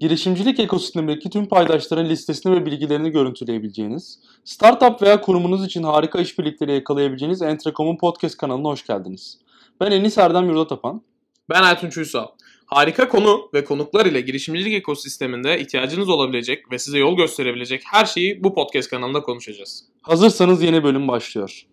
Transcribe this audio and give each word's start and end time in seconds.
girişimcilik 0.00 0.60
ekosistemindeki 0.60 1.30
tüm 1.30 1.46
paydaşların 1.46 2.08
listesini 2.08 2.52
ve 2.52 2.66
bilgilerini 2.66 3.10
görüntüleyebileceğiniz, 3.10 4.18
startup 4.44 5.02
veya 5.02 5.20
kurumunuz 5.20 5.64
için 5.64 5.82
harika 5.82 6.20
işbirlikleri 6.20 6.72
yakalayabileceğiniz 6.72 7.42
Entrecom'un 7.42 7.96
podcast 7.96 8.36
kanalına 8.36 8.68
hoş 8.68 8.86
geldiniz. 8.86 9.38
Ben 9.80 9.90
Enis 9.90 10.18
Erdem 10.18 10.48
Yurdatapan. 10.48 11.02
Ben 11.50 11.62
Ertunç 11.62 11.98
Uysal. 11.98 12.26
Harika 12.66 13.08
konu 13.08 13.50
ve 13.54 13.64
konuklar 13.64 14.06
ile 14.06 14.20
girişimcilik 14.20 14.74
ekosisteminde 14.74 15.60
ihtiyacınız 15.60 16.08
olabilecek 16.08 16.72
ve 16.72 16.78
size 16.78 16.98
yol 16.98 17.16
gösterebilecek 17.16 17.82
her 17.84 18.04
şeyi 18.04 18.44
bu 18.44 18.54
podcast 18.54 18.90
kanalında 18.90 19.22
konuşacağız. 19.22 19.84
Hazırsanız 20.02 20.62
yeni 20.62 20.84
bölüm 20.84 21.08
başlıyor. 21.08 21.66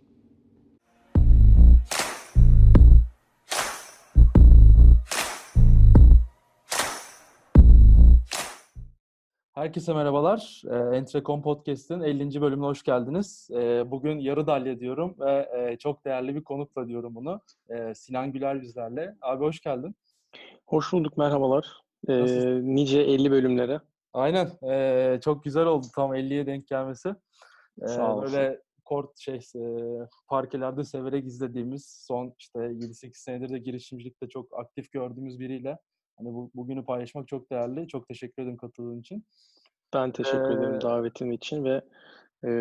Herkese 9.58 9.94
merhabalar. 9.94 10.62
E, 10.72 10.98
Entrecom 10.98 11.42
Podcast'ın 11.42 12.02
50. 12.02 12.42
bölümüne 12.42 12.66
hoş 12.66 12.84
geldiniz. 12.84 13.50
E, 13.54 13.92
bugün 13.92 14.20
yarı 14.20 14.48
dalya 14.48 14.80
diyorum 14.80 15.16
ve 15.20 15.50
e, 15.58 15.78
çok 15.78 16.06
değerli 16.06 16.36
bir 16.36 16.44
konukla 16.44 16.88
diyorum 16.88 17.16
bunu. 17.16 17.42
E, 17.70 17.96
Sinan 17.96 18.32
Güler 18.32 18.62
bizlerle. 18.62 19.16
Abi 19.22 19.46
hoş 19.46 19.60
geldin. 19.60 19.96
Hoş 20.66 20.94
bulduk, 20.94 21.18
merhabalar. 21.18 21.82
E, 22.08 22.16
nice 22.76 23.00
50 23.00 23.32
bölümlere. 23.32 23.82
Aynen. 24.14 24.50
Çok 25.20 25.44
güzel 25.44 25.66
oldu 25.66 25.88
tam 25.96 26.16
50'ye 26.16 26.46
denk 26.46 26.68
gelmesi. 26.68 27.16
Sağ 27.86 28.16
olsun. 28.16 28.34
Böyle 28.34 28.62
kort 28.86 29.18
şey 29.18 29.40
e, 29.56 29.62
parkelerde 30.28 30.84
severek 30.84 31.26
izlediğimiz 31.26 32.04
son 32.08 32.34
işte 32.40 32.60
7-8 32.60 33.12
senedir 33.14 33.50
de 33.50 33.58
girişimcilikte 33.58 34.30
çok 34.30 34.60
aktif 34.60 34.92
gördüğümüz 34.92 35.40
biriyle 35.40 35.78
Hani 36.18 36.34
bu, 36.34 36.52
bugünü 36.56 36.86
paylaşmak 36.86 37.28
çok 37.28 37.52
değerli. 37.52 37.88
Çok 37.88 38.08
teşekkür 38.08 38.44
ederim 38.44 38.58
katıldığın 38.58 39.00
için. 39.00 39.26
Ben 39.94 40.12
teşekkür 40.12 40.50
ee, 40.50 40.54
ederim 40.54 40.82
davetin 40.82 41.32
için 41.32 41.64
ve 41.64 41.82
e, 42.44 42.52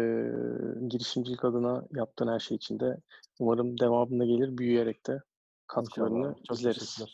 girişimcilik 0.89 1.45
adına 1.45 1.85
yaptığın 1.95 2.29
her 2.29 2.39
şey 2.39 2.57
için 2.57 2.81
de 2.81 2.97
umarım 3.41 3.79
devamında 3.79 4.25
gelir 4.25 4.59
büyüyerek 4.59 5.07
de 5.07 5.23
katkılarını 5.67 6.35
çok 6.49 6.59
izleriz. 6.59 7.05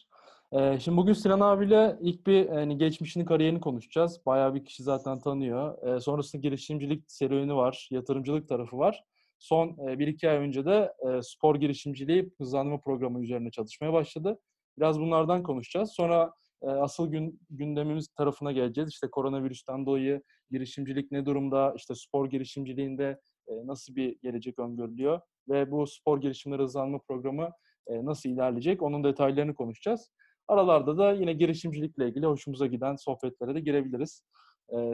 Ee, 0.53 0.79
şimdi 0.81 0.97
bugün 0.97 1.13
Sinan 1.13 1.41
abiyle 1.41 1.97
ilk 2.01 2.27
bir 2.27 2.49
hani 2.49 2.79
geçmişini, 2.79 3.25
kariyerini 3.25 3.61
konuşacağız. 3.61 4.21
Bayağı 4.27 4.55
bir 4.55 4.65
kişi 4.65 4.83
zaten 4.83 5.21
tanıyor. 5.21 5.89
Ee, 5.97 6.01
sonrasında 6.01 6.43
girişimcilik 6.43 7.05
serüveni 7.13 7.55
var, 7.55 7.89
yatırımcılık 7.91 8.49
tarafı 8.49 8.79
var. 8.79 9.05
Son 9.39 9.89
e, 9.89 9.99
bir 9.99 10.07
iki 10.07 10.31
ay 10.31 10.37
önce 10.37 10.65
de 10.65 10.93
e, 11.09 11.23
spor 11.23 11.57
girişimciliği 11.57 12.31
hızlandırma 12.39 12.81
programı 12.81 13.23
üzerine 13.23 13.51
çalışmaya 13.51 13.93
başladı. 13.93 14.39
Biraz 14.79 15.01
bunlardan 15.01 15.43
konuşacağız. 15.43 15.93
Sonra 15.93 16.33
e, 16.63 16.67
asıl 16.67 17.11
gün, 17.11 17.41
gündemimiz 17.51 18.09
tarafına 18.09 18.53
geleceğiz. 18.53 18.91
İşte 18.91 19.11
koronavirüsten 19.11 19.87
dolayı 19.87 20.23
girişimcilik 20.51 21.13
ne 21.13 21.27
durumda? 21.27 21.75
İşte 21.77 21.95
spor 21.95 22.31
girişimciliğinde 22.31 23.21
e, 23.49 23.67
nasıl 23.67 23.97
bir 23.97 24.19
gelecek 24.23 24.59
öngörülüyor? 24.59 25.21
Ve 25.49 25.71
bu 25.71 25.87
spor 25.87 26.21
girişimleri 26.21 26.63
hızlanma 26.63 26.99
programı 26.99 27.51
e, 27.87 28.05
nasıl 28.05 28.29
ilerleyecek? 28.29 28.83
Onun 28.83 29.05
detaylarını 29.05 29.55
konuşacağız. 29.55 30.11
Aralarda 30.49 30.99
da 30.99 31.13
yine 31.13 31.33
girişimcilikle 31.33 32.09
ilgili 32.09 32.27
hoşumuza 32.27 32.67
giden 32.67 32.97
sohbetlere 32.97 33.55
de 33.55 33.61
girebiliriz 33.61 34.23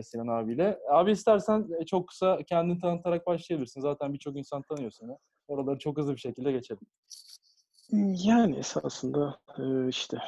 Sinan 0.03 0.27
abiyle. 0.27 0.79
Abi 0.91 1.11
istersen 1.11 1.69
çok 1.87 2.09
kısa 2.09 2.39
kendini 2.49 2.81
tanıtarak 2.81 3.27
başlayabilirsin. 3.27 3.81
Zaten 3.81 4.13
birçok 4.13 4.37
insan 4.37 4.63
tanıyor 4.63 4.91
seni. 4.91 5.13
Oraları 5.49 5.79
çok 5.79 5.99
hızlı 5.99 6.13
bir 6.13 6.21
şekilde 6.21 6.53
geçelim. 6.53 6.81
Yani 7.93 8.59
esasında 8.59 9.41
işte 9.89 10.19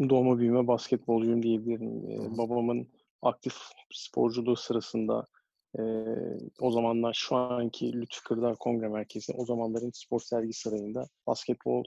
doğma 0.00 0.38
büyüme 0.38 0.66
basketbolcuyum 0.66 1.42
diyebilirim. 1.42 2.38
Babamın 2.38 2.88
aktif 3.22 3.54
sporculuğu 3.92 4.56
sırasında 4.56 5.26
o 6.60 6.70
zamanlar 6.70 7.14
şu 7.14 7.36
anki 7.36 7.92
Lütfü 7.92 8.22
Kırdar 8.24 8.56
Kongre 8.56 8.88
Merkezi 8.88 9.32
o 9.32 9.44
zamanların 9.44 9.90
spor 9.94 10.20
sergi 10.20 10.52
sarayında 10.52 11.08
basketbol 11.26 11.84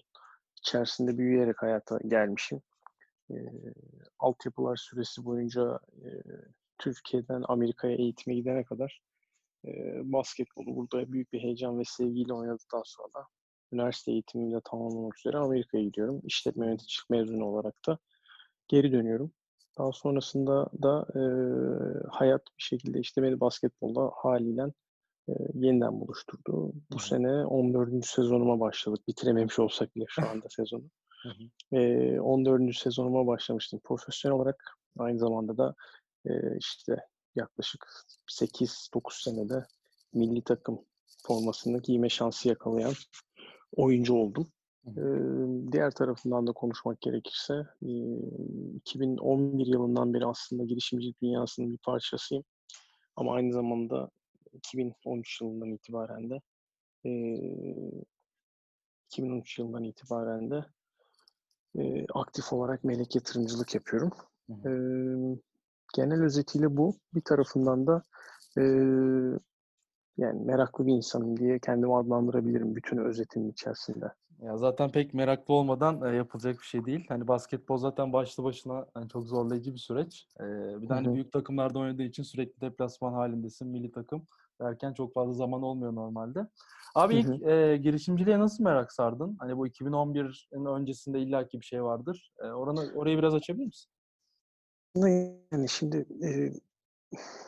içerisinde 0.58 1.18
büyüyerek 1.18 1.62
hayata 1.62 2.00
gelmişim. 2.08 2.62
altyapılar 4.20 4.76
süresi 4.76 5.26
boyunca 5.26 5.80
Türkiye'den 6.78 7.44
Amerika'ya 7.48 7.96
eğitime 7.96 8.36
gidene 8.36 8.64
kadar 8.64 9.02
basketbolu 10.04 10.76
burada 10.76 11.12
büyük 11.12 11.34
bir 11.34 11.40
heyecan 11.40 11.80
ve 11.80 11.84
sevgiyle 11.86 12.34
oynadıktan 12.34 12.84
sonra 12.86 13.28
üniversite 13.72 14.12
eğitimimi 14.12 14.54
de 14.54 14.62
tamamlamak 14.66 15.20
üzere 15.20 15.38
Amerika'ya 15.38 15.84
gidiyorum. 15.84 16.22
İşletme 16.24 16.66
yöneticilik 16.66 17.10
mezunu 17.10 17.46
olarak 17.46 17.76
da 17.88 17.98
geri 18.68 18.92
dönüyorum. 18.92 19.32
Daha 19.78 19.92
sonrasında 19.92 20.70
da 20.84 21.06
e, 21.16 21.22
hayat 22.10 22.42
bir 22.58 22.64
şekilde 22.64 23.00
işte 23.00 23.24
beni 23.24 23.40
basketbolda 23.40 24.12
haliyle 24.16 24.64
e, 25.30 25.34
yeniden 25.54 26.00
buluşturdu. 26.00 26.74
Bu 26.92 27.00
sene 27.00 27.46
14. 27.46 28.06
sezonuma 28.06 28.60
başladık. 28.60 29.08
Bitirememiş 29.08 29.60
olsak 29.60 29.96
bile 29.96 30.06
şu 30.08 30.30
anda 30.30 30.50
sezonu. 30.50 30.84
E, 31.72 32.20
14. 32.20 32.76
sezonuma 32.76 33.28
başlamıştım 33.28 33.80
profesyonel 33.84 34.38
olarak. 34.38 34.78
Aynı 34.98 35.20
zamanda 35.20 35.58
da 35.58 35.76
e, 36.26 36.58
işte 36.58 36.96
yaklaşık 37.36 37.86
8-9 38.28 39.24
senede 39.24 39.66
milli 40.14 40.44
takım 40.44 40.86
formasını 41.28 41.82
giyme 41.82 42.10
şansı 42.10 42.48
yakalayan 42.48 42.94
oyuncu 43.76 44.14
oldum. 44.14 44.48
Ee, 44.88 45.02
diğer 45.72 45.92
tarafından 45.92 46.48
da 46.48 46.52
konuşmak 46.52 47.02
gerekirse 47.02 47.54
2011 48.76 49.66
yılından 49.66 50.14
beri 50.14 50.26
aslında 50.26 50.64
girişimcilik 50.64 51.22
dünyasının 51.22 51.72
bir 51.72 51.78
parçasıyım. 51.78 52.44
Ama 53.16 53.34
aynı 53.34 53.54
zamanda 53.54 54.10
2013 54.54 55.42
yılından 55.42 55.72
itibaren 55.72 56.30
de 56.30 56.42
2013 59.12 59.60
yılından 59.60 59.84
itibaren 59.84 60.52
de 60.52 60.66
aktif 62.14 62.54
olarak 62.54 62.84
melek 62.84 63.16
yatırımcılık 63.16 63.76
yapıyorum. 63.76 64.12
Hı. 64.64 65.40
genel 65.96 66.24
özetiyle 66.24 66.78
bu. 66.78 66.96
Bir 67.14 67.22
tarafından 67.22 67.88
da 67.88 68.04
yani 70.22 70.46
meraklı 70.46 70.88
bir 70.88 70.94
insanım 70.94 71.38
diye 71.40 71.60
kendimi 71.60 71.96
adlandırabilirim 71.96 72.76
bütün 72.76 72.98
özetimin 72.98 73.52
içerisinde. 73.52 74.06
Ya 74.42 74.58
zaten 74.58 74.92
pek 74.92 75.14
meraklı 75.14 75.54
olmadan 75.54 76.14
e, 76.14 76.16
yapılacak 76.16 76.60
bir 76.60 76.66
şey 76.66 76.86
değil. 76.86 77.06
Hani 77.10 77.28
basketbol 77.28 77.78
zaten 77.78 78.14
başlı 78.14 78.44
başına 78.44 78.86
hani 78.94 79.10
çok 79.10 79.28
zorlayıcı 79.28 79.74
bir 79.74 79.80
süreç. 79.80 80.28
E, 80.40 80.44
bir 80.82 80.90
de 80.90 80.94
hani 80.94 81.14
büyük 81.14 81.32
takımlarda 81.32 81.80
oynadığı 81.80 82.04
için 82.04 82.24
sürekli 82.24 82.62
deplasman 82.62 83.14
halindesin, 83.14 83.68
milli 83.68 83.92
takım 83.92 84.28
derken 84.62 84.94
çok 84.94 85.14
fazla 85.14 85.34
zaman 85.34 85.62
olmuyor 85.62 85.96
normalde. 85.96 86.48
Abi 86.96 87.16
ilk 87.16 87.44
e, 87.44 87.78
girişimciliğe 87.78 88.40
nasıl 88.40 88.64
merak 88.64 88.92
sardın? 88.92 89.36
Hani 89.40 89.58
bu 89.58 89.68
2011'in 89.68 90.66
öncesinde 90.66 91.20
illaki 91.20 91.60
bir 91.60 91.66
şey 91.66 91.84
vardır. 91.84 92.32
E, 92.40 92.48
oranı 92.48 92.80
orayı 92.96 93.18
biraz 93.18 93.34
açabilir 93.34 93.66
misin? 93.66 93.90
Yani 95.52 95.70
şimdi 95.70 96.06
e, 96.24 96.54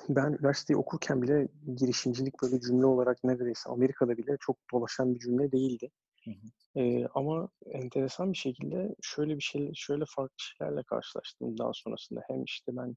ben 0.09 0.33
üniversiteyi 0.33 0.77
okurken 0.77 1.21
bile 1.21 1.47
girişimcilik 1.75 2.41
böyle 2.41 2.59
cümle 2.59 2.85
olarak 2.85 3.23
neredeyse 3.23 3.69
Amerika'da 3.69 4.17
bile 4.17 4.37
çok 4.39 4.57
dolaşan 4.73 5.15
bir 5.15 5.19
cümle 5.19 5.51
değildi. 5.51 5.91
Hı 6.23 6.31
hı. 6.31 6.79
Ee, 6.79 7.07
ama 7.13 7.49
enteresan 7.65 8.31
bir 8.31 8.37
şekilde 8.37 8.95
şöyle 9.01 9.37
bir 9.37 9.43
şey, 9.43 9.71
şöyle 9.75 10.03
farklı 10.07 10.35
şeylerle 10.37 10.83
karşılaştım 10.83 11.57
daha 11.57 11.71
sonrasında. 11.73 12.21
Hem 12.27 12.43
işte 12.43 12.71
ben 12.75 12.95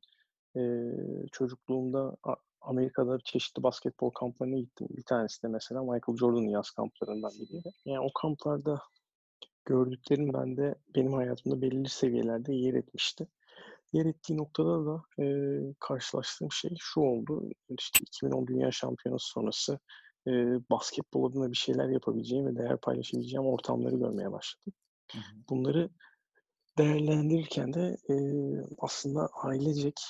e, 0.57 0.63
çocukluğumda 1.33 2.17
Amerika'da 2.61 3.19
çeşitli 3.25 3.63
basketbol 3.63 4.11
kamplarına 4.11 4.57
gittim. 4.57 4.89
Bir 4.91 5.03
tanesi 5.03 5.43
de 5.43 5.49
mesela 5.49 5.83
Michael 5.83 6.19
Jordan'ın 6.19 6.49
yaz 6.49 6.71
kamplarından 6.71 7.33
biriydi. 7.41 7.71
Yani 7.85 8.01
o 8.01 8.13
kamplarda 8.21 8.83
gördüklerim 9.65 10.33
bende 10.33 10.75
benim 10.95 11.13
hayatımda 11.13 11.63
belirli 11.63 11.89
seviyelerde 11.89 12.55
yer 12.55 12.75
etmişti 12.75 13.27
yer 13.97 14.07
ettiği 14.07 14.37
noktada 14.37 14.87
da 14.87 15.03
e, 15.23 15.27
karşılaştığım 15.81 16.53
şey 16.53 16.71
şu 16.79 17.01
oldu. 17.01 17.51
İşte 17.79 18.01
2010 18.03 18.47
Dünya 18.47 18.71
Şampiyonası 18.71 19.27
sonrası 19.27 19.79
e, 20.27 20.31
basketbol 20.71 21.31
adına 21.31 21.51
bir 21.53 21.57
şeyler 21.57 21.89
yapabileceğim 21.89 22.47
ve 22.47 22.57
değer 22.57 22.77
paylaşabileceğim 22.77 23.47
ortamları 23.47 23.97
görmeye 23.97 24.33
başladım. 24.33 24.73
Hı 25.13 25.19
hı. 25.19 25.23
Bunları 25.49 25.91
değerlendirirken 26.79 27.73
de 27.73 27.97
e, 28.11 28.15
aslında 28.79 29.29
ailecek 29.43 30.01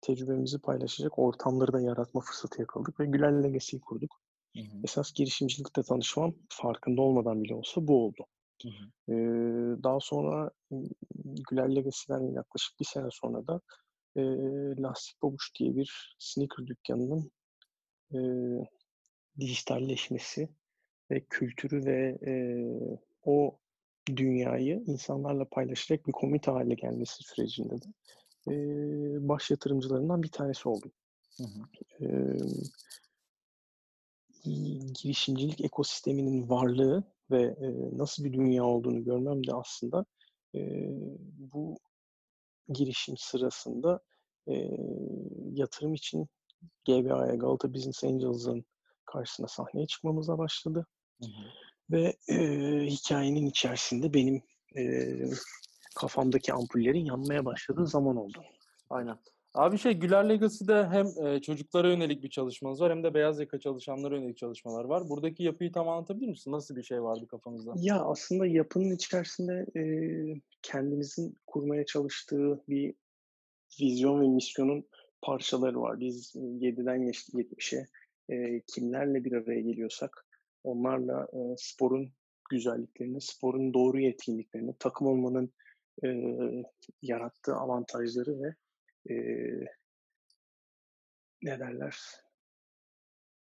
tecrübemizi 0.00 0.58
paylaşacak 0.58 1.18
ortamları 1.18 1.72
da 1.72 1.80
yaratma 1.80 2.20
fırsatı 2.20 2.60
yakaladık 2.60 3.00
ve 3.00 3.06
Güler 3.06 3.44
Legacy'yi 3.44 3.80
kurduk. 3.80 4.20
Hı 4.56 4.60
hı. 4.60 4.80
Esas 4.84 5.12
girişimcilikte 5.12 5.82
tanışmam 5.82 6.34
farkında 6.48 7.02
olmadan 7.02 7.44
bile 7.44 7.54
olsa 7.54 7.86
bu 7.86 8.04
oldu. 8.04 8.26
Hı 8.62 8.68
hı. 8.68 9.82
Daha 9.82 10.00
sonra 10.00 10.50
Güler 11.50 11.76
Legacy'den 11.76 12.32
yaklaşık 12.32 12.80
bir 12.80 12.84
sene 12.84 13.08
sonra 13.10 13.46
da 13.46 13.60
e, 14.16 14.22
Lastik 14.82 15.22
Babuş 15.22 15.52
diye 15.58 15.76
bir 15.76 16.16
sneaker 16.18 16.66
dükkanının 16.66 17.30
e, 18.14 18.18
dijitalleşmesi 19.40 20.48
ve 21.10 21.24
kültürü 21.30 21.84
ve 21.84 22.18
e, 22.26 22.32
o 23.24 23.58
dünyayı 24.16 24.82
insanlarla 24.86 25.44
paylaşacak 25.44 26.06
bir 26.06 26.12
komite 26.12 26.50
haline 26.50 26.74
gelmesi 26.74 27.22
sürecinde 27.22 27.74
de 27.82 27.86
e, 28.48 28.54
baş 29.28 29.50
yatırımcılarından 29.50 30.22
bir 30.22 30.30
tanesi 30.30 30.68
oldum. 30.68 30.92
Hı 31.36 31.44
hı. 31.44 32.04
E, 32.04 32.08
girişimcilik 35.02 35.60
ekosisteminin 35.60 36.48
varlığı 36.48 37.04
ve 37.30 37.42
e, 37.42 37.98
nasıl 37.98 38.24
bir 38.24 38.32
dünya 38.32 38.64
olduğunu 38.64 39.04
görmem 39.04 39.46
de 39.46 39.54
aslında 39.54 40.04
e, 40.54 40.60
bu 41.38 41.78
girişim 42.68 43.16
sırasında 43.16 44.00
e, 44.48 44.54
yatırım 45.52 45.94
için 45.94 46.28
GBA'ya 46.84 47.34
Galata 47.34 47.74
Business 47.74 48.04
Angels'ın 48.04 48.64
karşısına 49.04 49.48
sahneye 49.48 49.86
çıkmamıza 49.86 50.38
başladı. 50.38 50.86
Hı 51.20 51.26
hı. 51.26 51.48
Ve 51.90 52.16
e, 52.28 52.36
hikayenin 52.86 53.46
içerisinde 53.46 54.14
benim 54.14 54.42
e, 54.76 55.12
kafamdaki 55.96 56.52
ampullerin 56.52 57.04
yanmaya 57.04 57.44
başladığı 57.44 57.86
zaman 57.86 58.16
oldu. 58.16 58.42
Aynen. 58.90 59.18
Abi 59.54 59.78
şey 59.78 59.92
Güler 59.92 60.28
Legacy'de 60.28 60.86
hem 60.86 61.26
e, 61.26 61.40
çocuklara 61.40 61.88
yönelik 61.88 62.22
bir 62.22 62.30
çalışmanız 62.30 62.80
var 62.80 62.90
hem 62.90 63.04
de 63.04 63.14
beyaz 63.14 63.40
yaka 63.40 63.60
çalışanlara 63.60 64.16
yönelik 64.16 64.36
çalışmalar 64.36 64.84
var. 64.84 65.08
Buradaki 65.08 65.42
yapıyı 65.42 65.72
tam 65.72 65.88
anlatabilir 65.88 66.28
misin? 66.28 66.52
Nasıl 66.52 66.76
bir 66.76 66.82
şey 66.82 67.02
vardı 67.02 67.26
kafanızda? 67.26 67.74
Ya 67.76 68.00
aslında 68.00 68.46
yapının 68.46 68.94
içerisinde 68.94 69.66
e, 69.76 69.82
kendimizin 70.62 71.38
kurmaya 71.46 71.86
çalıştığı 71.86 72.62
bir 72.68 72.94
vizyon 73.80 74.20
ve 74.20 74.28
misyonun 74.28 74.84
parçaları 75.22 75.80
var. 75.80 76.00
Biz 76.00 76.34
7'den 76.36 77.02
70'e 77.02 77.86
e, 78.34 78.60
kimlerle 78.60 79.24
bir 79.24 79.32
araya 79.32 79.60
geliyorsak 79.60 80.26
onlarla 80.64 81.28
e, 81.32 81.38
sporun 81.56 82.12
güzelliklerini, 82.50 83.20
sporun 83.20 83.74
doğru 83.74 84.00
yetkinliklerini, 84.00 84.74
takım 84.78 85.06
olmanın 85.06 85.52
e, 86.04 86.08
yarattığı 87.02 87.54
avantajları 87.54 88.42
ve 88.42 88.54
e, 89.10 89.14
ne 91.42 91.58
derler 91.58 91.96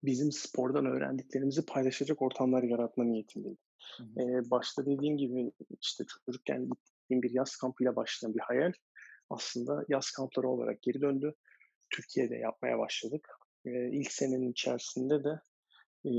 bizim 0.05 0.33
spordan 0.33 0.87
öğrendiklerimizi 0.87 1.67
paylaşacak 1.67 2.23
ortamlar 2.23 2.63
yaratma 2.63 3.05
niyetindeyim. 3.05 3.59
Ee, 4.01 4.51
başta 4.51 4.87
dediğim 4.87 5.17
gibi 5.17 5.53
işte 5.81 6.05
çocukken 6.27 6.69
gittiğim 6.69 7.23
bir 7.23 7.31
yaz 7.31 7.57
kampıyla 7.57 7.97
başlayan 7.97 8.35
bir 8.35 8.41
hayal 8.41 8.73
aslında 9.31 9.85
yaz 9.89 10.11
kampları 10.11 10.49
olarak 10.49 10.83
geri 10.83 11.01
döndü. 11.01 11.35
Türkiye'de 11.91 12.37
yapmaya 12.37 12.79
başladık. 12.79 13.29
Ee, 13.65 13.91
ilk 13.91 14.13
senenin 14.13 14.51
içerisinde 14.51 15.25
de 15.25 15.41
e, 16.05 16.13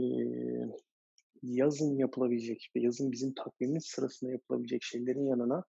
yazın 1.44 1.98
yapılabilecek 1.98 2.72
ve 2.76 2.80
yazın 2.80 3.12
bizim 3.12 3.34
takvimimiz 3.34 3.86
sırasında 3.86 4.32
yapılabilecek 4.32 4.84
şeylerin 4.84 5.26
yanına 5.26 5.64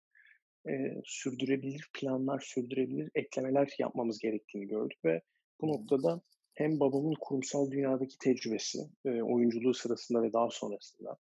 e, 0.68 1.02
sürdürebilir 1.04 1.90
planlar, 1.94 2.40
sürdürebilir 2.40 3.10
eklemeler 3.14 3.74
yapmamız 3.78 4.18
gerektiğini 4.18 4.66
gördük 4.66 4.98
ve 5.04 5.20
bu 5.60 5.68
noktada 5.68 6.20
hem 6.54 6.80
babamın 6.80 7.14
kurumsal 7.20 7.70
dünyadaki 7.70 8.18
tecrübesi, 8.18 8.78
e, 9.04 9.22
oyunculuğu 9.22 9.74
sırasında 9.74 10.22
ve 10.22 10.32
daha 10.32 10.50
sonrasında 10.50 11.16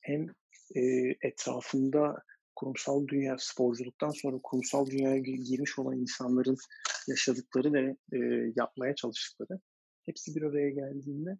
hem 0.00 0.26
e, 0.74 0.80
etrafında 1.22 2.22
kurumsal 2.56 3.06
dünya, 3.08 3.36
sporculuktan 3.38 4.10
sonra 4.10 4.38
kurumsal 4.42 4.86
dünyaya 4.86 5.18
girmiş 5.18 5.78
olan 5.78 5.96
insanların 5.96 6.56
yaşadıkları 7.08 7.72
ve 7.72 7.96
e, 8.12 8.18
yapmaya 8.56 8.94
çalıştıkları 8.94 9.60
hepsi 10.06 10.36
bir 10.36 10.42
araya 10.42 10.70
geldiğinde 10.70 11.38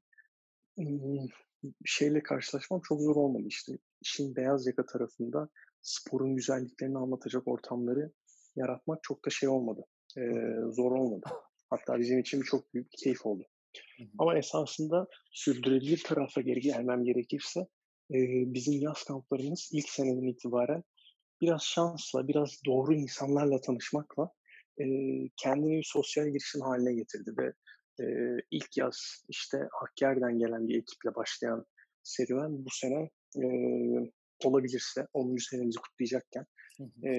şeyle 1.84 2.22
karşılaşmam 2.22 2.80
çok 2.80 3.00
zor 3.00 3.16
olmadı 3.16 3.44
işte. 3.46 3.72
İşin 4.00 4.36
beyaz 4.36 4.66
yaka 4.66 4.86
tarafında 4.86 5.48
sporun 5.82 6.36
güzelliklerini 6.36 6.98
anlatacak 6.98 7.48
ortamları 7.48 8.12
yaratmak 8.56 8.98
çok 9.02 9.26
da 9.26 9.30
şey 9.30 9.48
olmadı. 9.48 9.84
E, 10.18 10.22
zor 10.72 10.92
olmadı. 10.92 11.26
Hatta 11.70 11.98
bizim 11.98 12.18
için 12.18 12.42
çok 12.42 12.74
büyük 12.74 12.92
bir 12.92 12.98
keyif 13.04 13.26
oldu. 13.26 13.44
Hı 13.98 14.02
hı. 14.02 14.08
Ama 14.18 14.38
esasında 14.38 15.06
sürdürülebilir 15.32 16.02
tarafa 16.06 16.40
geri 16.40 16.60
gelmem 16.60 17.04
gerekirse 17.04 17.60
e, 18.10 18.18
bizim 18.54 18.80
yaz 18.80 19.04
kamplarımız 19.04 19.70
ilk 19.72 19.88
seneden 19.88 20.26
itibaren 20.26 20.82
biraz 21.40 21.62
şansla, 21.62 22.28
biraz 22.28 22.60
doğru 22.66 22.94
insanlarla 22.94 23.60
tanışmakla 23.60 24.30
e, 24.80 24.84
kendini 25.36 25.78
bir 25.78 25.88
sosyal 25.92 26.26
girişim 26.26 26.60
haline 26.60 26.94
getirdi 26.94 27.30
ve 27.38 27.52
e, 28.04 28.04
ilk 28.50 28.76
yaz 28.76 29.24
işte 29.28 29.58
Hakkari'den 29.72 30.38
gelen 30.38 30.68
bir 30.68 30.78
ekiple 30.78 31.14
başlayan 31.14 31.66
serüven 32.02 32.64
bu 32.64 32.70
sene 32.70 33.10
e, 33.36 33.46
olabilirse 34.46 35.06
10. 35.12 35.36
senemizi 35.36 35.78
kutlayacakken 35.78 36.46
hı 36.76 36.84
hı. 36.84 37.08
E, 37.08 37.14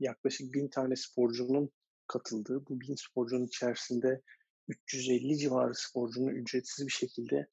yaklaşık 0.00 0.54
bin 0.54 0.68
tane 0.68 0.96
sporcunun 0.96 1.70
katıldığı, 2.06 2.66
bu 2.66 2.80
bin 2.80 2.94
sporcunun 2.94 3.46
içerisinde 3.46 4.22
350 4.68 5.38
civarı 5.38 5.74
sporcunun 5.74 6.28
ücretsiz 6.28 6.86
bir 6.86 6.92
şekilde 6.92 7.46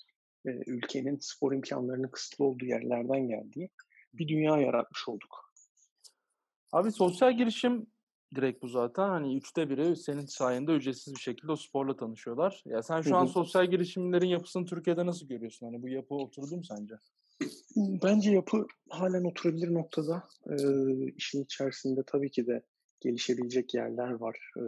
e, 0.45 0.49
ülkenin 0.67 1.17
spor 1.21 1.53
imkanlarının 1.53 2.07
kısıtlı 2.07 2.45
olduğu 2.45 2.65
yerlerden 2.65 3.27
geldiği 3.27 3.69
bir 4.13 4.27
dünya 4.27 4.57
yaratmış 4.57 5.07
olduk. 5.07 5.53
Abi 6.71 6.91
sosyal 6.91 7.37
girişim 7.37 7.87
direkt 8.35 8.63
bu 8.63 8.67
zaten. 8.67 9.09
Hani 9.09 9.37
üçte 9.37 9.69
biri 9.69 9.95
senin 9.95 10.25
sayende 10.25 10.71
ücretsiz 10.71 11.15
bir 11.15 11.19
şekilde 11.19 11.51
o 11.51 11.55
sporla 11.55 11.95
tanışıyorlar. 11.95 12.63
Ya 12.65 12.83
sen 12.83 13.01
şu 13.01 13.15
an 13.15 13.25
sosyal 13.25 13.69
girişimlerin 13.69 14.27
yapısını 14.27 14.65
Türkiye'de 14.65 15.05
nasıl 15.05 15.27
görüyorsun? 15.27 15.65
Hani 15.65 15.81
bu 15.81 15.89
yapı 15.89 16.15
oturdu 16.15 16.57
mu 16.57 16.63
sence? 16.63 16.95
Bence 17.75 18.31
yapı 18.31 18.67
halen 18.89 19.23
oturabilir 19.23 19.73
noktada. 19.73 20.23
Ee, 20.49 21.05
işin 21.17 21.43
içerisinde 21.43 22.03
tabii 22.07 22.31
ki 22.31 22.47
de 22.47 22.61
gelişebilecek 22.99 23.73
yerler 23.73 24.11
var. 24.11 24.51
Ee, 24.57 24.61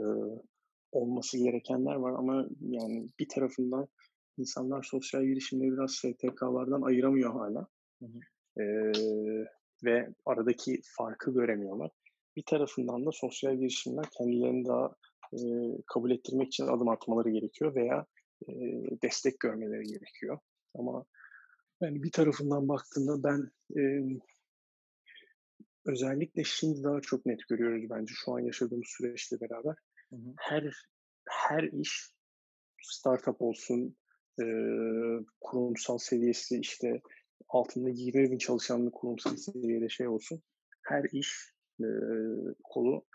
olması 0.91 1.37
gerekenler 1.37 1.95
var 1.95 2.13
ama 2.17 2.47
yani 2.61 3.07
bir 3.19 3.29
tarafından 3.29 3.87
insanlar 4.37 4.83
sosyal 4.83 5.25
girişimleri 5.25 5.71
biraz 5.71 5.91
STK'lardan 5.91 6.81
ayıramıyor 6.81 7.33
hala. 7.33 7.67
Hı 7.99 8.05
hı. 8.05 8.19
Ee, 8.61 9.45
ve 9.83 10.09
aradaki 10.25 10.81
farkı 10.83 11.33
göremiyorlar. 11.33 11.91
Bir 12.35 12.43
tarafından 12.45 13.05
da 13.05 13.11
sosyal 13.11 13.55
girişimler 13.55 14.05
kendilerini 14.17 14.65
daha 14.65 14.95
e, 15.33 15.39
kabul 15.87 16.11
ettirmek 16.11 16.47
için 16.47 16.67
adım 16.67 16.89
atmaları 16.89 17.29
gerekiyor 17.29 17.75
veya 17.75 18.05
e, 18.47 18.53
destek 19.03 19.39
görmeleri 19.39 19.83
gerekiyor. 19.83 20.39
Ama 20.75 21.05
yani 21.85 22.03
bir 22.03 22.11
tarafından 22.11 22.67
baktığında 22.67 23.23
ben 23.23 23.51
e, 23.79 23.81
özellikle 25.85 26.43
şimdi 26.43 26.83
daha 26.83 27.01
çok 27.01 27.25
net 27.25 27.39
görüyoruz 27.49 27.89
bence 27.89 28.13
şu 28.15 28.31
an 28.31 28.39
yaşadığımız 28.39 28.87
süreçle 28.87 29.41
beraber. 29.41 29.75
Hı 30.09 30.15
hı. 30.15 30.33
Her 30.37 30.73
her 31.29 31.63
iş 31.63 32.11
startup 32.81 33.41
olsun, 33.41 33.97
e, 34.41 34.45
kurumsal 35.41 35.97
seviyesi 35.97 36.59
işte 36.59 37.01
altında 37.49 37.89
20 37.89 38.31
bin 38.31 38.37
çalışanlı 38.37 38.91
kurumsal 38.91 39.35
seviyede 39.35 39.89
şey 39.89 40.07
olsun. 40.07 40.41
Her 40.81 41.03
iş 41.11 41.51
e, 41.79 41.87
kolu 42.63 43.05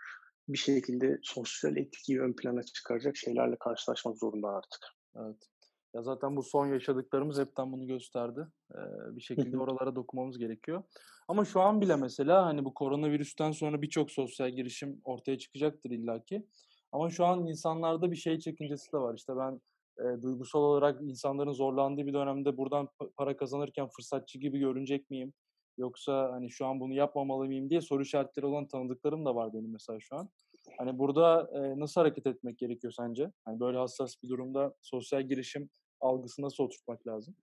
bir 0.49 0.57
şekilde 0.57 1.19
sosyal 1.23 1.77
etkiyi 1.77 2.21
ön 2.21 2.33
plana 2.33 2.63
çıkaracak 2.63 3.17
şeylerle 3.17 3.55
karşılaşmak 3.59 4.17
zorunda 4.17 4.47
artık. 4.47 4.81
Evet. 5.15 5.49
Ya 5.93 6.01
zaten 6.01 6.35
bu 6.35 6.43
son 6.43 6.67
yaşadıklarımız 6.67 7.39
hepten 7.39 7.71
bunu 7.71 7.87
gösterdi. 7.87 8.47
Ee, 8.75 9.15
bir 9.15 9.21
şekilde 9.21 9.57
oralara 9.59 9.95
dokunmamız 9.95 10.37
gerekiyor. 10.37 10.83
Ama 11.27 11.45
şu 11.45 11.61
an 11.61 11.81
bile 11.81 11.95
mesela 11.95 12.45
hani 12.45 12.65
bu 12.65 12.73
koronavirüsten 12.73 13.51
sonra 13.51 13.81
birçok 13.81 14.11
sosyal 14.11 14.49
girişim 14.49 15.01
ortaya 15.03 15.37
çıkacaktır 15.37 15.89
illaki. 15.89 16.47
Ama 16.91 17.09
şu 17.09 17.25
an 17.25 17.47
insanlarda 17.47 18.11
bir 18.11 18.15
şey 18.15 18.39
çekincesi 18.39 18.93
de 18.93 18.97
var. 18.97 19.15
İşte 19.15 19.33
ben 19.37 19.61
e, 19.99 20.21
duygusal 20.21 20.59
olarak 20.59 21.01
insanların 21.01 21.51
zorlandığı 21.53 22.07
bir 22.07 22.13
dönemde 22.13 22.57
buradan 22.57 22.89
para 23.17 23.37
kazanırken 23.37 23.87
fırsatçı 23.87 24.39
gibi 24.39 24.59
görünecek 24.59 25.09
miyim? 25.09 25.33
Yoksa 25.77 26.31
hani 26.31 26.49
şu 26.49 26.65
an 26.65 26.79
bunu 26.79 26.93
yapmamalı 26.93 27.45
mıyım 27.45 27.69
diye 27.69 27.81
soru 27.81 28.01
işaretleri 28.01 28.45
olan 28.45 28.67
tanıdıklarım 28.67 29.25
da 29.25 29.35
var 29.35 29.53
benim 29.53 29.71
mesela 29.71 29.99
şu 29.99 30.15
an. 30.15 30.29
Hani 30.77 30.99
burada 30.99 31.49
e, 31.53 31.79
nasıl 31.79 32.01
hareket 32.01 32.27
etmek 32.27 32.57
gerekiyor 32.57 32.93
sence? 32.97 33.31
Hani 33.45 33.59
böyle 33.59 33.77
hassas 33.77 34.23
bir 34.23 34.29
durumda 34.29 34.75
sosyal 34.81 35.21
girişim 35.21 35.69
algısı 35.99 36.41
nasıl 36.41 36.63
oturtmak 36.63 37.07
lazım? 37.07 37.35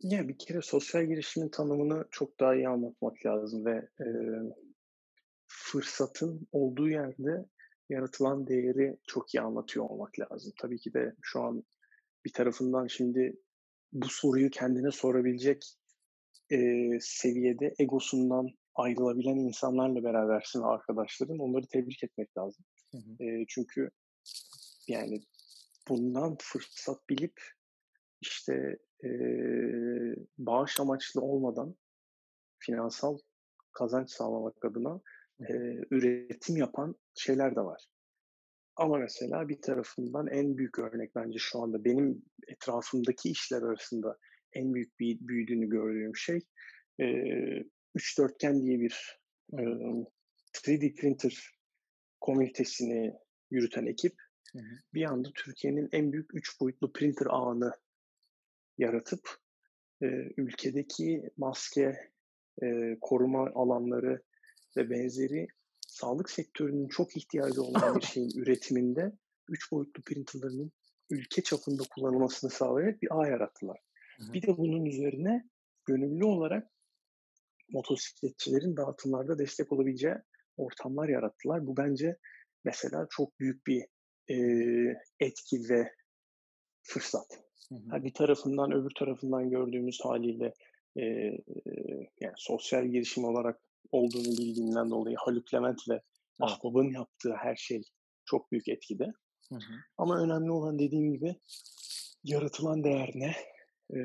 Ya 0.00 0.28
bir 0.28 0.38
kere 0.38 0.62
sosyal 0.62 1.04
girişimin 1.04 1.48
tanımını 1.48 2.04
çok 2.10 2.40
daha 2.40 2.54
iyi 2.54 2.68
anlatmak 2.68 3.26
lazım 3.26 3.66
ve 3.66 3.88
e, 4.00 4.06
fırsatın 5.48 6.48
olduğu 6.52 6.88
yerde 6.88 7.44
yaratılan 7.90 8.46
değeri 8.46 8.96
çok 9.06 9.34
iyi 9.34 9.40
anlatıyor 9.40 9.90
olmak 9.90 10.20
lazım. 10.20 10.52
Tabii 10.60 10.78
ki 10.78 10.94
de 10.94 11.14
şu 11.22 11.42
an 11.42 11.64
bir 12.24 12.32
tarafından 12.32 12.86
şimdi 12.86 13.36
bu 13.92 14.06
soruyu 14.08 14.50
kendine 14.50 14.90
sorabilecek 14.90 15.64
e, 16.50 16.88
seviyede 17.00 17.74
egosundan 17.78 18.48
ayrılabilen 18.78 19.36
insanlarla 19.36 20.04
berabersin 20.04 20.62
arkadaşların. 20.62 21.38
Onları 21.38 21.66
tebrik 21.66 22.04
etmek 22.04 22.38
lazım. 22.38 22.64
Hı 22.92 22.98
hı. 22.98 23.24
E, 23.24 23.44
çünkü 23.48 23.90
yani 24.88 25.20
bundan 25.88 26.36
fırsat 26.40 27.08
bilip 27.10 27.40
işte 28.20 28.78
e, 29.04 29.10
bağış 30.38 30.80
amaçlı 30.80 31.20
olmadan 31.20 31.74
finansal 32.58 33.18
kazanç 33.72 34.10
sağlamak 34.10 34.64
adına 34.64 35.00
e, 35.40 35.52
üretim 35.90 36.56
yapan 36.56 36.94
şeyler 37.14 37.56
de 37.56 37.60
var. 37.60 37.86
Ama 38.76 38.98
mesela 38.98 39.48
bir 39.48 39.60
tarafından 39.62 40.26
en 40.26 40.56
büyük 40.56 40.78
örnek 40.78 41.14
bence 41.14 41.38
şu 41.38 41.60
anda 41.62 41.84
benim 41.84 42.22
etrafımdaki 42.48 43.30
işler 43.30 43.62
arasında 43.62 44.18
en 44.52 44.74
büyük 44.74 45.00
bir 45.00 45.18
büyüdüğünü 45.20 45.68
gördüğüm 45.68 46.16
şey 46.16 46.40
e, 47.00 47.06
3 47.94 48.18
dörtgen 48.18 48.62
diye 48.62 48.80
bir 48.80 49.20
e, 49.52 49.62
3D 50.54 50.94
printer 50.94 51.58
komünitesini 52.20 53.14
yürüten 53.50 53.86
ekip 53.86 54.14
hı 54.52 54.58
hı. 54.58 54.78
bir 54.94 55.04
anda 55.04 55.28
Türkiye'nin 55.34 55.88
en 55.92 56.12
büyük 56.12 56.34
3 56.34 56.60
boyutlu 56.60 56.92
printer 56.92 57.26
ağını 57.30 57.72
yaratıp 58.78 59.28
e, 60.02 60.06
ülkedeki 60.36 61.30
maske, 61.36 62.10
e, 62.62 62.96
koruma 63.00 63.50
alanları 63.54 64.22
ve 64.76 64.90
benzeri 64.90 65.46
sağlık 65.88 66.30
sektörünün 66.30 66.88
çok 66.88 67.16
ihtiyacı 67.16 67.62
olan 67.62 67.96
bir 67.96 68.06
şeyin 68.06 68.30
üretiminde 68.36 69.12
3 69.48 69.72
boyutlu 69.72 70.02
printerlarının 70.02 70.72
ülke 71.10 71.42
çapında 71.42 71.82
kullanılmasını 71.94 72.50
sağlayarak 72.50 73.02
bir 73.02 73.20
ağ 73.20 73.28
yarattılar. 73.28 73.78
Hı 74.18 74.24
hı. 74.24 74.32
Bir 74.32 74.42
de 74.42 74.56
bunun 74.56 74.84
üzerine 74.84 75.48
gönüllü 75.86 76.24
olarak 76.24 76.70
motosikletçilerin 77.72 78.76
dağıtımlarda 78.76 79.38
destek 79.38 79.72
olabileceği 79.72 80.14
ortamlar 80.56 81.08
yarattılar. 81.08 81.66
Bu 81.66 81.76
bence 81.76 82.16
mesela 82.64 83.06
çok 83.10 83.40
büyük 83.40 83.66
bir 83.66 83.84
e, 84.30 84.36
etki 85.20 85.68
ve 85.68 85.92
fırsat. 86.82 87.26
Hı 87.68 87.74
hı. 87.74 88.04
bir 88.04 88.14
tarafından 88.14 88.72
öbür 88.72 88.90
tarafından 88.98 89.50
gördüğümüz 89.50 90.00
haliyle 90.02 90.54
e, 90.96 91.02
e, 91.02 91.38
yani 92.20 92.34
sosyal 92.36 92.86
girişim 92.86 93.24
olarak 93.24 93.60
olduğunu 93.92 94.38
bildiğinden 94.38 94.90
dolayı 94.90 95.16
Haluk 95.18 95.54
Levent 95.54 95.80
ve 95.90 96.00
Ahbab'ın 96.40 96.90
yaptığı 96.92 97.34
her 97.34 97.56
şey 97.56 97.82
çok 98.24 98.52
büyük 98.52 98.68
etkide. 98.68 99.04
Hı 99.48 99.54
hı. 99.54 99.74
Ama 99.98 100.22
önemli 100.22 100.50
olan 100.50 100.78
dediğim 100.78 101.12
gibi 101.12 101.36
yaratılan 102.24 102.84
değer 102.84 103.10
ne? 103.14 103.34
E, 103.94 103.98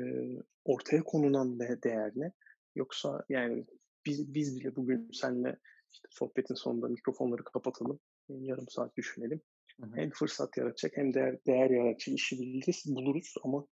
ortaya 0.64 1.02
konulan 1.02 1.60
de, 1.60 1.78
değer 1.84 2.12
ne? 2.16 2.32
Yoksa 2.74 3.24
yani 3.28 3.64
biz, 4.06 4.34
biz 4.34 4.60
bile 4.60 4.76
bugün 4.76 5.10
seninle 5.12 5.58
işte 5.92 6.08
sohbetin 6.10 6.54
sonunda 6.54 6.88
mikrofonları 6.88 7.44
kapatalım. 7.44 8.00
Yarım 8.28 8.68
saat 8.68 8.96
düşünelim. 8.96 9.40
Hı 9.80 9.86
hı. 9.86 9.96
Hem 9.96 10.10
fırsat 10.10 10.56
yaratacak 10.56 10.96
hem 10.96 11.14
değer, 11.14 11.44
değer 11.46 11.70
yaratacak 11.70 12.18
işi 12.18 12.40
biliriz, 12.40 12.84
buluruz 12.86 13.34
ama 13.44 13.66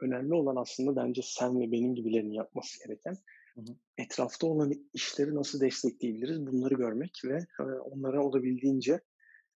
önemli 0.00 0.34
olan 0.34 0.56
aslında 0.56 0.96
bence 0.96 1.22
sen 1.24 1.60
ve 1.60 1.72
benim 1.72 1.94
gibilerin 1.94 2.32
yapması 2.32 2.86
gereken 2.86 3.16
hı 3.54 3.60
hı. 3.60 3.76
etrafta 3.98 4.46
olan 4.46 4.72
işleri 4.94 5.34
nasıl 5.34 5.60
destekleyebiliriz 5.60 6.46
bunları 6.46 6.74
görmek 6.74 7.20
ve 7.24 7.80
onlara 7.80 8.24
olabildiğince 8.24 9.00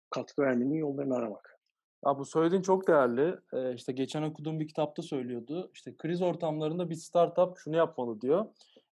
katkı 0.10 0.42
vermenin 0.42 0.76
yollarını 0.76 1.16
aramak. 1.16 1.58
Ya 2.06 2.18
bu 2.18 2.26
söylediğin 2.26 2.62
çok 2.62 2.88
değerli. 2.88 3.36
Ee, 3.54 3.74
işte 3.74 3.94
geçen 3.94 4.22
okuduğum 4.22 4.60
bir 4.60 4.68
kitapta 4.68 5.02
söylüyordu. 5.02 5.72
İşte 5.74 5.98
kriz 5.98 6.22
ortamlarında 6.22 6.90
bir 6.90 6.96
startup 6.96 7.58
şunu 7.58 7.78
yapmalı 7.78 8.22
diyor. 8.22 8.46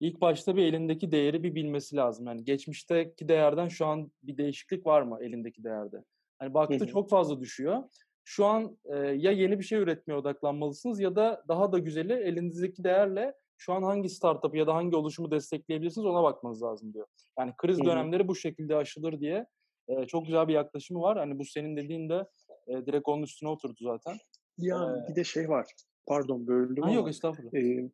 İlk 0.03 0.22
başta 0.22 0.55
bir 0.55 0.63
elindeki 0.63 1.12
değeri 1.12 1.43
bir 1.43 1.55
bilmesi 1.55 1.95
lazım. 1.95 2.27
Yani 2.27 2.43
geçmişteki 2.43 3.27
değerden 3.27 3.67
şu 3.67 3.86
an 3.86 4.12
bir 4.24 4.38
değişiklik 4.38 4.86
var 4.86 5.01
mı 5.01 5.17
elindeki 5.22 5.63
değerde? 5.63 6.03
Hani 6.39 6.53
baktı 6.53 6.88
çok 6.88 7.10
fazla 7.10 7.39
düşüyor. 7.39 7.83
Şu 8.24 8.45
an 8.45 8.77
e, 8.86 8.95
ya 8.98 9.31
yeni 9.31 9.60
bir 9.60 9.63
şey 9.63 9.79
üretmeye 9.79 10.19
odaklanmalısınız 10.19 11.00
ya 11.00 11.15
da 11.15 11.43
daha 11.48 11.72
da 11.72 11.79
güzeli 11.79 12.13
elinizdeki 12.13 12.83
değerle 12.83 13.33
şu 13.57 13.74
an 13.74 13.83
hangi 13.83 14.10
startup 14.10 14.55
ya 14.55 14.67
da 14.67 14.75
hangi 14.75 14.95
oluşumu 14.95 15.31
destekleyebilirsiniz 15.31 16.05
ona 16.05 16.24
bakmanız 16.24 16.63
lazım 16.63 16.93
diyor. 16.93 17.07
Yani 17.39 17.53
kriz 17.57 17.79
dönemleri 17.79 18.27
bu 18.27 18.36
şekilde 18.36 18.75
aşılır 18.75 19.19
diye 19.19 19.45
e, 19.88 20.05
çok 20.05 20.25
güzel 20.25 20.48
bir 20.48 20.53
yaklaşımı 20.53 21.01
var. 21.01 21.17
Hani 21.17 21.39
bu 21.39 21.45
senin 21.45 21.77
dediğin 21.77 22.10
de 22.10 22.27
e, 22.67 22.86
direkt 22.86 23.07
onun 23.07 23.24
üstüne 23.24 23.50
oturdu 23.50 23.77
zaten. 23.81 24.17
Ya 24.57 24.77
ee, 24.77 25.10
bir 25.12 25.15
de 25.15 25.24
şey 25.24 25.50
var. 25.50 25.65
Pardon 26.07 26.48
böldüm 26.48 26.83
ha, 26.83 26.89
ama. 26.89 26.95
Yok 26.95 27.10
estağfurullah. 27.10 27.53
E, 27.53 27.89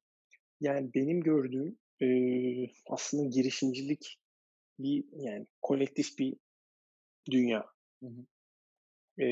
yani 0.61 0.93
benim 0.93 1.21
gördüğüm 1.21 1.77
e, 2.01 2.07
aslında 2.89 3.29
girişimcilik 3.29 4.19
bir 4.79 5.05
yani 5.11 5.47
kolektif 5.61 6.19
bir 6.19 6.35
dünya. 7.31 7.65
Hı 8.03 8.07
hı. 8.07 8.25
E, 9.23 9.27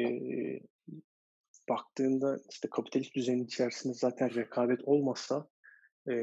baktığında 1.69 2.39
işte 2.49 2.67
kapitalist 2.71 3.15
düzenin 3.15 3.45
içerisinde 3.45 3.93
zaten 3.93 4.35
rekabet 4.35 4.81
olmasa 4.83 5.47
e, 6.07 6.13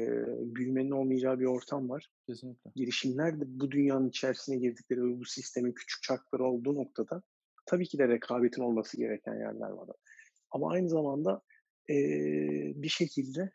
büyümenin 0.55 0.91
olmayacağı 0.91 1.39
bir 1.39 1.45
ortam 1.45 1.89
var. 1.89 2.11
Kesinlikle. 2.27 2.71
Girişimler 2.75 3.39
de 3.39 3.43
bu 3.47 3.71
dünyanın 3.71 4.09
içerisine 4.09 4.57
girdikleri 4.57 5.03
ve 5.03 5.19
bu 5.19 5.25
sistemin 5.25 5.71
küçük 5.71 6.03
çarkları 6.03 6.43
olduğu 6.43 6.75
noktada 6.75 7.21
tabii 7.65 7.87
ki 7.87 7.97
de 7.97 8.07
rekabetin 8.07 8.61
olması 8.61 8.97
gereken 8.97 9.33
yerler 9.33 9.69
var. 9.69 9.89
Ama 10.51 10.71
aynı 10.71 10.89
zamanda 10.89 11.41
e, 11.89 11.95
bir 12.75 12.89
şekilde 12.89 13.51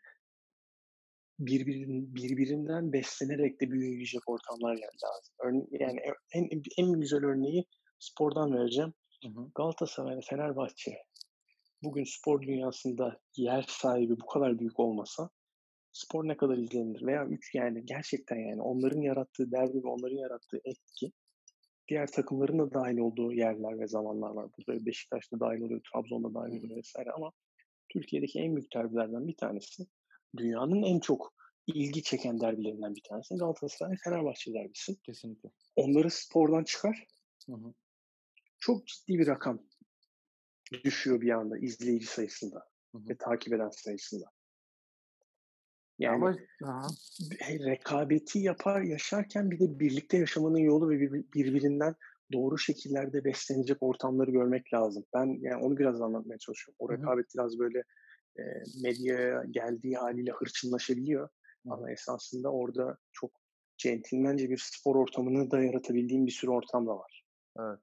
birbirin, 1.45 2.15
birbirinden 2.15 2.93
beslenerek 2.93 3.61
de 3.61 3.71
büyüyecek 3.71 4.29
ortamlar 4.29 4.73
geldi 4.73 4.97
lazım. 5.03 5.35
Örne 5.43 5.65
yani 5.71 5.99
en, 6.33 6.49
en 6.77 6.99
güzel 6.99 7.25
örneği 7.25 7.65
spordan 7.99 8.53
vereceğim. 8.53 8.93
Hı 9.23 9.29
hı. 9.29 9.51
Galatasaray 9.55 10.17
ve 10.17 10.21
Fenerbahçe 10.29 10.91
bugün 11.83 12.03
spor 12.03 12.41
dünyasında 12.41 13.19
yer 13.37 13.65
sahibi 13.67 14.19
bu 14.19 14.25
kadar 14.25 14.59
büyük 14.59 14.79
olmasa 14.79 15.29
spor 15.93 16.27
ne 16.27 16.37
kadar 16.37 16.57
izlenir 16.57 17.05
veya 17.05 17.25
üç 17.25 17.55
yani 17.55 17.85
gerçekten 17.85 18.35
yani 18.35 18.61
onların 18.61 19.01
yarattığı 19.01 19.51
derbi 19.51 19.83
ve 19.83 19.87
onların 19.87 20.17
yarattığı 20.17 20.59
etki 20.65 21.11
diğer 21.87 22.07
takımların 22.07 22.59
da 22.59 22.73
dahil 22.73 22.97
olduğu 22.97 23.33
yerler 23.33 23.79
ve 23.79 23.87
zamanlar 23.87 24.29
var. 24.29 24.49
Burada 24.57 24.85
Beşiktaş'ta 24.85 25.39
dahil 25.39 25.61
oluyor, 25.61 25.81
Trabzon'da 25.93 26.33
dahil 26.33 26.57
oluyor 26.57 26.77
vesaire 26.77 27.11
ama 27.11 27.31
Türkiye'deki 27.89 28.39
en 28.39 28.55
büyük 28.55 28.73
derbilerden 28.75 29.27
bir 29.27 29.37
tanesi 29.37 29.83
dünyanın 30.37 30.83
en 30.83 30.99
çok 30.99 31.33
ilgi 31.67 32.03
çeken 32.03 32.39
derbilerinden 32.39 32.95
bir 32.95 33.03
tanesi 33.09 33.35
Galatasaray 33.35 33.97
Fenerbahçe 34.03 34.53
derbisi. 34.53 35.01
Kesinlikle. 35.01 35.49
Onları 35.75 36.11
spordan 36.11 36.63
çıkar. 36.63 37.07
Hı 37.45 37.53
hı. 37.53 37.73
Çok 38.59 38.87
ciddi 38.87 39.19
bir 39.19 39.27
rakam 39.27 39.63
düşüyor 40.83 41.21
bir 41.21 41.29
anda 41.29 41.57
izleyici 41.57 42.05
sayısında 42.05 42.59
hı 42.91 42.97
hı. 42.97 43.09
ve 43.09 43.17
takip 43.17 43.53
eden 43.53 43.69
sayısında. 43.69 44.25
Yani 45.99 46.15
Ama, 46.15 46.37
aha. 46.63 46.87
rekabeti 47.41 48.39
yapar 48.39 48.81
yaşarken 48.81 49.51
bir 49.51 49.59
de 49.59 49.79
birlikte 49.79 50.17
yaşamanın 50.17 50.57
yolu 50.57 50.89
ve 50.89 50.99
birbirinden 51.11 51.95
doğru 52.33 52.57
şekillerde 52.57 53.23
beslenecek 53.23 53.77
ortamları 53.81 54.31
görmek 54.31 54.73
lazım. 54.73 55.05
Ben 55.13 55.39
yani 55.41 55.63
onu 55.63 55.77
biraz 55.77 56.01
anlatmaya 56.01 56.37
çalışıyorum. 56.37 56.75
O 56.79 56.91
rekabet 56.91 57.25
Hı-hı. 57.25 57.33
biraz 57.35 57.59
böyle 57.59 57.83
e, 58.39 58.43
medyaya 58.83 59.43
geldiği 59.43 59.97
haliyle 59.97 60.31
hırçınlaşabiliyor. 60.31 61.29
Ama 61.69 61.91
esasında 61.91 62.51
orada 62.51 62.97
çok 63.11 63.31
centilmence 63.77 64.49
bir 64.49 64.57
spor 64.57 64.95
ortamını 64.95 65.51
da 65.51 65.63
yaratabildiğim 65.63 66.25
bir 66.25 66.31
sürü 66.31 66.51
ortam 66.51 66.87
da 66.87 66.97
var. 66.97 67.23
Evet. 67.59 67.79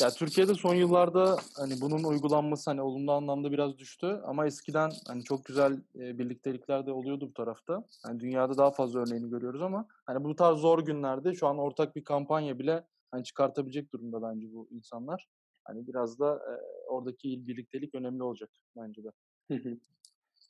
Ya 0.00 0.10
Türkiye'de 0.10 0.54
son 0.54 0.74
yıllarda 0.74 1.36
hani 1.56 1.80
bunun 1.80 2.04
uygulanması 2.04 2.70
hani 2.70 2.82
olumlu 2.82 3.12
anlamda 3.12 3.52
biraz 3.52 3.78
düştü 3.78 4.20
ama 4.26 4.46
eskiden 4.46 4.90
hani 5.06 5.24
çok 5.24 5.44
güzel 5.44 5.72
e, 5.94 6.18
birliktelikler 6.18 6.86
de 6.86 6.92
oluyordu 6.92 7.28
bu 7.28 7.34
tarafta. 7.34 7.84
Hani 8.06 8.20
dünyada 8.20 8.58
daha 8.58 8.70
fazla 8.70 9.00
örneğini 9.00 9.30
görüyoruz 9.30 9.62
ama 9.62 9.86
hani 10.06 10.24
bu 10.24 10.36
tarz 10.36 10.58
zor 10.58 10.78
günlerde 10.78 11.34
şu 11.34 11.46
an 11.46 11.58
ortak 11.58 11.96
bir 11.96 12.04
kampanya 12.04 12.58
bile 12.58 12.84
hani 13.10 13.24
çıkartabilecek 13.24 13.92
durumda 13.92 14.22
bence 14.22 14.52
bu 14.52 14.68
insanlar. 14.70 15.28
Hani 15.64 15.86
biraz 15.86 16.18
da 16.18 16.34
e, 16.34 16.52
oradaki 16.88 17.46
birliktelik 17.46 17.94
önemli 17.94 18.22
olacak 18.22 18.50
bence 18.76 19.04
de. 19.04 19.08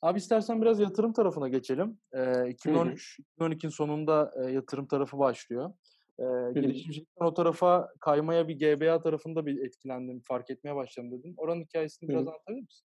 Abi 0.01 0.17
istersen 0.17 0.61
biraz 0.61 0.79
yatırım 0.79 1.13
tarafına 1.13 1.47
geçelim. 1.47 1.97
E, 2.13 2.19
2013-2012'nin 2.19 3.69
sonunda 3.69 4.33
e, 4.35 4.51
yatırım 4.51 4.87
tarafı 4.87 5.19
başlıyor. 5.19 5.73
E, 6.19 6.23
girişimcilikten 6.53 7.25
o 7.25 7.33
tarafa 7.33 7.89
kaymaya 7.99 8.47
bir 8.47 8.59
GBA 8.59 9.01
tarafında 9.01 9.45
bir 9.45 9.65
etkilendim, 9.65 10.21
fark 10.21 10.49
etmeye 10.49 10.75
başladım 10.75 11.11
dedin. 11.11 11.33
Oranın 11.37 11.61
hikayesini 11.61 12.09
biraz 12.09 12.27
anlatabilir 12.27 12.61
misin? 12.61 12.87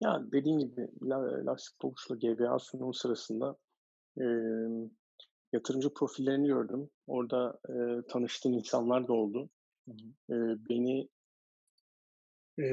Ya 0.00 0.24
dediğim 0.32 0.58
gibi 0.58 0.88
Lastik 1.46 1.78
Topuş'la 1.78 2.16
GBA 2.16 2.58
sunumu 2.58 2.94
sırasında 2.94 3.56
e, 4.20 4.24
yatırımcı 5.52 5.94
profillerini 5.94 6.46
gördüm. 6.46 6.90
Orada 7.06 7.58
e, 7.68 8.02
tanıştığım 8.08 8.52
insanlar 8.52 9.08
da 9.08 9.12
oldu. 9.12 9.50
Hı 9.88 9.92
hı. 9.92 10.34
E, 10.34 10.56
beni 10.68 11.08
e, 12.58 12.64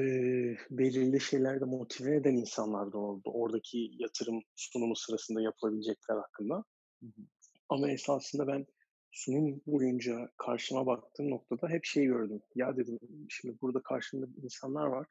belirli 0.70 1.20
şeylerde 1.20 1.64
motive 1.64 2.16
eden 2.16 2.34
insanlar 2.34 2.92
da 2.92 2.98
oldu. 2.98 3.22
Oradaki 3.24 3.90
yatırım 3.98 4.42
sunumu 4.56 4.96
sırasında 4.96 5.42
yapılabilecekler 5.42 6.16
hakkında. 6.16 6.54
Hı 7.02 7.06
hı. 7.06 7.22
Ama 7.68 7.90
esasında 7.90 8.46
ben 8.46 8.66
sunum 9.12 9.62
boyunca 9.66 10.30
karşıma 10.36 10.86
baktığım 10.86 11.30
noktada 11.30 11.68
hep 11.68 11.84
şey 11.84 12.04
gördüm. 12.04 12.40
Ya 12.54 12.76
dedim 12.76 12.98
şimdi 13.28 13.60
burada 13.60 13.82
karşımda 13.82 14.26
insanlar 14.42 14.86
var. 14.86 15.06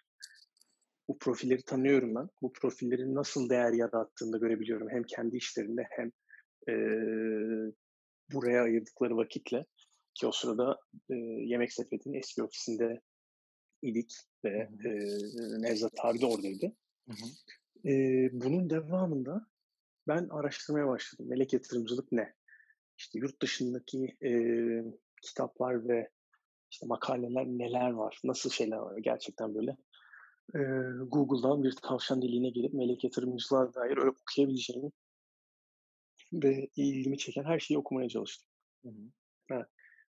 Bu 1.07 1.17
profilleri 1.17 1.61
tanıyorum 1.61 2.15
ben. 2.15 2.29
Bu 2.41 2.53
profillerin 2.53 3.15
nasıl 3.15 3.49
değer 3.49 3.73
yarattığını 3.73 4.33
da 4.33 4.37
görebiliyorum. 4.37 4.89
Hem 4.89 5.03
kendi 5.03 5.37
işlerinde 5.37 5.87
hem 5.89 6.11
e, 6.69 6.73
buraya 8.33 8.63
ayırdıkları 8.63 9.17
vakitle. 9.17 9.65
ki 10.13 10.27
o 10.27 10.31
sırada 10.31 10.79
e, 11.09 11.15
Yemek 11.45 11.73
Sepeti'nin 11.73 12.19
eski 12.19 12.43
ofisinde 12.43 13.01
idik 13.81 14.11
ve 14.43 14.69
e, 14.85 14.89
Nevzat 15.61 15.91
abi 16.03 16.21
de 16.21 16.25
oradaydı. 16.25 16.75
Hı 17.07 17.11
hı. 17.11 17.89
E, 17.89 17.93
bunun 18.33 18.69
devamında 18.69 19.47
ben 20.07 20.27
araştırmaya 20.29 20.87
başladım. 20.87 21.25
Melek 21.29 21.53
yatırımcılık 21.53 22.11
ne? 22.11 22.33
İşte 22.97 23.19
yurt 23.19 23.41
dışındaki 23.41 24.17
e, 24.23 24.31
kitaplar 25.21 25.87
ve 25.89 26.09
işte 26.71 26.85
makaleler 26.87 27.45
neler 27.45 27.91
var, 27.91 28.19
nasıl 28.23 28.49
şeyler 28.49 28.77
var 28.77 28.97
gerçekten 28.97 29.55
böyle. 29.55 29.71
E, 30.55 30.59
Google'dan 31.07 31.63
bir 31.63 31.75
tavşan 31.75 32.21
diliğine 32.21 32.49
girip 32.49 32.73
melek 32.73 33.03
yatırımcılığa 33.03 33.73
dair 33.73 33.97
okuyabileceğim 33.97 34.91
ve 36.33 36.69
ilgimi 36.75 37.17
çeken 37.17 37.43
her 37.43 37.59
şeyi 37.59 37.77
okumaya 37.77 38.09
çalıştım. 38.09 38.47
Hı 38.85 38.89
hı. 38.89 39.11
Evet. 39.51 39.65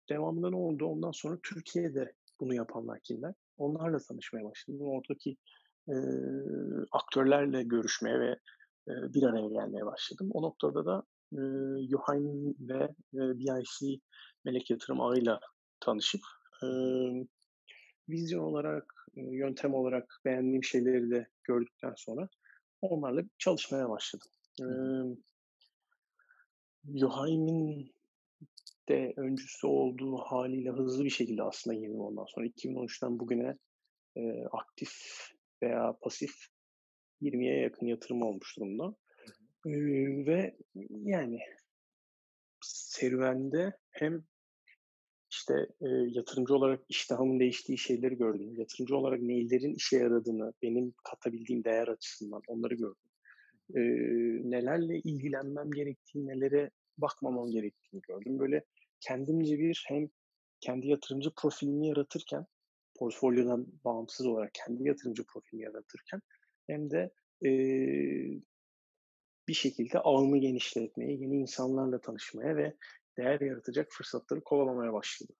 Devamında 0.09 0.51
ne 0.51 0.57
oldu? 0.57 0.87
Ondan 0.87 1.11
sonra 1.11 1.39
Türkiye'de 1.43 2.13
bunu 2.41 2.55
yapanlar 2.55 3.01
kimler? 3.01 3.35
Onlarla 3.59 3.99
tanışmaya 3.99 4.45
başladım. 4.45 4.81
Oradaki 4.81 5.37
e, 5.89 5.95
aktörlerle 6.93 7.63
görüşmeye 7.63 8.21
ve 8.21 8.31
e, 8.89 8.93
bir 9.15 9.23
araya 9.23 9.49
gelmeye 9.49 9.87
başladım. 9.87 10.29
O 10.33 10.43
noktada 10.43 10.87
da 10.87 11.03
e, 11.33 11.41
Yohain 11.89 12.57
ve 12.61 12.83
e, 13.15 13.39
BIC 13.39 14.01
Melek 14.45 14.71
Yatırım 14.71 15.01
Ağı'yla 15.01 15.41
tanışıp 15.81 16.21
e, 16.63 16.67
vizyon 18.09 18.45
olarak, 18.45 18.95
e, 19.17 19.21
yöntem 19.21 19.75
olarak 19.75 20.21
beğendiğim 20.25 20.65
şeyleri 20.65 21.11
de 21.11 21.29
gördükten 21.45 21.95
sonra 21.97 22.29
onlarla 22.81 23.23
çalışmaya 23.39 23.89
başladım. 23.89 24.29
E, 24.61 24.67
Yohaim'in 26.85 27.93
de 28.89 29.13
öncüsü 29.17 29.67
olduğu 29.67 30.17
haliyle 30.17 30.71
hızlı 30.71 31.05
bir 31.05 31.11
şekilde 31.11 31.43
aslında 31.43 31.77
girdim 31.77 32.01
ondan 32.01 32.25
sonra. 32.25 32.47
2013'ten 32.47 33.19
bugüne 33.19 33.57
e, 34.17 34.45
aktif 34.53 34.93
veya 35.63 35.97
pasif 36.01 36.35
20'ye 37.23 37.61
yakın 37.61 37.87
yatırım 37.87 38.23
olmuş 38.23 38.57
durumda. 38.57 38.95
E, 39.67 39.73
ve 40.27 40.57
yani 40.91 41.39
serüvende 42.65 43.73
hem 43.91 44.25
işte 45.31 45.55
e, 45.81 45.89
yatırımcı 45.89 46.55
olarak 46.55 46.81
iştahımın 46.89 47.41
değiştiği 47.41 47.79
şeyleri 47.79 48.17
gördüm. 48.17 48.55
Yatırımcı 48.57 48.97
olarak 48.97 49.21
neylerin 49.21 49.75
işe 49.75 49.97
yaradığını, 49.97 50.53
benim 50.63 50.95
katabildiğim 51.05 51.65
değer 51.65 51.89
açısından 51.89 52.43
onları 52.47 52.75
gördüm. 52.75 53.09
E, 53.75 53.81
nelerle 54.51 54.99
ilgilenmem 54.99 55.71
gerektiği, 55.71 56.27
nelere 56.27 56.71
bakmamam 56.99 57.51
gerektiğini 57.51 58.03
gördüm. 58.03 58.39
Böyle 58.39 58.65
kendimce 59.01 59.59
bir 59.59 59.85
hem 59.89 60.09
kendi 60.61 60.89
yatırımcı 60.89 61.31
profilini 61.37 61.89
yaratırken 61.89 62.47
portfolyodan 62.99 63.67
bağımsız 63.85 64.27
olarak 64.27 64.51
kendi 64.55 64.89
yatırımcı 64.89 65.25
profilini 65.25 65.65
yaratırken 65.65 66.21
hem 66.67 66.91
de 66.91 67.11
e, 67.45 67.51
bir 69.49 69.55
şekilde 69.55 69.99
ağımı 69.99 70.39
genişletmeye, 70.39 71.13
yeni 71.13 71.37
insanlarla 71.37 72.01
tanışmaya 72.01 72.57
ve 72.57 72.75
değer 73.19 73.41
yaratacak 73.41 73.89
fırsatları 73.91 74.41
kovalamaya 74.41 74.93
başladım. 74.93 75.37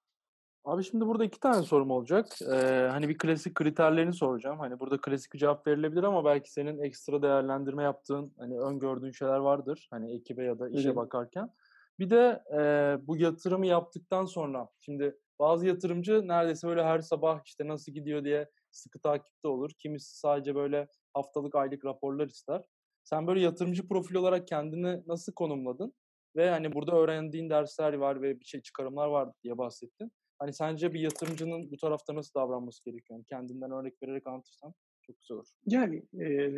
Abi 0.65 0.85
şimdi 0.85 1.07
burada 1.07 1.25
iki 1.25 1.41
tane 1.41 1.63
sorum 1.63 1.91
olacak. 1.91 2.27
Ee, 2.43 2.89
hani 2.91 3.09
bir 3.09 3.19
klasik 3.19 3.55
kriterlerini 3.55 4.13
soracağım. 4.13 4.59
Hani 4.59 4.81
burada 4.81 5.01
klasik 5.01 5.33
bir 5.33 5.39
cevap 5.39 5.67
verilebilir 5.67 6.03
ama 6.03 6.25
belki 6.25 6.53
senin 6.53 6.79
ekstra 6.79 7.23
değerlendirme 7.23 7.83
yaptığın, 7.83 8.35
hani 8.39 8.61
öngördüğün 8.61 9.11
şeyler 9.11 9.37
vardır. 9.37 9.89
Hani 9.91 10.15
ekibe 10.15 10.45
ya 10.45 10.59
da 10.59 10.69
işe 10.69 10.89
Hı-hı. 10.89 10.97
bakarken. 10.97 11.51
Bir 11.99 12.11
de 12.11 12.43
e, 12.53 12.61
bu 13.07 13.17
yatırımı 13.17 13.67
yaptıktan 13.67 14.25
sonra, 14.25 14.69
şimdi 14.81 15.19
bazı 15.39 15.67
yatırımcı 15.67 16.29
neredeyse 16.29 16.69
böyle 16.69 16.85
her 16.85 17.01
sabah 17.01 17.41
işte 17.47 17.69
nasıl 17.69 17.93
gidiyor 17.93 18.25
diye 18.25 18.51
sıkı 18.71 18.99
takipte 19.01 19.49
olur. 19.49 19.71
Kimisi 19.79 20.19
sadece 20.19 20.55
böyle 20.55 20.89
haftalık, 21.15 21.55
aylık 21.55 21.85
raporlar 21.85 22.27
ister. 22.27 22.63
Sen 23.05 23.27
böyle 23.27 23.41
yatırımcı 23.41 23.89
profil 23.89 24.15
olarak 24.15 24.49
kendini 24.49 25.03
nasıl 25.07 25.33
konumladın? 25.33 25.95
Ve 26.37 26.51
hani 26.51 26.73
burada 26.73 26.97
öğrendiğin 26.97 27.51
dersler 27.51 27.93
var 27.95 28.23
ve 28.23 28.41
bir 28.41 28.45
şey 28.45 28.63
çıkarımlar 28.63 29.09
var 29.09 29.29
diye 29.45 29.59
bahsettin. 29.59 30.13
Hani 30.39 30.53
sence 30.53 30.95
bir 30.95 31.01
yatırımcının 31.01 31.71
bu 31.71 31.77
tarafta 31.77 32.15
nasıl 32.15 32.41
davranması 32.41 32.85
gerekiyor? 32.85 33.19
Yani 33.19 33.25
kendinden 33.25 33.71
örnek 33.71 34.03
vererek 34.03 34.27
anlatırsan 34.27 34.75
çok 35.09 35.37
olur. 35.37 35.47
Yani 35.67 36.03
e, 36.21 36.53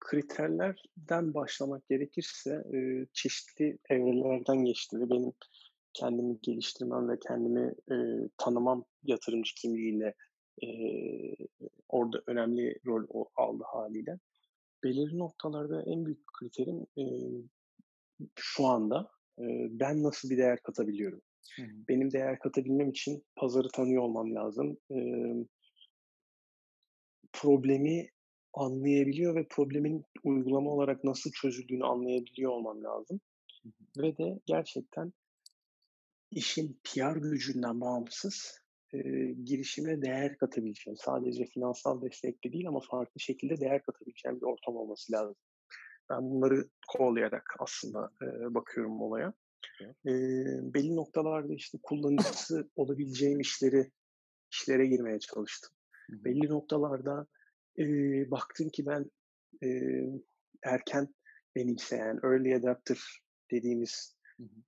kriterlerden 0.00 1.34
başlamak 1.34 1.88
gerekirse 1.88 2.64
e, 2.74 3.06
çeşitli 3.12 3.78
evrelerden 3.90 4.64
geçti 4.64 5.00
ve 5.00 5.10
benim 5.10 5.32
kendimi 5.92 6.40
geliştirmem 6.42 7.08
ve 7.08 7.18
kendimi 7.28 7.74
e, 7.90 7.96
tanımam 8.38 8.84
yatırımcı 9.02 9.54
kimliğiyle 9.54 10.14
e, 10.62 10.68
orada 11.88 12.22
önemli 12.26 12.78
rol 12.86 13.24
aldı 13.36 13.64
haliyle. 13.66 14.18
Belirli 14.84 15.18
noktalarda 15.18 15.82
en 15.82 16.06
büyük 16.06 16.26
kriterim 16.26 16.86
e, 16.98 17.04
şu 18.36 18.66
anda 18.66 19.10
e, 19.38 19.44
ben 19.70 20.02
nasıl 20.02 20.30
bir 20.30 20.38
değer 20.38 20.62
katabiliyorum. 20.62 21.20
Hı. 21.56 21.62
Benim 21.88 22.12
değer 22.12 22.38
katabilmem 22.38 22.90
için 22.90 23.24
pazarı 23.36 23.68
tanıyor 23.68 24.02
olmam 24.02 24.34
lazım. 24.34 24.78
E, 24.90 24.96
problemi 27.32 28.08
anlayabiliyor 28.54 29.34
ve 29.34 29.46
problemin 29.50 30.04
uygulama 30.24 30.70
olarak 30.70 31.04
nasıl 31.04 31.30
çözüldüğünü 31.30 31.84
anlayabiliyor 31.84 32.52
olmam 32.52 32.84
lazım. 32.84 33.20
Hı 33.62 33.68
hı. 33.68 34.02
Ve 34.02 34.18
de 34.18 34.40
gerçekten 34.46 35.12
işin 36.30 36.80
PR 36.84 37.16
gücünden 37.16 37.80
bağımsız 37.80 38.60
e, 38.92 38.98
girişime 39.44 40.02
değer 40.02 40.38
katabileceğim. 40.38 40.96
Sadece 40.96 41.44
finansal 41.44 42.02
destekli 42.02 42.52
değil 42.52 42.68
ama 42.68 42.80
farklı 42.90 43.20
şekilde 43.20 43.60
değer 43.60 43.82
katabileceğim 43.82 44.40
bir 44.40 44.46
ortam 44.46 44.76
olması 44.76 45.12
lazım. 45.12 45.36
Ben 46.10 46.30
bunları 46.30 46.68
kovalayarak 46.88 47.54
aslında 47.58 48.10
e, 48.22 48.54
bakıyorum 48.54 49.02
olaya. 49.02 49.32
E, 49.82 50.12
belli 50.74 50.96
noktalarda 50.96 51.54
işte 51.54 51.78
kullanıcısı 51.82 52.70
olabileceğim 52.76 53.40
işleri 53.40 53.90
işlere 54.52 54.86
girmeye 54.86 55.18
çalıştım. 55.18 55.70
Belli 56.12 56.48
noktalarda 56.48 57.26
e, 57.78 57.84
baktım 58.30 58.68
ki 58.68 58.86
ben 58.86 59.10
e, 59.62 59.68
erken 60.62 61.14
benimseyen, 61.56 62.20
early 62.24 62.54
adapter 62.54 62.98
dediğimiz 63.50 64.16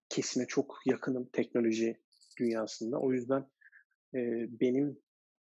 kesime 0.08 0.46
çok 0.46 0.74
yakınım 0.86 1.28
teknoloji 1.32 1.96
dünyasında. 2.40 2.98
O 2.98 3.12
yüzden 3.12 3.40
e, 4.14 4.20
benim 4.60 4.98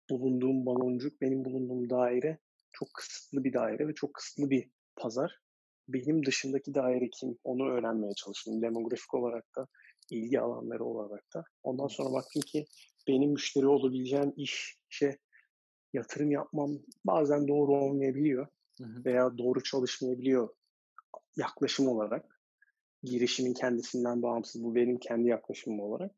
bulunduğum 0.10 0.66
baloncuk, 0.66 1.22
benim 1.22 1.46
bulunduğum 1.46 1.90
daire 1.90 2.40
çok 2.72 2.94
kısıtlı 2.94 3.44
bir 3.44 3.54
daire 3.54 3.88
ve 3.88 3.94
çok 3.94 4.14
kısıtlı 4.14 4.50
bir 4.50 4.70
pazar. 4.96 5.40
Benim 5.88 6.26
dışındaki 6.26 6.74
daire 6.74 7.10
kim 7.20 7.38
onu 7.44 7.70
öğrenmeye 7.70 8.14
çalıştım. 8.14 8.62
Demografik 8.62 9.14
olarak 9.14 9.46
da, 9.58 9.68
ilgi 10.10 10.40
alanları 10.40 10.84
olarak 10.84 11.24
da. 11.36 11.44
Ondan 11.64 11.88
sonra 11.88 12.14
baktım 12.14 12.42
ki 12.42 12.66
benim 13.08 13.32
müşteri 13.32 13.68
olabileceğim 13.68 14.34
işe 14.38 15.18
yatırım 15.94 16.32
yapmam 16.32 16.80
bazen 17.06 17.48
doğru 17.48 17.76
olmayabiliyor 17.76 18.48
veya 18.80 19.38
doğru 19.38 19.64
çalışmayabiliyor 19.64 20.50
yaklaşım 21.36 21.88
olarak 21.88 22.42
girişimin 23.04 23.54
kendisinden 23.54 24.22
bağımsız 24.22 24.64
bu 24.64 24.76
benim 24.76 24.98
kendi 24.98 25.28
yaklaşımım 25.28 25.80
olarak. 25.80 26.12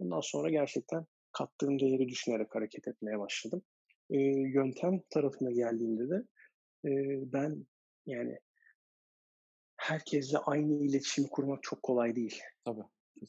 Bundan 0.00 0.20
sonra 0.20 0.50
gerçekten 0.50 1.06
kattığım 1.32 1.80
değeri 1.80 2.08
düşünerek 2.08 2.54
hareket 2.54 2.88
etmeye 2.88 3.18
başladım. 3.18 3.62
E, 4.10 4.18
yöntem 4.54 5.00
tarafına 5.10 5.50
geldiğimde 5.50 6.08
de 6.10 6.24
e, 6.84 6.92
ben 7.32 7.66
yani 8.06 8.38
herkesle 9.76 10.38
aynı 10.38 10.84
iletişimi 10.84 11.28
kurmak 11.28 11.62
çok 11.62 11.82
kolay 11.82 12.16
değil. 12.16 12.40
Tabii. 12.64 12.84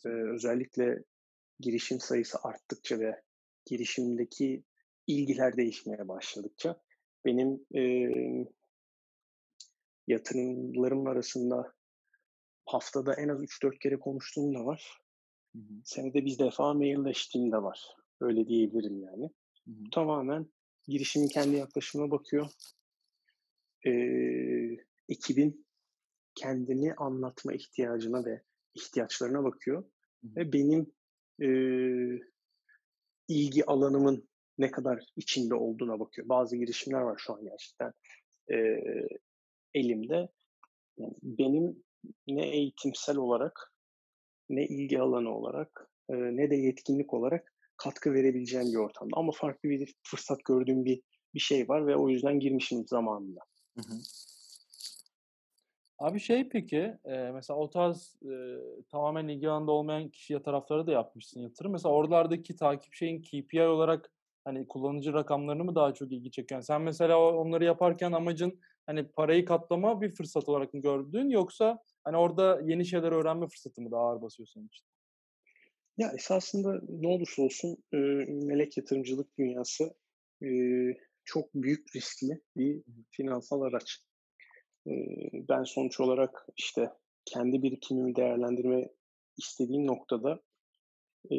Ee, 0.06 0.10
özellikle 0.10 1.04
girişim 1.60 2.00
sayısı 2.00 2.38
arttıkça 2.44 3.00
ve 3.00 3.22
girişimdeki 3.66 4.64
ilgiler 5.08 5.58
değişmeye 5.58 6.08
başladıkça 6.08 6.82
benim 7.26 7.66
e, 7.76 7.82
yatırımlarım 10.08 11.08
arasında 11.08 11.74
haftada 12.66 13.14
en 13.14 13.28
az 13.28 13.44
3-4 13.44 13.80
kere 13.80 14.00
konuştuğum 14.00 14.54
da 14.54 14.66
var. 14.66 15.02
Hı 15.56 15.60
hı. 15.60 15.74
Senede 15.84 16.26
bir 16.26 16.40
defa 16.40 16.74
mailleştiğim 16.74 17.52
de 17.52 17.58
var. 17.58 17.96
Öyle 18.22 18.48
diyebilirim 18.48 19.04
yani. 19.04 19.30
Hı 19.66 19.72
hı. 19.72 19.90
Tamamen 19.92 20.48
girişimin 20.88 21.28
kendi 21.28 21.56
yaklaşımına 21.56 22.12
bakıyor. 22.12 22.48
Ee, 23.86 24.78
ekibin 25.10 25.66
kendini 26.36 26.94
anlatma 26.94 27.54
ihtiyacına 27.54 28.26
ve 28.26 28.42
ihtiyaçlarına 28.74 29.44
bakıyor. 29.44 29.84
Hı 30.22 30.28
hı. 30.28 30.36
Ve 30.36 30.54
benim 30.54 30.92
e, 31.42 31.48
ilgi 33.28 33.66
alanımın 33.66 34.30
ne 34.58 34.72
kadar 34.72 35.04
içinde 35.16 35.56
olduğuna 35.56 36.00
bakıyor. 36.00 36.30
Bazı 36.30 36.58
girişimler 36.58 37.02
var 37.02 37.18
şu 37.18 37.34
an 37.34 37.44
gerçekten 37.44 37.94
e, 38.52 38.84
elimde. 39.74 40.30
Yani 40.98 41.14
benim 41.24 41.84
ne 42.28 42.48
eğitimsel 42.48 43.18
olarak 43.18 43.74
ne 44.50 44.66
ilgi 44.66 45.00
alanı 45.00 45.36
olarak 45.36 45.90
e, 46.10 46.14
ne 46.14 46.52
de 46.52 46.56
yetkinlik 46.56 47.14
olarak 47.14 47.54
katkı 47.78 48.14
verebileceğim 48.14 48.68
bir 48.68 48.78
ortamda. 48.78 49.18
Ama 49.18 49.32
farklı 49.32 49.70
bir 49.70 49.96
fırsat 50.04 50.46
gördüğüm 50.46 50.86
bir 50.86 51.02
bir 51.34 51.40
şey 51.40 51.70
var 51.70 51.88
ve 51.88 51.96
o 51.96 52.10
yüzden 52.10 52.40
girmişim 52.40 52.88
zamanında. 52.88 53.40
Hı 53.76 53.82
hı. 53.82 53.98
Abi 56.00 56.20
şey 56.20 56.50
peki, 56.50 56.98
e, 57.06 57.32
mesela 57.34 57.58
o 57.58 57.70
tarz 57.70 58.16
e, 58.24 58.34
tamamen 58.92 59.28
ilgi 59.28 59.50
alanında 59.50 59.72
olmayan 59.72 60.10
kişiye 60.10 60.42
tarafları 60.42 60.88
da 60.88 60.92
yapmışsın 60.92 61.42
yatırım. 61.42 61.72
Mesela 61.72 61.94
oralardaki 61.94 62.56
takip 62.56 62.94
şeyin 62.94 63.22
KPI 63.22 63.62
olarak 63.62 64.12
hani 64.46 64.68
kullanıcı 64.68 65.14
rakamlarını 65.14 65.64
mı 65.64 65.76
daha 65.76 65.94
çok 65.94 66.12
ilgi 66.12 66.32
çekiyor? 66.32 66.62
sen 66.62 66.82
mesela 66.82 67.20
onları 67.20 67.64
yaparken 67.64 68.12
amacın 68.12 68.60
hani 68.86 69.08
parayı 69.08 69.46
katlama 69.46 70.02
bir 70.02 70.16
fırsat 70.16 70.50
olarak 70.50 70.74
mı 70.74 70.82
gördün 70.82 71.30
yoksa 71.30 71.80
hani 72.04 72.18
orada 72.18 72.62
yeni 72.64 72.86
şeyler 72.86 73.12
öğrenme 73.12 73.48
fırsatı 73.48 73.82
mı 73.82 73.92
daha 73.92 74.02
ağır 74.02 74.22
basıyor 74.22 74.48
senin 74.48 74.68
için? 74.68 74.86
Ya 75.98 76.12
esasında 76.16 76.82
ne 76.90 77.08
olursa 77.08 77.42
olsun 77.42 77.78
e, 77.94 77.98
melek 78.46 78.78
yatırımcılık 78.78 79.38
dünyası 79.38 79.96
e, 80.44 80.50
çok 81.24 81.54
büyük 81.54 81.96
riskli 81.96 82.42
bir 82.58 82.84
finansal 83.12 83.62
araç. 83.62 84.00
E, 84.88 84.92
ben 85.34 85.64
sonuç 85.64 86.00
olarak 86.00 86.48
işte 86.58 86.90
kendi 87.26 87.64
birikimimi 87.64 88.16
değerlendirme 88.16 88.90
istediğim 89.38 89.88
noktada 89.88 90.42
e, 91.32 91.38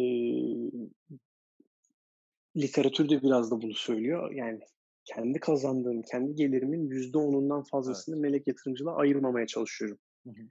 literatür 2.56 3.08
de 3.08 3.22
biraz 3.22 3.50
da 3.50 3.62
bunu 3.62 3.74
söylüyor. 3.74 4.32
Yani 4.32 4.60
kendi 5.04 5.40
kazandığım, 5.40 6.02
kendi 6.02 6.34
gelirimin 6.34 6.90
yüzde 6.90 7.18
onundan 7.18 7.62
fazlasını 7.62 8.14
evet. 8.14 8.22
melek 8.22 8.46
yatırımcılığa 8.46 8.96
ayırmamaya 8.96 9.46
çalışıyorum. 9.46 9.98
Hı 10.26 10.30
hı. 10.30 10.42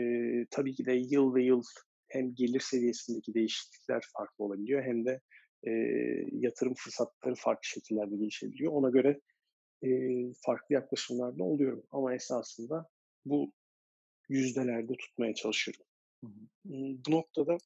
Ee, 0.00 0.46
tabii 0.50 0.74
ki 0.74 0.86
de 0.86 0.92
yıl 0.92 1.34
ve 1.34 1.44
yıl 1.44 1.62
hem 2.08 2.34
gelir 2.34 2.60
seviyesindeki 2.60 3.34
değişiklikler 3.34 4.02
farklı 4.16 4.44
olabiliyor 4.44 4.82
hem 4.82 5.04
de 5.04 5.20
e, 5.66 5.70
yatırım 6.32 6.74
fırsatları 6.74 7.34
farklı 7.34 7.64
şekillerde 7.68 8.16
gelişebiliyor. 8.16 8.72
Ona 8.72 8.90
göre 8.90 9.20
e, 9.84 9.88
farklı 10.46 10.74
yaklaşımlarda 10.74 11.44
oluyorum. 11.44 11.82
Ama 11.90 12.14
esasında 12.14 12.88
bu 13.24 13.52
yüzdelerde 14.28 14.92
tutmaya 14.98 15.34
çalışıyorum. 15.34 15.84
Hı 16.24 16.26
hı. 16.26 16.46
Bu 17.06 17.10
noktada 17.10 17.56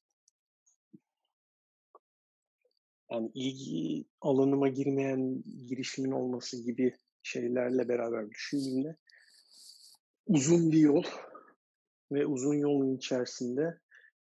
yani 3.11 3.31
ilgi 3.33 4.05
alanıma 4.21 4.67
girmeyen 4.67 5.43
girişimin 5.67 6.11
olması 6.11 6.63
gibi 6.63 6.95
şeylerle 7.23 7.89
beraber 7.89 8.29
düşündüğümde 8.29 8.95
uzun 10.27 10.71
bir 10.71 10.79
yol 10.79 11.03
ve 12.11 12.25
uzun 12.25 12.53
yolun 12.53 12.97
içerisinde 12.97 13.79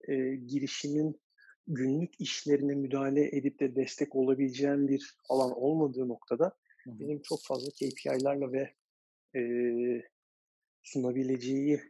e, 0.08 0.36
girişimin 0.36 1.22
günlük 1.68 2.22
işlerine 2.22 2.76
müdahale 2.76 3.38
edip 3.38 3.60
de 3.60 3.76
destek 3.76 4.16
olabileceğim 4.16 4.88
bir 4.88 5.18
alan 5.30 5.52
olmadığı 5.52 6.08
noktada 6.08 6.46
Hı-hı. 6.84 7.00
benim 7.00 7.22
çok 7.22 7.40
fazla 7.44 7.72
KPI'lerle 7.72 8.52
ve 8.52 8.74
e, 9.40 9.42
sunabileceği 10.84 11.82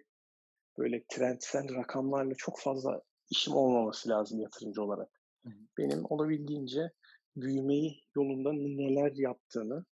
böyle 0.77 1.03
trendsel 1.07 1.75
rakamlarla 1.75 2.35
çok 2.35 2.59
fazla 2.59 3.01
işim 3.29 3.53
olmaması 3.53 4.09
lazım 4.09 4.39
yatırımcı 4.39 4.83
olarak. 4.83 5.22
Benim 5.77 6.05
olabildiğince 6.09 6.91
büyümeyi 7.35 8.03
yolunda 8.15 8.53
neler 8.53 9.11
yaptığını 9.15 9.85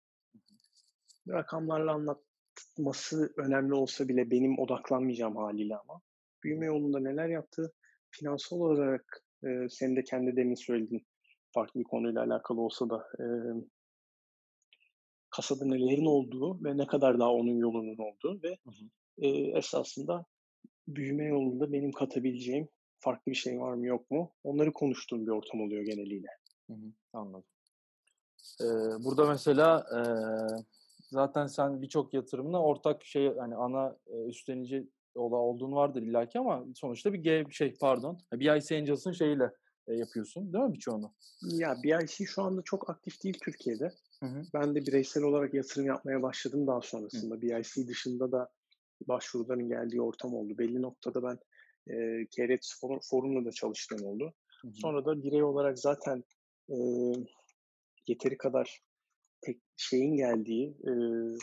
rakamlarla 1.29 1.93
anlatması 1.93 3.33
önemli 3.37 3.75
olsa 3.75 4.09
bile 4.09 4.31
benim 4.31 4.59
odaklanmayacağım 4.59 5.37
haliyle 5.37 5.77
ama 5.77 6.01
büyüme 6.45 6.67
yolunda 6.67 7.01
neler 7.01 7.29
yaptığı 7.29 7.73
finansal 8.11 8.57
olarak 8.57 9.25
e, 9.45 9.69
senin 9.71 9.97
de 9.97 10.05
kendi 10.05 10.37
demin 10.37 10.55
söylediğin 10.55 11.07
farklı 11.55 11.81
bir 11.81 11.85
konuyla 11.85 12.23
alakalı 12.23 12.61
olsa 12.61 12.91
da 12.91 13.07
e, 13.19 13.25
kasada 15.31 15.65
nelerin 15.65 16.07
olduğu 16.07 16.65
ve 16.65 16.77
ne 16.77 16.87
kadar 16.87 17.19
daha 17.19 17.33
onun 17.33 17.57
yolunun 17.57 17.99
olduğu 17.99 18.43
ve 18.43 18.49
hı 18.49 18.71
hı. 18.71 18.89
E, 19.19 19.29
esasında 19.59 20.25
büyüme 20.89 21.25
yolunda 21.25 21.73
benim 21.73 21.93
katabileceğim 21.93 22.69
farklı 23.01 23.33
bir 23.33 23.37
şey 23.37 23.61
var 23.61 23.75
mı 23.75 23.87
yok 23.87 24.11
mu 24.11 24.33
onları 24.45 24.73
konuştuğum 24.73 25.27
bir 25.27 25.31
ortam 25.31 25.61
oluyor 25.61 25.83
geneliyle. 25.83 26.29
Hı 26.67 26.73
hı, 26.73 26.93
anladım. 27.13 27.45
Ee, 28.61 28.65
burada 29.05 29.27
mesela 29.27 29.87
e, 29.97 30.01
zaten 31.11 31.47
sen 31.47 31.83
birçok 31.83 32.15
yatırımla 32.15 32.63
ortak 32.63 33.05
şey 33.05 33.37
hani 33.37 33.57
ana 33.57 33.97
e, 34.07 34.25
üstlenici 34.25 34.89
olduğunu 35.15 35.77
vardır 35.77 36.03
illaki 36.03 36.39
ama 36.39 36.65
sonuçta 36.75 37.13
bir 37.13 37.19
G 37.19 37.45
şey 37.51 37.75
pardon 37.81 38.19
BIC 38.33 38.77
Angels'ın 38.77 39.13
şeyiyle 39.13 39.53
e, 39.89 39.95
yapıyorsun 39.95 40.53
değil 40.53 40.65
mi 40.65 40.73
birçoğunu? 40.73 41.13
Ya 41.43 41.77
BIC 41.83 42.27
şu 42.27 42.43
anda 42.43 42.63
çok 42.63 42.91
aktif 42.91 43.25
değil 43.25 43.39
Türkiye'de. 43.43 43.93
Hı 44.21 44.27
hı. 44.27 44.43
Ben 44.55 44.75
de 44.75 44.87
bireysel 44.87 45.23
olarak 45.23 45.55
yatırım 45.55 45.87
yapmaya 45.87 46.23
başladım 46.23 46.67
daha 46.67 46.81
sonrasında. 46.81 47.35
Hı. 47.35 47.43
BIC 47.43 47.89
dışında 47.89 48.33
da 48.33 48.51
başvuruların 49.09 49.69
geldiği 49.69 50.03
ortam 50.03 50.35
oldu. 50.35 50.59
Belli 50.59 50.83
noktada 50.83 51.23
ben 51.23 51.39
e, 51.89 52.27
KRT 52.27 52.65
Forum'la 53.11 53.45
da 53.45 53.53
çalıştığım 53.53 54.07
oldu. 54.07 54.35
Hı 54.63 54.69
hı. 54.69 54.73
Sonra 54.75 55.05
da 55.05 55.23
birey 55.23 55.43
olarak 55.43 55.79
zaten 55.79 56.25
e, 56.71 56.77
yeteri 58.07 58.37
kadar 58.37 58.81
tek 59.41 59.61
şeyin 59.77 60.17
geldiği, 60.17 60.69
e, 60.69 60.93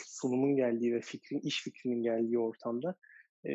sunumun 0.06 0.56
geldiği 0.56 0.94
ve 0.94 1.00
fikrin, 1.00 1.40
iş 1.40 1.62
fikrinin 1.62 2.02
geldiği 2.02 2.38
ortamda 2.38 2.94
e, 3.46 3.52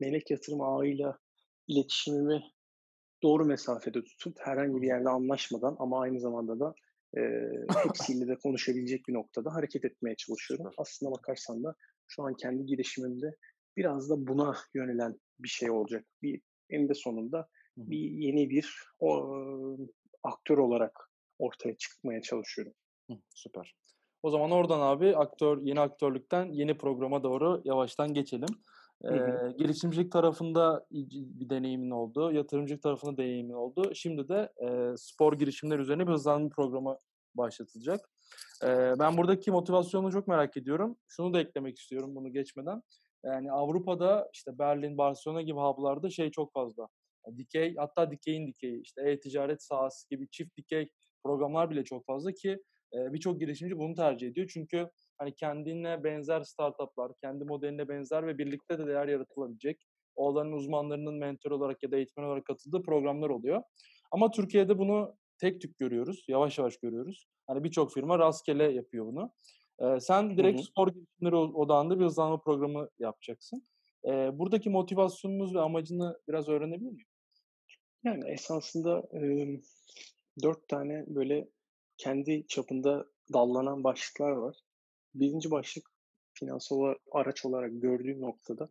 melek 0.00 0.30
yatırım 0.30 0.60
ağıyla 0.60 1.18
iletişimimi 1.68 2.42
doğru 3.22 3.44
mesafede 3.44 4.04
tutup 4.04 4.36
herhangi 4.40 4.82
bir 4.82 4.86
yerde 4.86 5.08
anlaşmadan 5.08 5.76
ama 5.78 6.00
aynı 6.00 6.20
zamanda 6.20 6.60
da 6.60 6.74
e, 7.16 7.20
hepsiyle 7.84 8.28
de 8.28 8.36
konuşabilecek 8.38 9.08
bir 9.08 9.14
noktada 9.14 9.54
hareket 9.54 9.84
etmeye 9.84 10.16
çalışıyorum. 10.16 10.72
Aslında 10.78 11.12
bakarsan 11.12 11.64
da 11.64 11.74
şu 12.08 12.22
an 12.22 12.34
kendi 12.34 12.66
girişimimde 12.66 13.36
biraz 13.76 14.10
da 14.10 14.26
buna 14.26 14.56
yönelen 14.74 15.20
bir 15.38 15.48
şey 15.48 15.70
olacak. 15.70 16.04
Bir 16.22 16.40
eninde 16.70 16.94
sonunda 16.94 17.48
bir 17.76 18.10
yeni 18.10 18.50
bir 18.50 18.74
o, 18.98 19.36
aktör 20.22 20.58
olarak 20.58 21.10
ortaya 21.38 21.76
çıkmaya 21.76 22.22
çalışıyorum. 22.22 22.72
Hı, 23.10 23.14
süper. 23.34 23.74
O 24.22 24.30
zaman 24.30 24.50
oradan 24.50 24.80
abi 24.80 25.16
aktör 25.16 25.62
yeni 25.62 25.80
aktörlükten 25.80 26.52
yeni 26.52 26.78
programa 26.78 27.22
doğru 27.22 27.62
yavaştan 27.64 28.14
geçelim. 28.14 28.48
Ee, 29.04 29.52
girişimcilik 29.58 30.12
tarafında 30.12 30.86
bir 30.90 31.50
deneyimin 31.50 31.90
oldu, 31.90 32.32
yatırımcılık 32.32 32.82
tarafında 32.82 33.16
deneyimin 33.16 33.54
oldu. 33.54 33.94
Şimdi 33.94 34.28
de 34.28 34.52
e, 34.66 34.96
spor 34.96 35.32
girişimler 35.32 35.78
üzerine 35.78 36.06
bir 36.06 36.12
hızlanma 36.12 36.48
programı 36.48 36.98
başlatılacak. 37.34 38.10
E, 38.64 38.68
ben 38.98 39.16
buradaki 39.16 39.50
motivasyonu 39.50 40.12
çok 40.12 40.28
merak 40.28 40.56
ediyorum. 40.56 40.96
Şunu 41.08 41.34
da 41.34 41.40
eklemek 41.40 41.78
istiyorum 41.78 42.14
bunu 42.14 42.32
geçmeden. 42.32 42.82
Yani 43.24 43.52
Avrupa'da 43.52 44.28
işte 44.32 44.58
Berlin, 44.58 44.98
Barcelona 44.98 45.42
gibi 45.42 45.58
hub'larda 45.58 46.10
şey 46.10 46.30
çok 46.30 46.52
fazla. 46.52 46.88
Dikey, 47.36 47.74
hatta 47.76 48.10
dikeyin 48.10 48.46
dikeyi, 48.46 48.82
işte 48.82 49.10
e-ticaret 49.10 49.62
sahası 49.62 50.08
gibi 50.10 50.28
çift 50.30 50.56
dikey 50.56 50.88
programlar 51.24 51.70
bile 51.70 51.84
çok 51.84 52.06
fazla 52.06 52.32
ki 52.32 52.58
e, 52.94 53.12
birçok 53.12 53.40
girişimci 53.40 53.78
bunu 53.78 53.94
tercih 53.94 54.28
ediyor. 54.28 54.50
Çünkü 54.52 54.90
hani 55.18 55.34
kendine 55.34 56.04
benzer 56.04 56.42
startuplar, 56.42 57.12
kendi 57.20 57.44
modeline 57.44 57.88
benzer 57.88 58.26
ve 58.26 58.38
birlikte 58.38 58.78
de 58.78 58.86
değer 58.86 59.08
yaratılabilecek 59.08 59.86
o 60.16 60.28
alanın 60.28 60.52
uzmanlarının 60.52 61.14
mentor 61.14 61.50
olarak 61.50 61.82
ya 61.82 61.90
da 61.90 61.96
eğitmen 61.96 62.24
olarak 62.24 62.44
katıldığı 62.44 62.82
programlar 62.82 63.30
oluyor. 63.30 63.62
Ama 64.12 64.30
Türkiye'de 64.30 64.78
bunu 64.78 65.16
tek 65.38 65.60
tük 65.60 65.78
görüyoruz, 65.78 66.24
yavaş 66.28 66.58
yavaş 66.58 66.76
görüyoruz. 66.76 67.26
Hani 67.46 67.64
birçok 67.64 67.94
firma 67.94 68.18
rastgele 68.18 68.72
yapıyor 68.72 69.06
bunu. 69.06 69.32
Sen 70.00 70.36
direkt 70.36 70.58
hı 70.58 70.62
hı. 70.62 70.66
spor 70.66 70.88
girişimleri 70.88 71.36
odağında 71.36 72.00
bir 72.00 72.04
hızlanma 72.04 72.40
programı 72.40 72.88
yapacaksın. 72.98 73.62
Ee, 74.04 74.38
buradaki 74.38 74.70
motivasyonunuz 74.70 75.54
ve 75.54 75.60
amacını 75.60 76.18
biraz 76.28 76.48
öğrenebilir 76.48 76.90
miyim? 76.90 77.06
Yani 78.04 78.30
esasında 78.30 79.08
e, 79.14 79.20
dört 80.42 80.68
tane 80.68 81.04
böyle 81.06 81.48
kendi 81.96 82.46
çapında 82.46 83.06
dallanan 83.32 83.84
başlıklar 83.84 84.30
var. 84.30 84.56
Birinci 85.14 85.50
başlık 85.50 85.90
finansal 86.34 86.94
araç 87.12 87.44
olarak 87.44 87.70
gördüğüm 87.74 88.20
noktada 88.20 88.68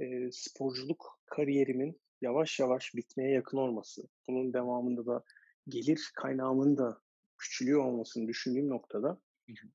e, 0.00 0.30
sporculuk 0.32 1.20
kariyerimin 1.26 2.00
yavaş 2.20 2.60
yavaş 2.60 2.94
bitmeye 2.94 3.30
yakın 3.30 3.56
olması, 3.56 4.02
bunun 4.28 4.52
devamında 4.52 5.06
da 5.06 5.24
gelir 5.68 6.10
kaynağımın 6.14 6.76
da 6.76 7.00
küçülüyor 7.38 7.84
olmasını 7.84 8.28
düşündüğüm 8.28 8.68
noktada 8.68 9.20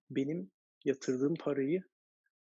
benim 0.10 0.52
yatırdığım 0.88 1.36
parayı 1.36 1.84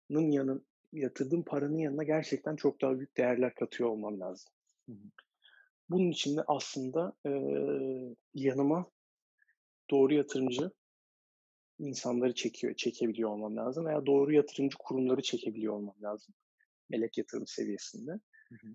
yanın 0.08 0.66
yatırdığım 0.92 1.42
paranın 1.42 1.78
yanına 1.78 2.04
gerçekten 2.04 2.56
çok 2.56 2.82
daha 2.82 2.98
büyük 2.98 3.16
değerler 3.16 3.54
katıyor 3.54 3.90
olmam 3.90 4.20
lazım. 4.20 4.52
Hı 4.88 4.92
hı. 4.92 5.10
Bunun 5.90 6.10
için 6.10 6.36
de 6.36 6.42
aslında 6.46 7.16
e, 7.26 7.30
yanıma 8.34 8.90
doğru 9.90 10.14
yatırımcı 10.14 10.70
insanları 11.78 12.34
çekiyor, 12.34 12.74
çekebiliyor 12.74 13.30
olmam 13.30 13.56
lazım 13.56 13.86
veya 13.86 14.06
doğru 14.06 14.32
yatırımcı 14.32 14.76
kurumları 14.78 15.22
çekebiliyor 15.22 15.74
olmam 15.74 15.96
lazım. 16.02 16.34
Melek 16.90 17.18
yatırım 17.18 17.46
seviyesinde. 17.46 18.10
Hı 18.48 18.54
hı. 18.54 18.68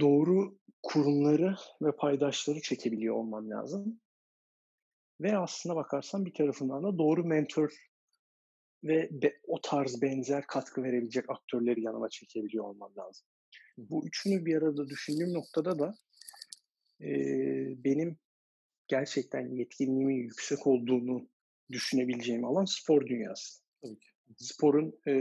doğru 0.00 0.58
kurumları 0.82 1.56
ve 1.82 1.96
paydaşları 1.96 2.60
çekebiliyor 2.60 3.14
olman 3.14 3.50
lazım. 3.50 4.00
Ve 5.20 5.36
aslına 5.36 5.76
bakarsan 5.76 6.26
bir 6.26 6.34
tarafından 6.34 6.84
da 6.84 6.98
doğru 6.98 7.24
mentor 7.24 7.91
ve 8.84 9.08
be, 9.10 9.40
o 9.46 9.60
tarz 9.60 10.02
benzer 10.02 10.46
katkı 10.46 10.82
verebilecek 10.82 11.30
aktörleri 11.30 11.82
yanıma 11.82 12.08
çekebiliyor 12.08 12.64
olman 12.64 12.92
lazım. 12.98 13.26
Bu 13.78 14.06
üçünü 14.06 14.46
bir 14.46 14.56
arada 14.56 14.88
düşündüğüm 14.88 15.34
noktada 15.34 15.78
da 15.78 15.94
e, 17.00 17.10
benim 17.84 18.18
gerçekten 18.88 19.48
yetkinliğimin 19.48 20.16
yüksek 20.16 20.66
olduğunu 20.66 21.28
düşünebileceğim 21.72 22.44
alan 22.44 22.64
spor 22.64 23.06
dünyası. 23.06 23.62
Tabii 23.82 23.98
ki. 23.98 24.06
Sporun 24.36 25.00
e, 25.06 25.12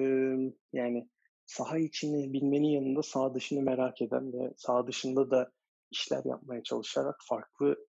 yani 0.74 1.10
saha 1.46 1.78
içini 1.78 2.34
bilmenin 2.34 2.68
yanında 2.68 3.04
saha 3.04 3.34
dışını 3.34 3.62
merak 3.62 4.02
eden 4.02 4.34
ve 4.34 4.54
saha 4.58 4.88
dışında 4.88 5.32
da 5.32 5.52
işler 5.92 6.22
yapmaya 6.26 6.64
çalışarak 6.64 7.16
farklı 7.30 7.88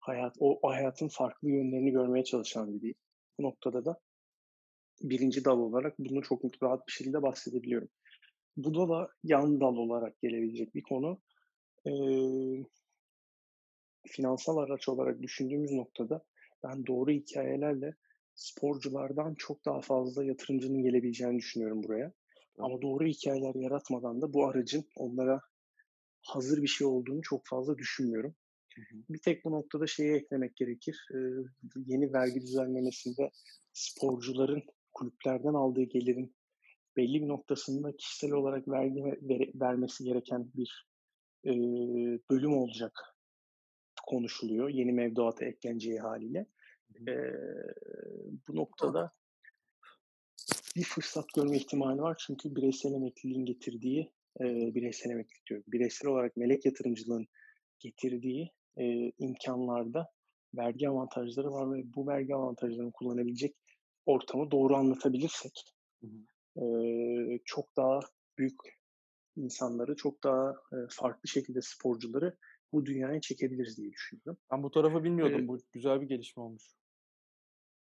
hayat, 0.00 0.36
o 0.38 0.60
hayatın 0.62 1.08
farklı 1.08 1.48
yönlerini 1.48 1.90
görmeye 1.90 2.24
çalışan 2.24 2.74
biriyim. 2.74 2.94
Bu 3.38 3.42
noktada 3.42 3.84
da 3.84 4.00
birinci 5.02 5.44
dal 5.44 5.58
olarak 5.58 5.98
bunu 5.98 6.22
çok 6.22 6.62
rahat 6.62 6.86
bir 6.86 6.92
şekilde 6.92 7.22
bahsedebiliyorum. 7.22 7.88
Bu 8.56 8.74
da 8.74 8.88
da 8.88 9.08
yan 9.24 9.60
dal 9.60 9.76
olarak 9.76 10.20
gelebilecek 10.20 10.74
bir 10.74 10.82
konu. 10.82 11.20
Ee, 11.86 11.92
finansal 14.08 14.56
araç 14.56 14.88
olarak 14.88 15.22
düşündüğümüz 15.22 15.72
noktada 15.72 16.24
ben 16.64 16.86
doğru 16.86 17.10
hikayelerle 17.10 17.94
sporculardan 18.34 19.34
çok 19.34 19.64
daha 19.64 19.80
fazla 19.80 20.24
yatırımcının 20.24 20.82
gelebileceğini 20.82 21.38
düşünüyorum 21.38 21.82
buraya. 21.82 22.12
Ama 22.58 22.82
doğru 22.82 23.06
hikayeler 23.06 23.54
yaratmadan 23.54 24.22
da 24.22 24.32
bu 24.32 24.46
aracın 24.46 24.84
onlara 24.96 25.40
hazır 26.22 26.62
bir 26.62 26.68
şey 26.68 26.86
olduğunu 26.86 27.22
çok 27.22 27.46
fazla 27.46 27.78
düşünmüyorum. 27.78 28.34
Bir 29.08 29.18
tek 29.18 29.44
bu 29.44 29.52
noktada 29.52 29.86
şeyi 29.86 30.12
eklemek 30.12 30.56
gerekir. 30.56 31.08
Ee, 31.14 31.18
yeni 31.86 32.12
vergi 32.12 32.40
düzenlemesinde 32.40 33.30
sporcuların 33.72 34.62
kulüplerden 34.92 35.54
aldığı 35.54 35.82
gelirin 35.82 36.34
belli 36.96 37.22
bir 37.22 37.28
noktasında 37.28 37.96
kişisel 37.96 38.32
olarak 38.32 38.68
vergi 38.68 39.04
ver, 39.04 39.48
vermesi 39.54 40.04
gereken 40.04 40.50
bir 40.54 40.86
e, 41.44 41.52
bölüm 42.30 42.52
olacak 42.52 43.16
konuşuluyor. 44.06 44.68
Yeni 44.68 44.92
mevduata 44.92 45.44
ekleneceği 45.44 45.98
haliyle. 45.98 46.46
E, 47.08 47.14
bu 48.48 48.56
noktada 48.56 49.12
bir 50.76 50.84
fırsat 50.84 51.24
görme 51.34 51.56
ihtimali 51.56 52.00
var. 52.00 52.22
Çünkü 52.26 52.56
bireysel 52.56 52.92
emekliliğin 52.92 53.44
getirdiği, 53.44 54.12
e, 54.40 54.44
bireysel 54.74 55.10
emeklilik 55.10 55.46
diyorum, 55.46 55.64
bireysel 55.68 56.10
olarak 56.10 56.36
melek 56.36 56.66
yatırımcılığın 56.66 57.26
getirdiği 57.78 58.50
e, 58.76 59.12
imkanlarda 59.18 60.10
vergi 60.54 60.88
avantajları 60.88 61.52
var 61.52 61.72
ve 61.72 61.94
bu 61.94 62.06
vergi 62.06 62.34
avantajlarını 62.34 62.92
kullanabilecek 62.92 63.56
ortamı 64.06 64.50
doğru 64.50 64.76
anlatabilirsek 64.76 65.74
hı 66.00 66.06
hı. 66.06 66.20
E, 66.56 67.40
çok 67.44 67.76
daha 67.76 68.00
büyük 68.38 68.80
insanları, 69.36 69.96
çok 69.96 70.24
daha 70.24 70.50
e, 70.50 70.76
farklı 70.90 71.28
şekilde 71.28 71.62
sporcuları 71.62 72.36
bu 72.72 72.86
dünyaya 72.86 73.20
çekebiliriz 73.20 73.76
diye 73.76 73.90
düşünüyorum. 73.92 74.36
Ben 74.52 74.62
bu 74.62 74.70
tarafı 74.70 75.04
bilmiyordum. 75.04 75.44
Ee, 75.44 75.48
bu 75.48 75.58
güzel 75.72 76.00
bir 76.00 76.06
gelişme 76.06 76.42
olmuş. 76.42 76.62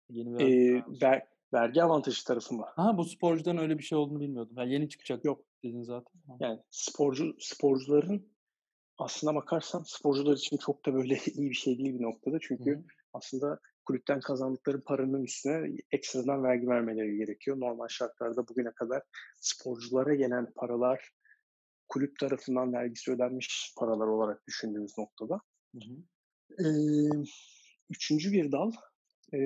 Yeni 0.08 0.38
bir 0.38 0.44
e, 0.44 0.84
ver, 1.02 1.26
vergi 1.52 1.82
avantajı 1.82 2.24
tarafı 2.24 2.54
mı? 2.54 2.66
Ha 2.76 2.98
bu 2.98 3.04
sporcudan 3.04 3.58
öyle 3.58 3.78
bir 3.78 3.82
şey 3.82 3.98
olduğunu 3.98 4.20
bilmiyordum. 4.20 4.56
Yani 4.56 4.72
yeni 4.72 4.88
çıkacak. 4.88 5.24
Yok. 5.24 5.44
Dedin 5.64 5.82
zaten. 5.82 6.20
Yani 6.40 6.60
sporcu 6.70 7.36
sporcuların 7.38 8.28
aslına 8.98 9.34
bakarsan 9.34 9.82
sporcular 9.82 10.36
için 10.36 10.56
çok 10.56 10.86
da 10.86 10.94
böyle 10.94 11.18
iyi 11.34 11.50
bir 11.50 11.54
şey 11.54 11.78
değil 11.78 11.98
bir 11.98 12.02
noktada. 12.02 12.38
Çünkü 12.40 12.70
Hı-hı. 12.70 12.84
aslında 13.12 13.60
kulüpten 13.84 14.20
kazandıkları 14.20 14.84
paranın 14.84 15.22
üstüne 15.24 15.76
ekstradan 15.92 16.44
vergi 16.44 16.68
vermeleri 16.68 17.16
gerekiyor. 17.16 17.60
Normal 17.60 17.88
şartlarda 17.88 18.48
bugüne 18.48 18.70
kadar 18.72 19.02
sporculara 19.40 20.14
gelen 20.14 20.52
paralar 20.56 21.10
kulüp 21.88 22.18
tarafından 22.18 22.72
vergisi 22.72 23.12
ödenmiş 23.12 23.74
paralar 23.78 24.06
olarak 24.06 24.46
düşündüğümüz 24.46 24.98
noktada. 24.98 25.40
Hı 25.74 25.78
hı. 25.78 25.94
Ee, 26.64 27.24
üçüncü 27.90 28.32
bir 28.32 28.52
dal 28.52 28.72
e, 29.34 29.38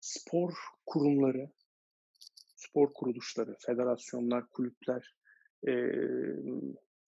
spor 0.00 0.52
kurumları, 0.86 1.50
spor 2.56 2.92
kuruluşları, 2.92 3.56
federasyonlar, 3.66 4.48
kulüpler 4.50 5.16
e, 5.66 5.72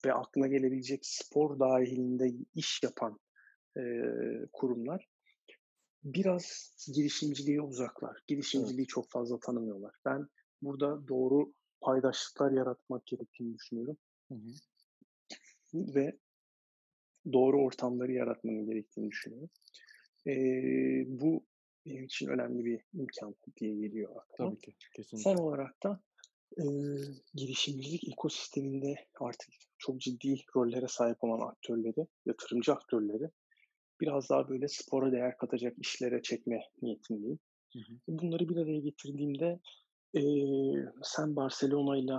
ve 0.07 0.13
aklına 0.13 0.47
gelebilecek 0.47 1.07
spor 1.07 1.59
dahilinde 1.59 2.33
iş 2.55 2.83
yapan 2.83 3.21
e, 3.77 3.83
kurumlar 4.53 5.09
biraz 6.15 6.75
girişimciliğe 6.95 7.61
uzaklar. 7.61 8.23
Girişimciliği 8.27 8.81
evet. 8.81 8.89
çok 8.89 9.11
fazla 9.11 9.39
tanımıyorlar. 9.41 9.95
Ben 10.05 10.29
burada 10.63 11.09
doğru 11.09 11.53
paydaşlıklar 11.81 12.51
yaratmak 12.51 13.07
gerektiğini 13.07 13.55
düşünüyorum. 13.55 13.97
Hı 14.29 14.35
hı. 14.35 14.51
Ve 15.75 16.19
doğru 17.33 17.63
ortamları 17.63 18.13
yaratmanın 18.13 18.67
gerektiğini 18.67 19.11
düşünüyorum. 19.11 19.51
E, 20.27 20.33
bu 21.07 21.45
benim 21.87 22.05
için 22.05 22.29
önemli 22.29 22.65
bir 22.65 22.81
imkan 22.95 23.35
diye 23.57 23.75
geliyor 23.75 24.17
aklıma. 24.17 24.51
Tabii 24.51 24.61
ki. 24.61 24.75
Kesinlikle. 24.97 25.23
Son 25.23 25.37
olarak 25.37 25.83
da 25.83 26.01
e, 26.59 26.65
girişimcilik 27.35 28.09
ekosisteminde 28.09 28.95
artık 29.21 29.49
çok 29.79 30.01
ciddi 30.01 30.37
rollere 30.57 30.89
sahip 30.89 31.25
olan 31.25 31.49
aktörleri, 31.49 32.07
yatırımcı 32.27 32.73
aktörleri 32.73 33.31
biraz 34.01 34.31
daha 34.31 34.49
böyle 34.49 34.69
spora 34.69 35.13
değer 35.13 35.37
katacak 35.37 35.75
işlere 35.79 36.23
çekme 36.23 36.61
niyetindeyim. 36.83 37.39
Hı 37.73 37.79
hı. 37.79 37.95
Bunları 38.09 38.49
bir 38.49 38.57
araya 38.57 38.81
getirdiğimde 38.81 39.61
e, 40.17 40.21
sen 41.03 41.37
Barcelona 41.37 41.99
ile 41.99 42.19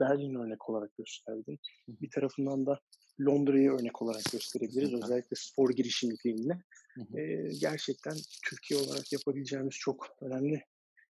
Berlin 0.00 0.34
örnek 0.34 0.70
olarak 0.70 0.96
gösterdin. 0.96 1.58
Hı 1.86 1.92
hı. 1.92 1.96
Bir 2.00 2.10
tarafından 2.10 2.66
da 2.66 2.80
Londra'yı 3.20 3.70
örnek 3.70 4.02
olarak 4.02 4.22
gösterebiliriz. 4.32 4.92
Hı 4.92 4.96
hı. 4.96 5.00
Özellikle 5.04 5.36
spor 5.36 5.70
girişimciliğinde. 5.70 6.62
E, 7.14 7.50
gerçekten 7.60 8.14
Türkiye 8.48 8.80
olarak 8.80 9.12
yapabileceğimiz 9.12 9.74
çok 9.74 10.16
önemli 10.20 10.64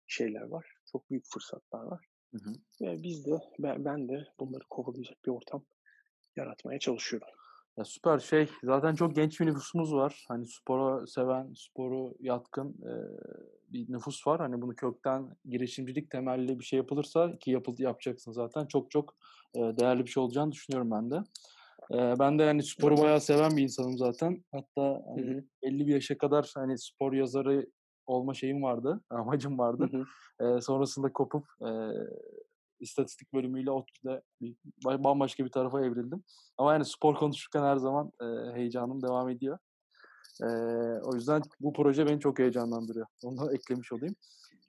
şeyler 0.07 0.43
var. 0.43 0.67
Çok 0.93 1.11
büyük 1.11 1.25
fırsatlar 1.33 1.83
var. 1.85 2.07
Hı 2.35 2.39
hı. 2.39 2.53
Ve 2.81 3.03
biz 3.03 3.27
de, 3.27 3.41
ben, 3.59 3.85
ben 3.85 4.09
de 4.09 4.27
bunları 4.41 4.65
kovalayacak 4.71 5.25
bir 5.25 5.31
ortam 5.31 5.65
yaratmaya 6.37 6.79
çalışıyorum. 6.79 7.29
Ya 7.79 7.85
süper 7.85 8.19
şey. 8.19 8.49
Zaten 8.65 8.95
çok 8.95 9.17
genç 9.17 9.41
bir 9.41 9.47
nüfusumuz 9.47 9.95
var. 9.95 10.25
Hani 10.29 10.47
spora 10.47 11.07
seven, 11.07 11.53
sporu 11.57 12.15
yatkın 12.21 12.69
e, 12.69 12.93
bir 13.73 13.93
nüfus 13.93 14.27
var. 14.27 14.41
Hani 14.41 14.63
bunu 14.63 14.77
kökten 14.77 15.37
girişimcilik 15.45 16.11
temelli 16.11 16.59
bir 16.59 16.65
şey 16.65 16.77
yapılırsa 16.77 17.39
ki 17.39 17.51
yapıldı 17.51 17.83
yapacaksın 17.83 18.33
zaten 18.33 18.67
çok 18.67 18.91
çok 18.91 19.15
e, 19.55 19.61
değerli 19.61 20.05
bir 20.05 20.11
şey 20.11 20.23
olacağını 20.23 20.53
düşünüyorum 20.53 20.91
ben 20.91 21.11
de. 21.11 21.17
E, 21.93 22.19
ben 22.19 22.39
de 22.39 22.43
yani 22.43 22.63
sporu 22.63 22.97
bayağı 22.97 23.21
seven 23.21 23.57
bir 23.57 23.63
insanım 23.63 23.99
zaten. 23.99 24.45
Hatta 24.53 25.03
hani, 25.09 25.45
50 25.63 25.87
bir 25.87 25.93
yaşa 25.95 26.19
kadar 26.19 26.53
hani 26.55 26.79
spor 26.79 27.13
yazarı 27.13 27.67
olma 28.07 28.35
şeyim 28.35 28.63
vardı, 28.63 29.01
amacım 29.11 29.59
vardı. 29.59 29.91
Hı 29.93 29.99
hı. 30.45 30.57
E, 30.57 30.61
sonrasında 30.61 31.13
kopup 31.13 31.47
e, 31.63 31.71
istatistik 32.81 33.33
bölümüyle 33.35 33.71
ODTÜ'de 33.71 34.23
bambaşka 34.85 35.45
bir 35.45 35.51
tarafa 35.51 35.85
evrildim. 35.85 36.23
Ama 36.59 36.73
yani 36.73 36.85
spor 36.85 37.15
konuşurken 37.15 37.63
her 37.63 37.77
zaman 37.77 38.13
e, 38.23 38.55
heyecanım 38.55 39.03
devam 39.03 39.29
ediyor. 39.29 39.59
E, 40.43 40.47
o 41.03 41.15
yüzden 41.15 41.43
bu 41.61 41.73
proje 41.73 42.07
beni 42.07 42.21
çok 42.21 42.39
heyecanlandırıyor. 42.39 43.07
Onu 43.25 43.39
da 43.39 43.55
eklemiş 43.55 43.93
olayım. 43.93 44.17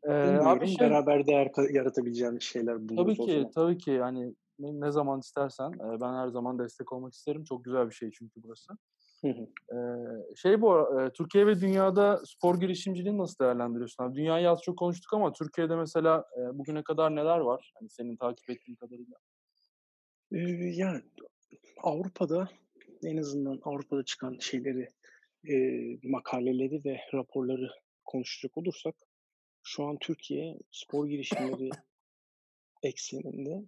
E, 0.04 0.13
abi 0.13 0.67
şey, 0.67 0.80
beraber 0.80 1.28
değer 1.28 1.52
yaratabileceğimiz 1.72 2.43
şeyler 2.43 2.89
bunlar. 2.89 3.04
Tabii 3.04 3.15
ki, 3.15 3.45
tabii 3.56 3.78
ki. 3.78 3.91
Yani 3.91 4.36
ne, 4.60 4.88
ne 4.88 4.91
zaman 4.91 5.19
istersen 5.19 5.72
e, 5.72 6.02
ben 6.02 6.13
her 6.13 6.28
zaman 6.28 6.60
destek 6.60 6.93
olmak 6.93 7.13
isterim. 7.13 7.43
Çok 7.43 7.65
güzel 7.65 7.89
bir 7.89 7.95
şey 7.95 8.12
çünkü 8.12 8.43
burası. 8.43 8.74
Hı 9.22 9.48
şey 10.36 10.62
bu, 10.62 11.02
e, 11.02 11.10
Türkiye 11.13 11.48
ve 11.48 11.62
dünyada 11.62 12.22
spor 12.26 12.60
girişimciliğini 12.60 13.17
nasıl 13.17 13.45
değerlendiriyorsun? 13.45 14.04
Abi, 14.04 14.15
dünyayı 14.15 14.50
az 14.50 14.62
çok 14.62 14.78
konuştuk 14.78 15.13
ama 15.13 15.34
Türkiye'de 15.34 15.76
mesela 15.76 16.26
e, 16.38 16.58
bugüne 16.58 16.84
kadar 16.84 17.15
neler 17.15 17.39
var? 17.39 17.74
Hani 17.80 17.89
senin 17.89 18.15
takip 18.15 18.50
ettiğin 18.50 18.76
kadarıyla. 18.76 19.17
Ee, 20.32 20.38
yani 20.76 21.02
Avrupa'da 21.84 22.50
en 23.04 23.17
azından 23.17 23.60
Avrupa'da 23.63 24.06
çıkan 24.06 24.38
şeyleri, 24.39 24.88
e, 25.50 25.56
makaleleri 26.04 26.82
ve 26.86 27.00
raporları 27.13 27.69
konuşacak 28.06 28.58
olursak 28.58 28.95
şu 29.63 29.84
an 29.84 29.98
Türkiye 30.02 30.58
spor 30.72 31.08
girişimleri 31.08 31.69
ekseninde 32.84 33.65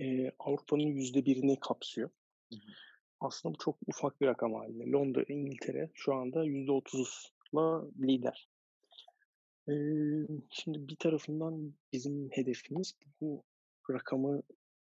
e, 0.00 0.32
Avrupa'nın 0.38 0.86
yüzde 0.86 1.24
birini 1.24 1.60
kapsıyor. 1.60 2.10
Hı 2.52 2.56
hı. 2.56 2.72
Aslında 3.20 3.54
bu 3.54 3.58
çok 3.58 3.76
ufak 3.86 4.20
bir 4.20 4.26
rakam 4.26 4.54
halinde. 4.54 4.90
Londra, 4.90 5.24
İngiltere 5.28 5.90
şu 5.94 6.14
anda 6.14 6.46
%30'la 6.46 7.84
lider. 8.00 8.48
Ee, 9.68 9.74
şimdi 10.50 10.88
bir 10.88 10.96
tarafından 10.96 11.74
bizim 11.92 12.28
hedefimiz 12.30 12.94
bu 13.20 13.44
rakamı 13.90 14.42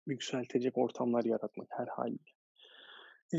yükseltecek 0.06 0.78
ortamlar 0.78 1.24
yaratmak 1.24 1.68
her 1.70 1.86
haliyle. 1.86 2.34
Ee, 3.34 3.38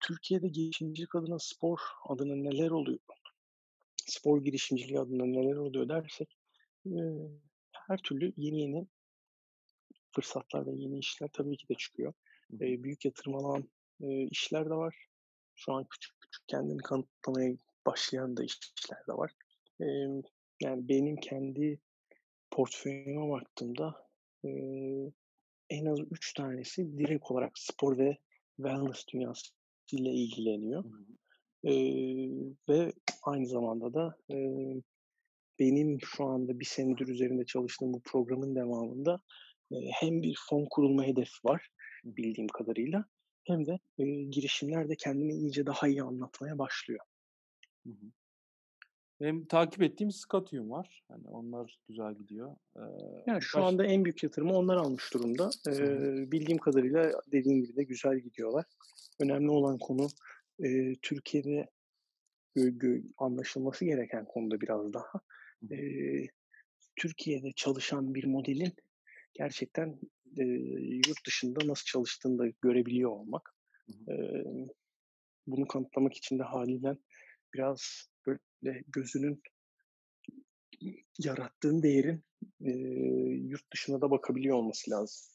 Türkiye'de 0.00 0.48
girişimcilik 0.48 1.14
adına 1.14 1.38
spor 1.38 1.78
adına 2.08 2.34
neler 2.36 2.70
oluyor? 2.70 2.98
Spor 3.96 4.44
girişimciliği 4.44 5.00
adına 5.00 5.24
neler 5.24 5.56
oluyor 5.56 5.88
dersek 5.88 6.36
e, 6.86 6.98
her 7.72 7.98
türlü 7.98 8.32
yeni 8.36 8.60
yeni 8.60 8.86
fırsatlar 10.14 10.66
ve 10.66 10.72
yeni 10.72 10.98
işler 10.98 11.28
tabii 11.32 11.56
ki 11.56 11.68
de 11.68 11.74
çıkıyor. 11.74 12.12
E, 12.54 12.82
büyük 12.82 13.04
yatırım 13.04 13.34
alan 13.34 13.68
e, 14.00 14.22
işler 14.22 14.64
de 14.64 14.74
var. 14.74 15.06
Şu 15.54 15.72
an 15.72 15.86
küçük 15.90 16.20
küçük 16.20 16.48
kendini 16.48 16.82
kanıtlamaya 16.82 17.56
başlayan 17.86 18.36
da 18.36 18.44
işler 18.44 18.98
de 19.08 19.12
var. 19.12 19.32
E, 19.80 19.86
yani 20.62 20.88
benim 20.88 21.16
kendi 21.16 21.80
portföyüme 22.50 23.30
baktığımda 23.30 24.08
e, 24.44 24.50
en 25.70 25.86
az 25.86 25.98
üç 26.10 26.34
tanesi 26.34 26.98
direkt 26.98 27.30
olarak 27.30 27.58
spor 27.58 27.98
ve 27.98 28.18
wellness 28.56 29.04
dünyası 29.12 29.52
ile 29.92 30.10
ilgileniyor. 30.10 30.84
E, 31.64 31.72
ve 32.68 32.92
aynı 33.22 33.46
zamanda 33.46 33.94
da 33.94 34.16
e, 34.30 34.36
benim 35.58 35.98
şu 36.00 36.24
anda 36.24 36.60
bir 36.60 36.64
senedir 36.64 37.08
üzerinde 37.08 37.44
çalıştığım 37.44 37.92
bu 37.92 38.00
programın 38.00 38.54
devamında 38.54 39.20
hem 39.92 40.22
bir 40.22 40.38
fon 40.48 40.66
kurulma 40.70 41.04
hedefi 41.04 41.38
var 41.44 41.68
bildiğim 42.04 42.48
kadarıyla 42.48 43.04
hem 43.44 43.66
de 43.66 43.78
e, 43.98 44.04
girişimler 44.04 44.88
de 44.88 44.96
kendini 44.96 45.32
iyice 45.32 45.66
daha 45.66 45.88
iyi 45.88 46.02
anlatmaya 46.02 46.58
başlıyor. 46.58 47.00
Hı 47.86 47.90
hı. 47.90 48.06
Benim 49.20 49.46
takip 49.46 49.82
ettiğim 49.82 50.10
Scatium 50.10 50.70
var. 50.70 51.04
Yani 51.10 51.28
onlar 51.28 51.78
güzel 51.88 52.14
gidiyor. 52.14 52.56
Ee, 52.76 52.80
yani 53.26 53.42
şu 53.42 53.58
baş... 53.58 53.64
anda 53.64 53.86
en 53.86 54.04
büyük 54.04 54.22
yatırımı 54.22 54.56
onlar 54.56 54.76
almış 54.76 55.14
durumda. 55.14 55.50
Ee, 55.68 56.32
bildiğim 56.32 56.58
kadarıyla 56.58 57.12
dediğim 57.32 57.62
gibi 57.62 57.76
de 57.76 57.84
güzel 57.84 58.18
gidiyorlar. 58.18 58.64
Önemli 59.20 59.50
olan 59.50 59.78
konu 59.78 60.08
e, 60.64 60.94
Türkiye'de 61.02 61.70
anlaşılması 63.18 63.84
gereken 63.84 64.24
konuda 64.24 64.60
biraz 64.60 64.92
daha. 64.92 65.20
E, 65.70 65.76
Türkiye'de 66.96 67.52
çalışan 67.52 68.14
bir 68.14 68.24
modelin 68.24 68.72
gerçekten 69.34 69.98
e, 70.38 70.44
yurt 71.08 71.26
dışında 71.26 71.68
nasıl 71.68 71.84
çalıştığını 71.84 72.38
da 72.38 72.46
görebiliyor 72.60 73.10
olmak. 73.10 73.54
E, 74.08 74.14
bunu 75.46 75.68
kanıtlamak 75.68 76.14
için 76.14 76.38
de 76.38 76.42
haliyle 76.42 76.96
biraz 77.54 78.08
böyle 78.26 78.82
gözünün 78.88 79.42
yarattığın 81.18 81.82
değerin 81.82 82.24
e, 82.60 82.70
yurt 83.48 83.72
dışına 83.72 84.00
da 84.00 84.10
bakabiliyor 84.10 84.56
olması 84.56 84.90
lazım. 84.90 85.34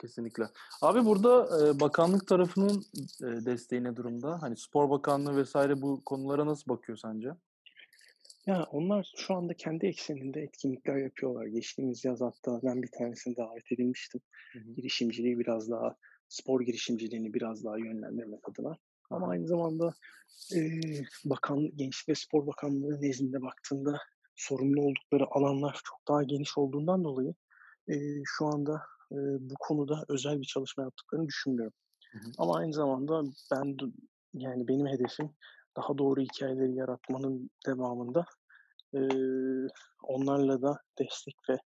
Kesinlikle. 0.00 0.44
Abi 0.82 1.04
burada 1.04 1.48
e, 1.68 1.80
bakanlık 1.80 2.26
tarafının 2.26 2.84
e, 3.22 3.46
desteği 3.46 3.84
ne 3.84 3.96
durumda? 3.96 4.42
Hani 4.42 4.56
spor 4.56 4.90
bakanlığı 4.90 5.36
vesaire 5.36 5.82
bu 5.82 6.02
konulara 6.04 6.46
nasıl 6.46 6.68
bakıyor 6.68 6.98
sence? 6.98 7.28
Ya 8.46 8.66
onlar 8.72 9.12
şu 9.16 9.34
anda 9.34 9.54
kendi 9.54 9.86
ekseninde 9.86 10.40
etkinlikler 10.40 10.96
yapıyorlar. 10.96 11.46
Geçtiğimiz 11.46 12.04
yaz 12.04 12.20
hatta 12.20 12.60
ben 12.62 12.82
bir 12.82 12.90
tanesine 12.98 13.36
davet 13.36 13.72
edilmiştim. 13.72 14.20
Hı 14.52 14.58
hı. 14.58 14.74
Girişimciliği 14.76 15.38
biraz 15.38 15.70
daha, 15.70 15.96
spor 16.28 16.60
girişimciliğini 16.60 17.34
biraz 17.34 17.64
daha 17.64 17.78
yönlendirmek 17.78 18.48
adına. 18.48 18.76
Ama 19.10 19.28
aynı 19.28 19.46
zamanda 19.46 19.94
e, 20.54 20.58
Bakan 21.24 21.70
Gençlik 21.76 22.08
ve 22.08 22.14
Spor 22.14 22.46
Bakanlığı 22.46 23.00
nezdinde 23.00 23.42
baktığında 23.42 23.98
sorumlu 24.36 24.82
oldukları 24.82 25.24
alanlar 25.30 25.80
çok 25.84 26.08
daha 26.08 26.22
geniş 26.22 26.58
olduğundan 26.58 27.04
dolayı 27.04 27.34
e, 27.88 27.94
şu 28.24 28.46
anda 28.46 28.82
e, 29.12 29.16
bu 29.40 29.54
konuda 29.60 30.04
özel 30.08 30.40
bir 30.40 30.46
çalışma 30.46 30.82
yaptıklarını 30.82 31.26
düşünmüyorum. 31.26 31.74
Hı 32.12 32.18
hı. 32.18 32.32
Ama 32.38 32.56
aynı 32.56 32.72
zamanda 32.72 33.22
ben 33.52 33.76
yani 34.34 34.68
benim 34.68 34.86
hedefim 34.86 35.30
daha 35.76 35.98
doğru 35.98 36.20
hikayeleri 36.20 36.74
yaratmanın 36.74 37.50
devamında 37.66 38.24
e, 38.94 39.00
onlarla 40.02 40.62
da 40.62 40.78
destek 40.98 41.36
ve 41.48 41.58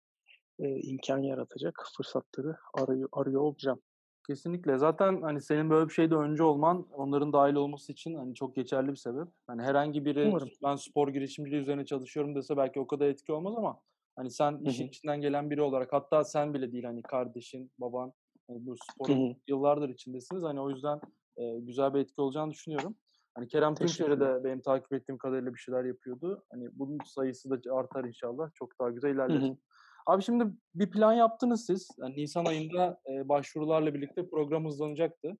e, 0.60 0.80
imkan 0.82 1.18
yaratacak 1.18 1.84
fırsatları 1.98 2.56
arıyor, 2.74 3.10
arıyor 3.12 3.42
olacağım. 3.42 3.82
Kesinlikle. 4.28 4.78
Zaten 4.78 5.22
hani 5.22 5.42
senin 5.42 5.70
böyle 5.70 5.90
bir 5.90 5.94
şeyde 5.94 6.16
önce 6.16 6.44
olman 6.44 6.88
onların 6.94 7.34
dahil 7.34 7.56
olması 7.56 7.92
için 7.92 8.16
hani 8.16 8.36
çok 8.36 8.56
geçerli 8.56 8.92
bir 8.92 8.96
sebep. 8.96 9.28
Hani 9.48 9.62
herhangi 9.62 10.06
biri 10.06 10.28
Umarım. 10.28 10.50
ben 10.64 10.76
spor 10.76 11.08
girişimciliği 11.08 11.62
üzerine 11.62 11.86
çalışıyorum 11.86 12.36
dese 12.36 12.58
belki 12.58 12.80
o 12.80 12.88
kadar 12.88 13.08
etki 13.08 13.34
olmaz 13.34 13.54
ama 13.58 13.80
hani 14.16 14.32
sen 14.32 14.60
işin 14.66 14.88
içinden 14.88 15.22
gelen 15.22 15.50
biri 15.50 15.62
olarak 15.62 15.94
hatta 15.94 16.24
sen 16.24 16.54
bile 16.54 16.72
değil 16.72 16.84
hani 16.84 17.02
kardeşin, 17.02 17.72
baban 17.80 18.14
hani 18.48 18.66
bu 18.66 18.76
sporun 18.78 19.38
yıllardır 19.48 19.90
içindesiniz. 19.90 20.44
Hani 20.44 20.62
o 20.62 20.70
yüzden 20.70 21.02
e, 21.38 21.60
güzel 21.60 21.94
bir 21.94 22.00
etki 22.00 22.22
olacağını 22.22 22.52
düşünüyorum. 22.52 22.96
Hani 23.38 23.48
Kerem 23.48 23.76
Tunçeri 23.76 24.20
de 24.20 24.44
benim 24.44 24.62
takip 24.62 24.94
ettiğim 24.94 25.18
kadarıyla 25.18 25.54
bir 25.54 25.60
şeyler 25.60 25.84
yapıyordu. 25.84 26.44
Hani 26.52 26.70
bunun 26.74 26.98
sayısı 27.06 27.50
da 27.50 27.76
artar 27.76 28.04
inşallah. 28.04 28.50
Çok 28.54 28.80
daha 28.80 28.90
güzel 28.90 29.10
ilerler. 29.10 29.54
Abi 30.08 30.24
şimdi 30.24 30.46
bir 30.76 30.92
plan 30.92 31.14
yaptınız 31.14 31.66
siz. 31.66 31.90
Yani 31.98 32.16
Nisan 32.16 32.46
ayında 32.46 33.02
e, 33.10 33.30
başvurularla 33.30 33.94
birlikte 33.94 34.30
program 34.30 34.66
hızlanacaktı. 34.66 35.38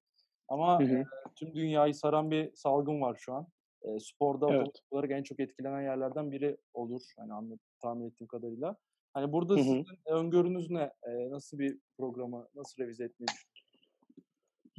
Ama 0.48 0.82
E, 0.82 1.04
tüm 1.36 1.54
dünyayı 1.54 1.94
saran 1.94 2.30
bir 2.30 2.54
salgın 2.54 3.00
var 3.00 3.16
şu 3.20 3.34
an. 3.34 3.46
E, 3.82 3.98
sporda 4.00 4.46
evet. 4.50 4.82
olarak 4.90 5.10
en 5.10 5.22
çok 5.22 5.40
etkilenen 5.40 5.82
yerlerden 5.82 6.30
biri 6.30 6.56
olur. 6.74 7.02
Hani 7.18 7.32
anladım, 7.32 7.60
tahmin 7.82 8.10
ettiğim 8.10 8.28
kadarıyla. 8.28 8.76
Hani 9.14 9.32
burada 9.32 9.54
hı 9.54 9.58
hı. 9.58 9.62
sizin 9.62 9.84
öngörünüz 10.06 10.70
ne? 10.70 10.92
E, 11.02 11.30
nasıl 11.30 11.58
bir 11.58 11.78
programı, 11.98 12.48
nasıl 12.54 12.82
revize 12.82 13.04
etmeyi 13.04 13.28
düşünüyorsunuz? 13.28 13.57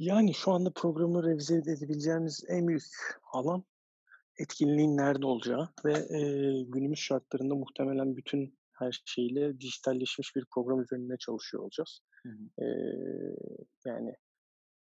Yani 0.00 0.34
şu 0.34 0.52
anda 0.52 0.70
programı 0.70 1.22
revize 1.22 1.54
edebileceğimiz 1.54 2.44
en 2.48 2.68
büyük 2.68 2.82
alan 3.32 3.64
etkinliğin 4.38 4.96
nerede 4.96 5.26
olacağı 5.26 5.68
ve 5.84 5.92
e, 5.92 6.20
günümüz 6.62 6.98
şartlarında 6.98 7.54
muhtemelen 7.54 8.16
bütün 8.16 8.58
her 8.72 9.02
şeyle 9.04 9.60
dijitalleşmiş 9.60 10.36
bir 10.36 10.44
program 10.54 10.82
üzerinde 10.82 11.16
çalışıyor 11.16 11.62
olacağız. 11.62 12.00
Hı 12.22 12.28
hı. 12.28 12.64
E, 12.64 12.66
yani 13.86 14.14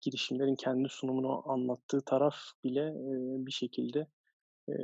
girişimlerin 0.01 0.55
kendi 0.55 0.89
sunumunu 0.89 1.51
anlattığı 1.51 2.01
taraf 2.01 2.35
bile 2.63 2.85
e, 2.87 3.45
bir 3.45 3.51
şekilde 3.51 4.07
e, 4.69 4.75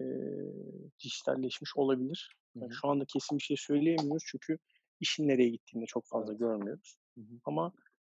dijitalleşmiş 1.04 1.72
olabilir. 1.76 2.36
Yani 2.56 2.74
şu 2.82 2.88
anda 2.88 3.06
kesin 3.06 3.38
bir 3.38 3.44
şey 3.44 3.58
söyleyemiyoruz 3.58 4.24
çünkü 4.28 4.58
işin 5.00 5.28
nereye 5.28 5.50
gittiğini 5.50 5.86
çok 5.86 6.06
fazla 6.08 6.32
evet. 6.32 6.40
görmüyoruz. 6.40 6.96
Hı 7.18 7.22
hı. 7.22 7.40
Ama 7.46 7.74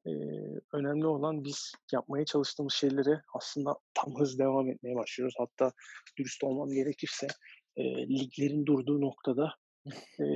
e, 0.06 0.12
önemli 0.72 1.06
olan 1.06 1.44
biz 1.44 1.72
yapmaya 1.92 2.24
çalıştığımız 2.24 2.74
şeyleri 2.74 3.18
aslında 3.34 3.76
tam 3.94 4.14
hız 4.20 4.38
devam 4.38 4.70
etmeye 4.70 4.94
başlıyoruz. 4.94 5.34
Hatta 5.38 5.72
dürüst 6.18 6.44
olmam 6.44 6.68
gerekirse 6.68 7.26
e, 7.76 8.08
liglerin 8.08 8.66
durduğu 8.66 9.00
noktada 9.00 9.54
e, 10.20 10.26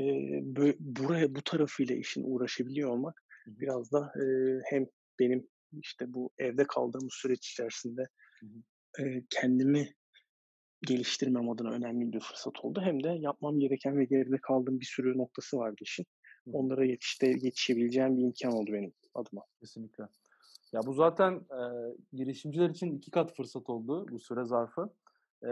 buraya 0.78 1.34
bu 1.34 1.42
tarafıyla 1.42 1.96
işin 1.96 2.24
uğraşabiliyor 2.26 2.90
olmak 2.90 3.22
biraz 3.46 3.92
da 3.92 4.12
e, 4.16 4.24
hem 4.70 4.86
benim 5.18 5.48
işte 5.72 6.12
bu 6.12 6.30
evde 6.38 6.64
kaldığımız 6.66 7.12
süreç 7.12 7.50
içerisinde 7.50 8.02
e, 8.98 9.02
kendimi 9.30 9.94
geliştirmem 10.86 11.50
adına 11.50 11.70
önemli 11.70 12.12
bir 12.12 12.20
fırsat 12.20 12.64
oldu. 12.64 12.80
Hem 12.84 13.04
de 13.04 13.08
yapmam 13.08 13.60
gereken 13.60 13.98
ve 13.98 14.04
geride 14.04 14.38
kaldığım 14.42 14.80
bir 14.80 14.84
sürü 14.84 15.18
noktası 15.18 15.56
vardı 15.56 15.76
işin. 15.80 16.06
Onlara 16.52 16.84
yetişte, 16.84 17.26
yetişebileceğim 17.26 18.16
bir 18.16 18.22
imkan 18.22 18.52
oldu 18.52 18.72
benim 18.72 18.92
adıma. 19.14 19.42
Kesinlikle. 19.60 20.04
Ya 20.72 20.80
bu 20.86 20.92
zaten 20.92 21.32
e, 21.32 21.60
girişimciler 22.12 22.70
için 22.70 22.96
iki 22.96 23.10
kat 23.10 23.36
fırsat 23.36 23.70
oldu 23.70 24.06
bu 24.10 24.18
süre 24.18 24.44
zarfı. 24.44 24.90
E, 25.42 25.50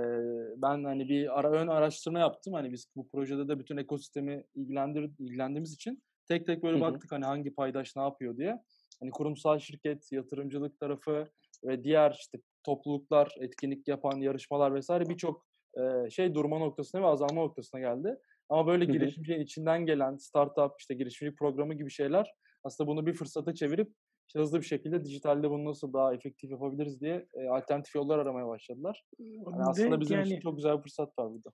ben 0.57 0.85
hani 0.85 1.09
bir 1.09 1.39
ara 1.39 1.51
ön 1.51 1.69
araştırma 1.69 2.19
yaptım. 2.19 2.53
Hani 2.53 2.73
biz 2.73 2.87
bu 2.97 3.09
projede 3.09 3.49
de 3.49 3.59
bütün 3.59 3.77
ekosistemi 3.77 4.45
ilgilendir 4.55 5.11
ilgilendiğimiz 5.19 5.73
için 5.73 6.03
tek 6.29 6.47
tek 6.47 6.63
böyle 6.63 6.81
Hı-hı. 6.81 6.93
baktık 6.93 7.13
hani 7.13 7.25
hangi 7.25 7.55
paydaş 7.55 7.97
ne 7.97 8.03
yapıyor 8.03 8.37
diye. 8.37 8.63
Hani 9.01 9.11
kurumsal 9.11 9.59
şirket, 9.59 10.13
yatırımcılık 10.13 10.81
tarafı 10.81 11.29
ve 11.65 11.85
diğer 11.85 12.17
işte 12.21 12.39
topluluklar, 12.63 13.35
etkinlik 13.41 13.89
yapan 13.89 14.21
yarışmalar 14.21 14.75
vesaire 14.75 15.09
birçok 15.09 15.47
e, 15.75 16.11
şey 16.11 16.35
durma 16.35 16.59
noktasına 16.59 17.03
ve 17.03 17.07
azalma 17.07 17.43
noktasına 17.43 17.81
geldi. 17.81 18.19
Ama 18.49 18.67
böyle 18.67 18.85
girişimcinin 18.85 19.41
içinden 19.41 19.87
gelen 19.87 20.17
startup, 20.17 20.73
işte 20.79 20.95
girişimcilik 20.95 21.39
programı 21.39 21.75
gibi 21.75 21.91
şeyler 21.91 22.33
aslında 22.65 22.89
bunu 22.91 23.07
bir 23.07 23.15
fırsata 23.15 23.55
çevirip 23.55 23.93
işte 24.29 24.39
hızlı 24.41 24.61
bir 24.61 24.67
şekilde 24.67 25.05
dijitalde 25.05 25.51
bunu 25.51 25.65
nasıl 25.65 25.93
daha 25.93 26.15
efektif 26.15 26.51
yapabiliriz 26.51 27.01
diye 27.01 27.27
e, 27.35 27.49
alternatif 27.49 27.95
yollar 27.95 28.19
aramaya 28.19 28.47
başladılar. 28.47 29.05
Yani 29.19 29.63
aslında 29.63 30.01
bizim 30.01 30.17
yani, 30.17 30.27
için 30.27 30.41
çok 30.41 30.57
güzel 30.57 30.77
bir 30.79 30.83
fırsat 30.83 31.19
var 31.19 31.33
burada. 31.33 31.51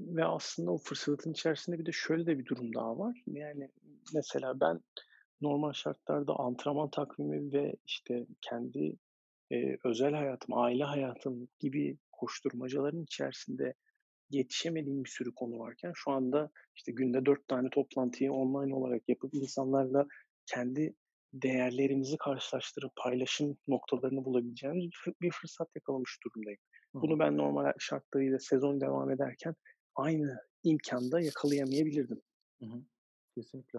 Ve 0.00 0.24
aslında 0.24 0.70
o 0.70 0.78
fırsatın 0.78 1.32
içerisinde 1.32 1.78
bir 1.78 1.86
de 1.86 1.92
şöyle 1.92 2.26
de 2.26 2.38
bir 2.38 2.46
durum 2.46 2.74
daha 2.74 2.98
var. 2.98 3.22
Yani 3.26 3.68
mesela 4.14 4.60
ben 4.60 4.80
normal 5.40 5.72
şartlarda 5.72 6.34
antrenman 6.34 6.90
takvimi 6.90 7.52
ve 7.52 7.76
işte 7.86 8.26
kendi 8.40 8.96
e, 9.52 9.76
özel 9.84 10.12
hayatım, 10.12 10.58
aile 10.58 10.84
hayatım 10.84 11.48
gibi 11.58 11.98
koşturmacaların 12.12 13.02
içerisinde 13.02 13.74
yetişemediğim 14.32 15.04
bir 15.04 15.08
sürü 15.08 15.34
konu 15.34 15.58
varken 15.58 15.92
şu 15.94 16.10
anda 16.10 16.50
işte 16.76 16.92
günde 16.92 17.26
dört 17.26 17.48
tane 17.48 17.70
toplantıyı 17.70 18.32
online 18.32 18.74
olarak 18.74 19.08
yapıp 19.08 19.34
insanlarla 19.34 20.06
kendi 20.46 20.94
değerlerimizi 21.32 22.16
karşılaştırıp 22.16 22.92
paylaşım 22.96 23.56
noktalarını 23.68 24.24
bulabileceğimiz 24.24 24.90
bir 25.22 25.30
fırsat 25.30 25.68
yakalamış 25.74 26.18
durumdayım. 26.24 26.60
Bunu 26.94 27.18
ben 27.18 27.36
normal 27.36 27.72
şartlarıyla 27.78 28.38
sezon 28.38 28.80
devam 28.80 29.10
ederken 29.10 29.54
aynı 29.94 30.38
imkanda 30.62 31.20
yakalayamayabilirdim. 31.20 32.22
Hı 32.62 32.66
hı. 32.66 32.82
Kesinlikle. 33.34 33.78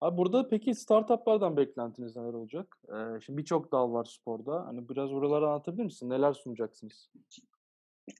Abi 0.00 0.16
burada 0.16 0.48
peki 0.48 0.74
startuplardan 0.74 1.56
beklentiniz 1.56 2.16
neler 2.16 2.32
olacak? 2.32 2.78
Ee, 2.88 3.20
şimdi 3.20 3.38
birçok 3.38 3.72
dal 3.72 3.92
var 3.92 4.04
sporda. 4.04 4.66
Hani 4.66 4.88
biraz 4.88 5.12
oraları 5.12 5.48
anlatabilir 5.48 5.84
misin? 5.84 6.10
Neler 6.10 6.32
sunacaksınız? 6.32 7.10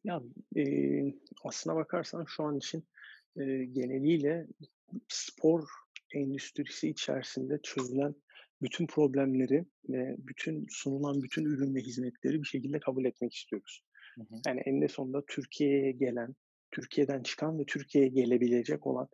Ya 0.04 0.22
e, 0.56 0.62
aslına 1.44 1.76
bakarsan 1.76 2.24
şu 2.28 2.44
an 2.44 2.56
için 2.56 2.84
e, 3.36 3.44
geneliyle 3.64 4.46
spor 5.08 5.68
endüstrisi 6.14 6.88
içerisinde 6.88 7.60
çözülen 7.62 8.14
bütün 8.62 8.86
problemleri 8.86 9.64
ve 9.88 10.16
bütün 10.18 10.66
sunulan 10.70 11.22
bütün 11.22 11.44
ürün 11.44 11.74
ve 11.74 11.80
hizmetleri 11.80 12.42
bir 12.42 12.48
şekilde 12.48 12.80
kabul 12.80 13.04
etmek 13.04 13.34
istiyoruz. 13.34 13.82
Hı 14.14 14.20
hı. 14.20 14.40
Yani 14.46 14.60
eninde 14.60 14.88
sonunda 14.88 15.22
Türkiye'ye 15.28 15.92
gelen, 15.92 16.34
Türkiye'den 16.70 17.22
çıkan 17.22 17.58
ve 17.58 17.64
Türkiye'ye 17.64 18.10
gelebilecek 18.10 18.86
olan 18.86 19.08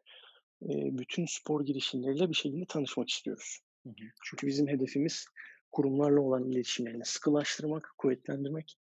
e, 0.63 0.69
bütün 0.99 1.27
spor 1.27 1.65
girişimleriyle 1.67 2.29
bir 2.29 2.35
şekilde 2.35 2.65
tanışmak 2.69 3.09
istiyoruz. 3.09 3.61
Hı 3.83 3.89
hı. 3.89 4.05
Çünkü 4.25 4.47
bizim 4.47 4.69
hedefimiz 4.69 5.27
kurumlarla 5.73 6.21
olan 6.21 6.51
iletişimlerini 6.51 7.05
sıkılaştırmak, 7.05 7.95
kuvvetlendirmek 7.99 8.79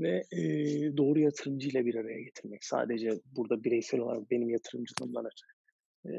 ve 0.00 0.24
e, 0.32 0.40
doğru 0.96 1.20
yatırımcıyla 1.20 1.86
bir 1.86 1.94
araya 1.94 2.20
getirmek. 2.20 2.64
Sadece 2.64 3.20
burada 3.36 3.64
bireysel 3.64 4.00
olarak 4.00 4.30
benim 4.30 4.50
yatırımcılığımdan 4.50 5.26
öte. 5.26 5.46
E, 6.06 6.12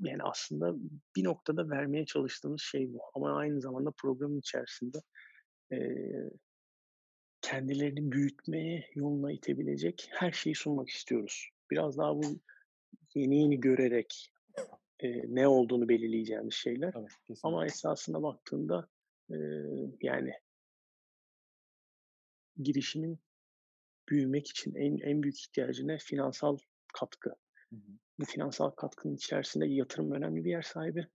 yani 0.00 0.22
aslında 0.22 0.74
bir 1.16 1.24
noktada 1.24 1.70
vermeye 1.70 2.06
çalıştığımız 2.06 2.62
şey 2.62 2.92
bu. 2.92 3.00
Ama 3.14 3.36
aynı 3.36 3.60
zamanda 3.60 3.90
programın 3.90 4.38
içerisinde 4.38 4.98
e, 5.72 5.78
kendilerini 7.40 8.12
büyütmeye 8.12 8.90
yoluna 8.94 9.32
itebilecek 9.32 10.08
her 10.10 10.32
şeyi 10.32 10.54
sunmak 10.54 10.88
istiyoruz. 10.88 11.48
Biraz 11.70 11.98
daha 11.98 12.16
bu 12.16 12.22
yeni 13.14 13.42
yeni 13.42 13.60
görerek 13.60 14.32
e, 15.00 15.34
ne 15.34 15.48
olduğunu 15.48 15.88
belirleyeceğimiz 15.88 16.54
şeyler. 16.54 16.94
Evet, 16.98 17.38
Ama 17.42 17.66
esasına 17.66 18.22
baktığında 18.22 18.88
e, 19.30 19.36
yani 20.02 20.32
girişimin 22.64 23.20
büyümek 24.08 24.48
için 24.50 24.74
en 24.74 24.98
en 24.98 25.22
büyük 25.22 25.40
ihtiyacı 25.40 25.88
ne? 25.88 25.98
Finansal 25.98 26.58
katkı. 26.94 27.30
Hı 27.70 27.76
hı. 27.76 27.98
Bu 28.18 28.24
finansal 28.24 28.70
katkının 28.70 29.14
içerisinde 29.14 29.66
yatırım 29.66 30.12
önemli 30.12 30.44
bir 30.44 30.50
yer 30.50 30.62
sahibi. 30.62 31.06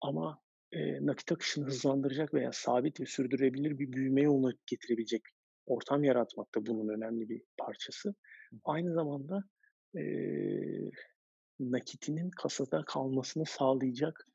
Ama 0.00 0.42
e, 0.72 1.06
nakit 1.06 1.32
akışını 1.32 1.66
hızlandıracak 1.66 2.34
veya 2.34 2.52
sabit 2.52 3.00
ve 3.00 3.06
sürdürülebilir 3.06 3.78
bir 3.78 3.92
büyüme 3.92 4.22
yoluna 4.22 4.52
getirebilecek 4.66 5.22
ortam 5.66 6.04
yaratmak 6.04 6.54
da 6.54 6.66
bunun 6.66 6.88
önemli 6.88 7.28
bir 7.28 7.42
parçası. 7.58 8.08
Hı. 8.08 8.56
Aynı 8.64 8.94
zamanda 8.94 9.44
e, 9.96 10.02
nakitinin 11.60 12.30
kasada 12.30 12.84
kalmasını 12.86 13.46
sağlayacak 13.46 14.26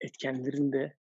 etkenlerin 0.00 0.72
de 0.72 0.96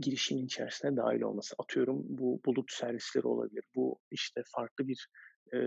girişimin 0.00 0.46
içerisine 0.46 0.96
dahil 0.96 1.20
olması. 1.20 1.54
Atıyorum 1.58 2.02
bu 2.08 2.40
bulut 2.46 2.72
servisleri 2.72 3.26
olabilir. 3.26 3.64
Bu 3.74 3.98
işte 4.10 4.42
farklı 4.46 4.88
bir 4.88 5.08
e, 5.54 5.58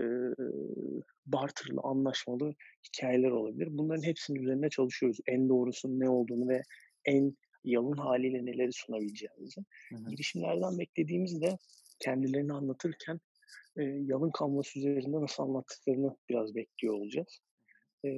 barterlı, 1.26 1.80
anlaşmalı 1.82 2.54
hikayeler 2.86 3.30
olabilir. 3.30 3.68
Bunların 3.70 4.02
hepsinin 4.02 4.42
üzerinde 4.42 4.68
çalışıyoruz. 4.70 5.18
En 5.26 5.48
doğrusunun 5.48 6.00
ne 6.00 6.08
olduğunu 6.08 6.48
ve 6.48 6.62
en 7.04 7.36
yalın 7.64 7.96
haliyle 7.96 8.46
neleri 8.46 8.72
sunabileceğimizi. 8.72 9.60
Hı 9.90 9.96
hı. 9.96 10.10
Girişimlerden 10.10 10.78
beklediğimiz 10.78 11.42
de 11.42 11.58
kendilerini 11.98 12.52
anlatırken 12.52 13.20
e, 13.76 13.82
yalın 13.82 14.30
kalması 14.30 14.78
üzerinde 14.78 15.20
nasıl 15.20 15.42
anlattıklarını 15.42 16.16
biraz 16.28 16.54
bekliyor 16.54 16.94
olacağız. 16.94 17.40
E, 18.04 18.10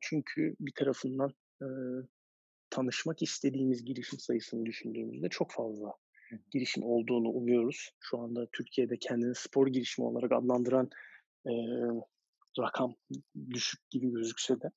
çünkü 0.00 0.56
bir 0.60 0.72
tarafından 0.74 1.34
e, 1.62 1.66
tanışmak 2.70 3.22
istediğimiz 3.22 3.84
girişim 3.84 4.18
sayısını 4.18 4.66
düşündüğümüzde 4.66 5.28
çok 5.28 5.52
fazla 5.52 5.92
girişim 6.50 6.82
olduğunu 6.82 7.28
umuyoruz. 7.28 7.90
Şu 8.00 8.18
anda 8.18 8.46
Türkiye'de 8.52 8.96
kendini 8.96 9.34
spor 9.34 9.66
girişimi 9.66 10.06
olarak 10.06 10.32
adlandıran 10.32 10.90
e, 11.46 11.52
rakam 12.58 12.94
düşük 13.50 13.90
gibi 13.90 14.10
gözükse 14.10 14.60
de. 14.60 14.70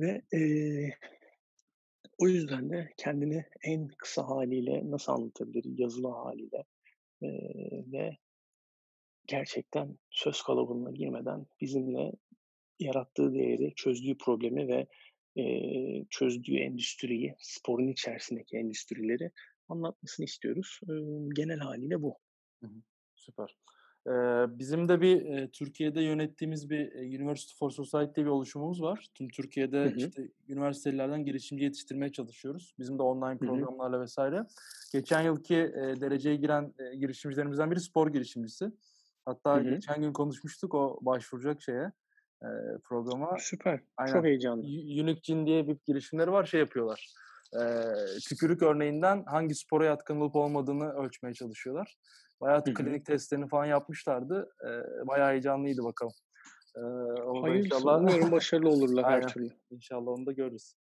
Ve 0.00 0.22
e, 0.36 0.40
o 2.18 2.28
yüzden 2.28 2.70
de 2.70 2.92
kendini 2.96 3.44
en 3.62 3.88
kısa 3.88 4.28
haliyle 4.28 4.90
nasıl 4.90 5.12
anlatabilir, 5.12 5.78
yazılı 5.78 6.08
haliyle 6.08 6.64
e, 7.22 7.28
ve 7.92 8.16
gerçekten 9.26 9.98
söz 10.10 10.42
kalabalığına 10.42 10.90
girmeden 10.90 11.46
bizimle 11.60 12.12
yarattığı 12.78 13.34
değeri, 13.34 13.74
çözdüğü 13.76 14.18
problemi 14.18 14.68
ve 14.68 14.86
e, 15.36 15.44
çözdüğü 16.10 16.56
endüstriyi, 16.56 17.34
sporun 17.38 17.88
içerisindeki 17.88 18.56
endüstrileri 18.56 19.30
anlatmasını 19.68 20.24
istiyoruz. 20.24 20.80
E, 20.82 20.92
genel 21.34 21.58
haliyle 21.58 22.02
bu. 22.02 22.18
Hı 22.62 22.66
hı, 22.66 22.82
süper. 23.14 23.56
Ee, 24.06 24.10
bizim 24.58 24.88
de 24.88 25.00
bir 25.00 25.24
e, 25.24 25.50
Türkiye'de 25.50 26.02
yönettiğimiz 26.02 26.70
bir 26.70 26.92
e, 26.92 27.18
University 27.18 27.54
for 27.58 27.70
Society 27.70 28.20
bir 28.20 28.26
oluşumumuz 28.26 28.82
var. 28.82 29.06
Tüm 29.14 29.28
Türkiye'de 29.28 29.84
hı 29.84 29.88
hı. 29.88 29.96
işte 29.96 30.28
üniversitelerden 30.48 31.24
girişimci 31.24 31.64
yetiştirmeye 31.64 32.12
çalışıyoruz. 32.12 32.74
Bizim 32.78 32.98
de 32.98 33.02
online 33.02 33.38
programlarla 33.38 33.96
hı 33.96 34.00
hı. 34.00 34.02
vesaire. 34.02 34.46
Geçen 34.92 35.22
yılki 35.22 35.54
e, 35.54 36.00
dereceye 36.00 36.36
giren 36.36 36.74
e, 36.78 36.96
girişimcilerimizden 36.96 37.70
biri 37.70 37.80
spor 37.80 38.12
girişimcisi. 38.12 38.72
Hatta 39.24 39.56
hı 39.56 39.60
hı. 39.60 39.70
geçen 39.70 40.02
gün 40.02 40.12
konuşmuştuk 40.12 40.74
o 40.74 40.98
başvuracak 41.02 41.62
şeye 41.62 41.92
e, 42.42 42.48
programa. 42.84 43.36
Süper. 43.38 43.80
Aynen. 43.96 44.12
Çok 44.12 44.24
heyecanlı. 44.24 44.62
Unique 45.02 45.46
diye 45.46 45.68
bir 45.68 45.76
girişimleri 45.86 46.32
var 46.32 46.44
şey 46.44 46.60
yapıyorlar. 46.60 47.14
E, 47.54 47.62
tükürük 48.28 48.62
örneğinden 48.62 49.24
hangi 49.26 49.54
spora 49.54 49.84
yatkın 49.84 50.20
olup 50.20 50.36
olmadığını 50.36 50.92
ölçmeye 50.92 51.34
çalışıyorlar. 51.34 51.96
Bayağı 52.40 52.64
Hı-hı. 52.64 52.74
klinik 52.74 53.06
testlerini 53.06 53.48
falan 53.48 53.64
yapmışlardı. 53.64 54.50
E, 54.64 54.68
bayağı 55.06 55.30
heyecanlıydı 55.30 55.84
bakalım. 55.84 56.12
E, 56.76 56.80
Hayırlısı. 57.40 57.76
Inşallah... 57.76 58.30
Başarılı 58.32 58.68
olurlar 58.68 59.04
her 59.04 59.28
türlü. 59.28 59.50
İnşallah 59.70 60.08
onu 60.08 60.26
da 60.26 60.32
görürüz. 60.32 60.74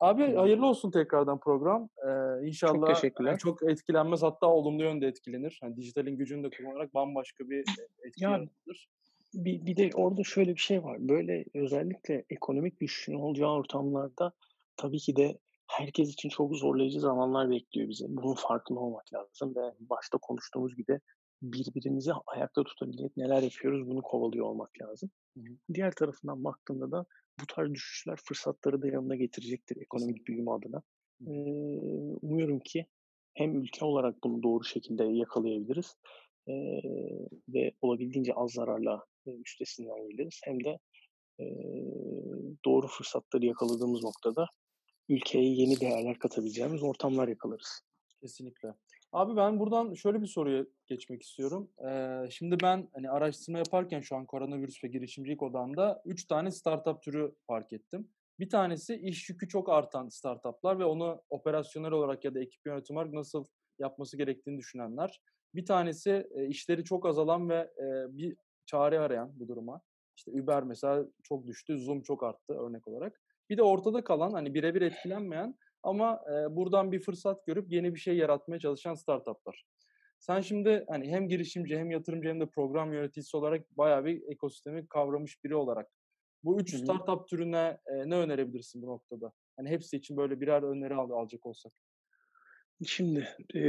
Abi 0.00 0.34
hayırlı 0.34 0.66
olsun 0.66 0.90
tekrardan 0.90 1.40
program. 1.40 1.88
Ee, 2.06 2.46
inşallah 2.46 2.86
çok, 2.86 2.94
teşekkürler. 2.94 3.38
Çok 3.38 3.70
etkilenmez 3.70 4.22
hatta 4.22 4.46
olumlu 4.46 4.82
yönde 4.82 5.06
etkilenir. 5.06 5.60
Yani 5.62 5.76
dijitalin 5.76 6.16
gücünü 6.16 6.44
de 6.44 6.56
kullanarak 6.56 6.94
bambaşka 6.94 7.44
bir 7.50 7.58
etki 8.06 8.24
yani, 8.24 8.32
yaratılır 8.32 8.88
bir, 9.34 9.66
bir 9.66 9.76
de 9.76 9.90
orada 9.94 10.24
şöyle 10.24 10.54
bir 10.54 10.60
şey 10.60 10.84
var. 10.84 11.08
Böyle 11.08 11.44
özellikle 11.54 12.24
ekonomik 12.30 12.80
düşüşün 12.80 13.14
olacağı 13.14 13.50
ortamlarda 13.50 14.32
tabii 14.76 14.98
ki 14.98 15.16
de 15.16 15.38
herkes 15.66 16.12
için 16.12 16.28
çok 16.28 16.56
zorlayıcı 16.56 17.00
zamanlar 17.00 17.50
bekliyor 17.50 17.88
bizi. 17.88 18.04
Bunun 18.08 18.34
farkında 18.34 18.80
olmak 18.80 19.14
lazım 19.14 19.56
ve 19.56 19.74
başta 19.80 20.18
konuştuğumuz 20.18 20.76
gibi 20.76 21.00
birbirimizi 21.42 22.12
ayakta 22.26 22.64
tutabilecek 22.64 23.16
neler 23.16 23.42
yapıyoruz 23.42 23.88
bunu 23.88 24.02
kovalıyor 24.02 24.46
olmak 24.46 24.70
lazım. 24.82 25.10
Diğer 25.74 25.92
tarafından 25.92 26.44
baktığında 26.44 26.90
da 26.90 27.06
bu 27.40 27.46
tarz 27.46 27.70
düşüşler 27.70 28.18
fırsatları 28.24 28.82
da 28.82 28.86
yanına 28.86 29.16
getirecektir 29.16 29.76
ekonomik 29.76 30.26
büyüme 30.26 30.50
adına. 30.50 30.82
Ee, 31.26 31.32
umuyorum 32.22 32.60
ki 32.60 32.86
hem 33.34 33.56
ülke 33.56 33.84
olarak 33.84 34.24
bunu 34.24 34.42
doğru 34.42 34.64
şekilde 34.64 35.04
yakalayabiliriz 35.04 35.96
e, 36.48 36.54
ve 37.48 37.72
olabildiğince 37.80 38.34
az 38.34 38.50
zararla 38.50 39.04
üstesinden 39.26 40.08
geliriz. 40.08 40.40
Hem 40.44 40.64
de 40.64 40.78
e, 41.40 41.44
doğru 42.64 42.86
fırsatları 42.86 43.46
yakaladığımız 43.46 44.02
noktada 44.02 44.46
ülkeye 45.08 45.54
yeni 45.54 45.80
değerler 45.80 46.18
katabileceğimiz 46.18 46.82
ortamlar 46.82 47.28
yakalarız. 47.28 47.82
Kesinlikle. 48.20 48.74
Abi 49.12 49.36
ben 49.36 49.60
buradan 49.60 49.94
şöyle 49.94 50.22
bir 50.22 50.26
soruya 50.26 50.66
geçmek 50.86 51.22
istiyorum. 51.22 51.70
Ee, 51.88 52.30
şimdi 52.30 52.56
ben 52.62 52.88
hani 52.94 53.10
araştırma 53.10 53.58
yaparken 53.58 54.00
şu 54.00 54.16
an 54.16 54.26
koronavirüs 54.26 54.84
ve 54.84 54.88
girişimcilik 54.88 55.42
odağında 55.42 56.02
3 56.04 56.26
tane 56.26 56.50
startup 56.50 57.02
türü 57.02 57.34
fark 57.46 57.72
ettim. 57.72 58.08
Bir 58.38 58.50
tanesi 58.50 58.94
iş 58.94 59.28
yükü 59.28 59.48
çok 59.48 59.68
artan 59.68 60.08
startuplar 60.08 60.78
ve 60.78 60.84
onu 60.84 61.22
operasyonel 61.30 61.90
olarak 61.90 62.24
ya 62.24 62.34
da 62.34 62.40
ekip 62.40 62.66
yönetim 62.66 62.96
olarak 62.96 63.12
nasıl 63.12 63.44
yapması 63.78 64.16
gerektiğini 64.16 64.58
düşünenler. 64.58 65.20
Bir 65.54 65.66
tanesi 65.66 66.26
e, 66.34 66.46
işleri 66.46 66.84
çok 66.84 67.06
azalan 67.06 67.48
ve 67.48 67.70
e, 67.78 68.16
bir 68.16 68.36
çare 68.66 68.98
arayan 68.98 69.40
bu 69.40 69.48
duruma. 69.48 69.80
İşte 70.16 70.30
Uber 70.30 70.62
mesela 70.62 71.06
çok 71.22 71.46
düştü, 71.46 71.78
Zoom 71.78 72.02
çok 72.02 72.22
arttı 72.22 72.52
örnek 72.52 72.88
olarak. 72.88 73.20
Bir 73.50 73.56
de 73.56 73.62
ortada 73.62 74.04
kalan 74.04 74.32
hani 74.32 74.54
birebir 74.54 74.82
etkilenmeyen 74.82 75.58
ama 75.82 76.20
e, 76.32 76.56
buradan 76.56 76.92
bir 76.92 77.00
fırsat 77.00 77.46
görüp 77.46 77.72
yeni 77.72 77.94
bir 77.94 78.00
şey 78.00 78.16
yaratmaya 78.16 78.58
çalışan 78.58 78.94
startuplar. 78.94 79.64
Sen 80.18 80.40
şimdi 80.40 80.84
hani 80.88 81.10
hem 81.10 81.28
girişimci 81.28 81.78
hem 81.78 81.90
yatırımcı 81.90 82.28
hem 82.28 82.40
de 82.40 82.46
program 82.46 82.92
yöneticisi 82.92 83.36
olarak 83.36 83.76
bayağı 83.76 84.04
bir 84.04 84.22
ekosistemi 84.28 84.86
kavramış 84.88 85.44
biri 85.44 85.56
olarak 85.56 85.90
bu 86.44 86.60
üç 86.60 86.72
Hı-hı. 86.72 86.80
startup 86.82 87.28
türüne 87.28 87.78
e, 87.86 88.10
ne 88.10 88.16
önerebilirsin 88.16 88.82
bu 88.82 88.86
noktada? 88.86 89.32
Hani 89.56 89.68
hepsi 89.68 89.96
için 89.96 90.16
böyle 90.16 90.40
birer 90.40 90.62
öneri 90.62 90.94
al, 90.94 91.10
alacak 91.10 91.46
olsak. 91.46 91.72
Şimdi 92.86 93.28
e, 93.54 93.60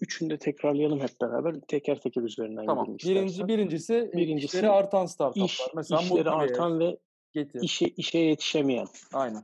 üçünü 0.00 0.30
de 0.30 0.38
tekrarlayalım 0.38 1.00
hep 1.00 1.20
beraber. 1.20 1.60
Teker 1.68 2.00
teker 2.00 2.22
üzerinden 2.22 2.66
Tamam. 2.66 2.96
gidelim 2.96 3.16
Birinci, 3.16 3.48
birincisi, 3.48 4.10
Birincisi, 4.14 4.56
işleri 4.56 4.70
artan 4.70 5.06
startuplar. 5.06 5.44
İş, 5.44 5.60
Mesela 5.76 6.00
işleri 6.00 6.30
artan 6.30 6.80
ve 6.80 6.98
Getir. 7.32 7.62
işe, 7.62 7.86
işe 7.86 8.18
yetişemeyen. 8.18 8.86
Aynen. 9.12 9.42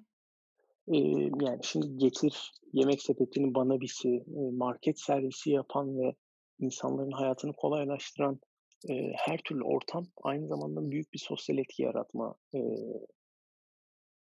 Ee, 0.89 0.99
yani 1.41 1.59
şimdi 1.63 1.97
Getir, 1.97 2.53
Yemek 2.73 3.03
Sepeti'nin 3.03 3.55
Banabisi, 3.55 4.09
e, 4.09 4.51
market 4.53 5.01
servisi 5.01 5.51
yapan 5.51 5.99
ve 5.99 6.15
insanların 6.59 7.11
hayatını 7.13 7.53
kolaylaştıran 7.53 8.41
e, 8.89 9.13
her 9.17 9.39
türlü 9.45 9.63
ortam 9.63 10.07
aynı 10.23 10.49
zamanda 10.49 10.91
büyük 10.91 11.13
bir 11.13 11.19
sosyal 11.19 11.59
etki 11.59 11.83
yaratma 11.83 12.35
e, 12.55 12.59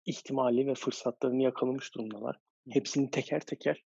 ihtimali 0.07 0.67
ve 0.67 0.75
fırsatlarını 0.75 1.43
yakalamış 1.43 1.95
durumdalar. 1.95 2.37
Hepsini 2.71 3.11
teker 3.11 3.41
teker 3.41 3.85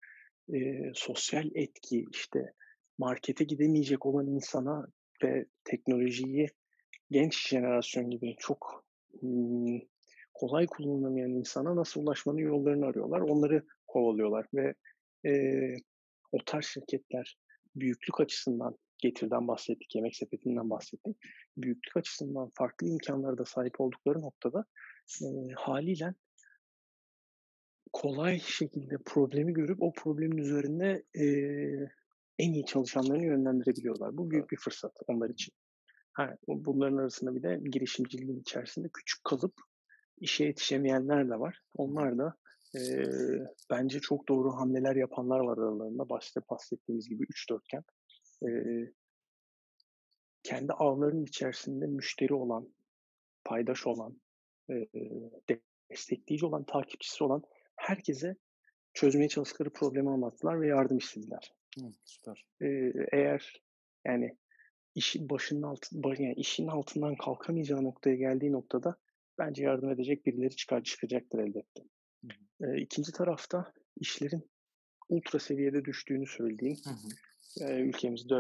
e, 0.55 0.91
sosyal 0.95 1.51
etki 1.55 2.07
işte 2.13 2.53
markete 2.99 3.45
gidemeyecek 3.45 4.07
olan 4.07 4.27
insana 4.27 4.87
ve 5.25 5.47
teknolojiyi 5.65 6.49
genç 7.11 7.49
jenerasyon 7.49 8.11
gibi 8.11 8.37
çok 8.39 8.85
hmm, 9.21 9.79
kolay 10.35 10.67
kullanılamayan 10.67 11.31
insana 11.31 11.77
nasıl 11.77 12.03
ulaşmanın 12.03 12.39
yollarını 12.39 12.87
arıyorlar. 12.87 13.21
Onları 13.21 13.67
kovalıyorlar 13.87 14.47
ve 14.55 14.75
e, 15.27 15.33
o 16.33 16.39
tarz 16.47 16.65
şirketler 16.65 17.39
büyüklük 17.77 18.21
açısından 18.21 18.79
getirden 18.99 19.49
bahsettik, 19.49 19.95
yemek 19.95 20.17
sepetinden 20.17 20.71
bahsettik. 20.71 21.17
Büyüklük 21.57 21.97
açısından 21.97 22.51
farklı 22.55 22.87
imkanlara 22.87 23.39
da 23.39 23.45
sahip 23.45 23.81
oldukları 23.81 24.21
noktada 24.21 24.65
e, 25.23 25.27
haliyle 25.57 26.15
kolay 27.93 28.39
şekilde 28.41 28.97
problemi 29.05 29.53
görüp 29.53 29.83
o 29.83 29.93
problemin 29.93 30.37
üzerinde 30.37 31.03
e, 31.15 31.27
en 32.39 32.53
iyi 32.53 32.67
çalışanlarını 32.67 33.25
yönlendirebiliyorlar. 33.25 34.17
Bu 34.17 34.31
büyük 34.31 34.51
bir 34.51 34.57
fırsat 34.57 34.93
onlar 35.07 35.31
için. 35.31 35.55
Ha, 36.13 36.37
bunların 36.49 36.97
arasında 36.97 37.35
bir 37.35 37.43
de 37.43 37.61
girişimciliğin 37.71 38.41
içerisinde 38.41 38.89
küçük 38.93 39.25
kalıp 39.25 39.55
işe 40.21 40.45
yetişemeyenler 40.45 41.29
de 41.29 41.41
var. 41.41 41.61
Onlar 41.77 42.19
da 42.19 42.37
e, 42.77 42.81
bence 43.71 44.01
çok 44.01 44.29
doğru 44.29 44.53
hamleler 44.53 44.97
yapanlar 44.97 45.41
var 45.41 45.59
aralarında. 45.59 46.09
Başta 46.09 46.41
bahsettiğimiz 46.51 47.09
gibi 47.09 47.27
üç 47.29 47.51
dörtgen. 47.51 47.85
E, 48.47 48.49
kendi 50.43 50.73
ağlarının 50.73 51.25
içerisinde 51.25 51.87
müşteri 51.87 52.35
olan, 52.35 52.75
paydaş 53.45 53.87
olan, 53.87 54.21
e, 54.71 54.75
destekleyici 55.91 56.47
olan, 56.47 56.65
takipçisi 56.65 57.25
olan 57.25 57.43
herkese 57.83 58.37
çözmeye 58.95 59.29
çalıştıkları 59.29 59.71
problemi 59.71 60.11
anlattılar 60.11 60.61
ve 60.61 60.67
yardım 60.67 60.99
istediler. 60.99 61.53
Hı, 61.79 61.85
süper. 62.05 62.47
Ee, 62.63 62.93
eğer 63.13 63.63
yani 64.07 64.37
işin 64.95 65.31
başının 65.31 65.63
altı, 65.63 65.97
yani 66.19 66.35
işin 66.35 66.67
altından 66.67 67.15
kalkamayacağı 67.17 67.85
noktaya 67.85 68.17
geldiği 68.17 68.53
noktada 68.53 68.97
bence 69.39 69.65
yardım 69.65 69.91
edecek 69.91 70.27
birileri 70.27 70.57
çıkar 70.57 70.83
çıkacaktır 70.83 71.39
elbette. 71.39 71.83
Ee, 72.61 72.81
ikinci 72.81 73.13
tarafta 73.13 73.73
işlerin 74.01 74.51
ultra 75.09 75.39
seviyede 75.39 75.85
düştüğünü 75.85 76.27
söylediğim 76.27 76.77
Hı 76.85 76.91
hı. 76.91 77.71
e, 77.71 77.81
ülkemizde 77.81 78.35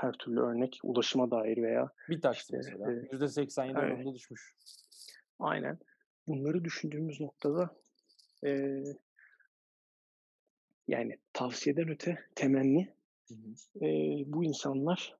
her 0.00 0.12
türlü 0.12 0.40
örnek 0.40 0.78
ulaşıma 0.82 1.30
dair 1.30 1.62
veya 1.62 1.88
Bir 2.08 2.20
taksi 2.20 2.40
işte, 2.40 2.56
mesela. 2.56 2.92
e, 2.92 2.94
%87 2.94 3.64
evet. 3.66 3.76
oranında 3.76 4.14
düşmüş. 4.14 4.54
aynen 5.38 5.78
bunları 6.26 6.64
düşündüğümüz 6.64 7.20
noktada 7.20 7.70
e, 8.46 8.82
yani 10.88 11.18
tavsiyeden 11.32 11.88
öte 11.88 12.18
temenni 12.34 12.94
Hı 13.28 13.34
hı. 13.34 13.86
e, 13.86 13.88
bu 14.26 14.44
insanlar 14.44 15.16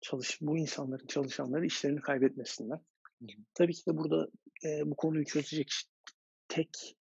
çalış 0.00 0.38
bu 0.40 0.58
insanların 0.58 1.06
çalışanları 1.06 1.66
işlerini 1.66 2.00
kaybetmesinler. 2.00 2.78
Hı 3.18 3.24
hı. 3.24 3.42
Tabii 3.54 3.72
ki 3.72 3.86
de 3.86 3.96
burada 3.96 4.28
e, 4.64 4.90
bu 4.90 4.96
konuyu 4.96 5.24
çözecek 5.24 5.72
tek 6.48 6.96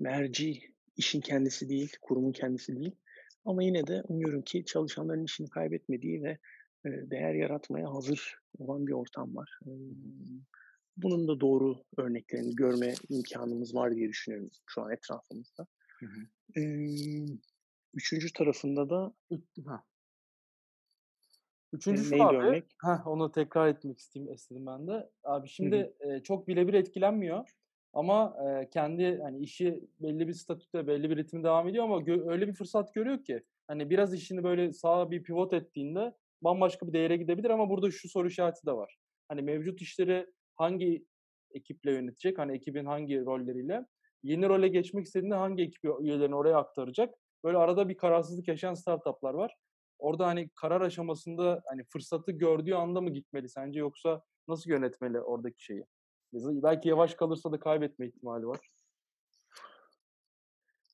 merci 0.00 0.60
işin 0.96 1.20
kendisi 1.20 1.68
değil, 1.68 1.92
kurumun 2.02 2.32
kendisi 2.32 2.76
değil. 2.76 2.96
Ama 3.44 3.62
yine 3.62 3.86
de 3.86 4.02
umuyorum 4.08 4.42
ki 4.42 4.64
çalışanların 4.64 5.24
işini 5.24 5.48
kaybetmediği 5.48 6.22
ve 6.22 6.38
e, 6.84 6.90
değer 7.10 7.34
yaratmaya 7.34 7.94
hazır 7.94 8.38
olan 8.58 8.86
bir 8.86 8.92
ortam 8.92 9.36
var. 9.36 9.58
E, 9.66 9.70
bunun 10.96 11.28
da 11.28 11.40
doğru 11.40 11.76
örneklerini 11.96 12.56
görme 12.56 12.94
imkanımız 13.08 13.74
var 13.74 13.94
diye 13.96 14.08
düşünüyorum 14.08 14.50
şu 14.66 14.82
an 14.82 14.90
etrafımızda. 14.92 15.66
Hı 16.00 16.06
hı. 16.06 16.20
E, 16.60 16.62
üçüncü 17.94 18.32
tarafında 18.32 18.90
da 18.90 19.14
Ha. 19.66 19.84
Üçüncü 21.72 22.04
şu 22.04 22.24
abi. 22.24 22.36
örnek? 22.36 22.64
Heh, 22.82 23.06
onu 23.06 23.32
tekrar 23.32 23.68
etmek 23.68 23.98
isteyeyim 23.98 24.34
istedim 24.34 24.66
ben 24.66 24.86
de. 24.86 25.10
Abi 25.24 25.48
şimdi 25.48 25.94
e, 26.00 26.22
çok 26.22 26.48
birebir 26.48 26.74
etkilenmiyor. 26.74 27.48
Ama 27.92 28.36
e, 28.48 28.70
kendi 28.70 29.18
hani 29.22 29.38
işi 29.38 29.84
belli 30.00 30.28
bir 30.28 30.32
statüde, 30.32 30.86
belli 30.86 31.10
bir 31.10 31.16
ritimde 31.16 31.44
devam 31.44 31.68
ediyor 31.68 31.84
ama 31.84 31.96
gö- 31.96 32.30
öyle 32.30 32.48
bir 32.48 32.52
fırsat 32.52 32.94
görüyor 32.94 33.24
ki 33.24 33.42
hani 33.68 33.90
biraz 33.90 34.14
işini 34.14 34.44
böyle 34.44 34.72
sağa 34.72 35.10
bir 35.10 35.22
pivot 35.22 35.52
ettiğinde 35.52 36.14
bambaşka 36.42 36.88
bir 36.88 36.92
değere 36.92 37.16
gidebilir 37.16 37.50
ama 37.50 37.70
burada 37.70 37.90
şu 37.90 38.08
soru 38.08 38.28
işareti 38.28 38.66
de 38.66 38.72
var. 38.72 38.98
Hani 39.28 39.42
mevcut 39.42 39.80
işleri 39.82 40.26
hangi 40.56 41.06
ekiple 41.50 41.92
yönetecek? 41.92 42.38
Hani 42.38 42.56
ekibin 42.56 42.84
hangi 42.86 43.24
rolleriyle? 43.24 43.86
Yeni 44.22 44.48
role 44.48 44.68
geçmek 44.68 45.06
istediğinde 45.06 45.34
hangi 45.34 45.62
ekip 45.62 45.84
üyelerini 46.00 46.34
oraya 46.34 46.56
aktaracak? 46.58 47.14
Böyle 47.44 47.58
arada 47.58 47.88
bir 47.88 47.96
kararsızlık 47.96 48.48
yaşayan 48.48 48.74
startuplar 48.74 49.34
var. 49.34 49.56
Orada 49.98 50.26
hani 50.26 50.48
karar 50.48 50.80
aşamasında 50.80 51.62
hani 51.66 51.84
fırsatı 51.84 52.32
gördüğü 52.32 52.74
anda 52.74 53.00
mı 53.00 53.10
gitmeli 53.10 53.48
sence 53.48 53.80
yoksa 53.80 54.22
nasıl 54.48 54.70
yönetmeli 54.70 55.20
oradaki 55.20 55.64
şeyi? 55.64 55.84
Belki 56.32 56.88
yavaş 56.88 57.14
kalırsa 57.14 57.52
da 57.52 57.60
kaybetme 57.60 58.06
ihtimali 58.06 58.46
var. 58.46 58.60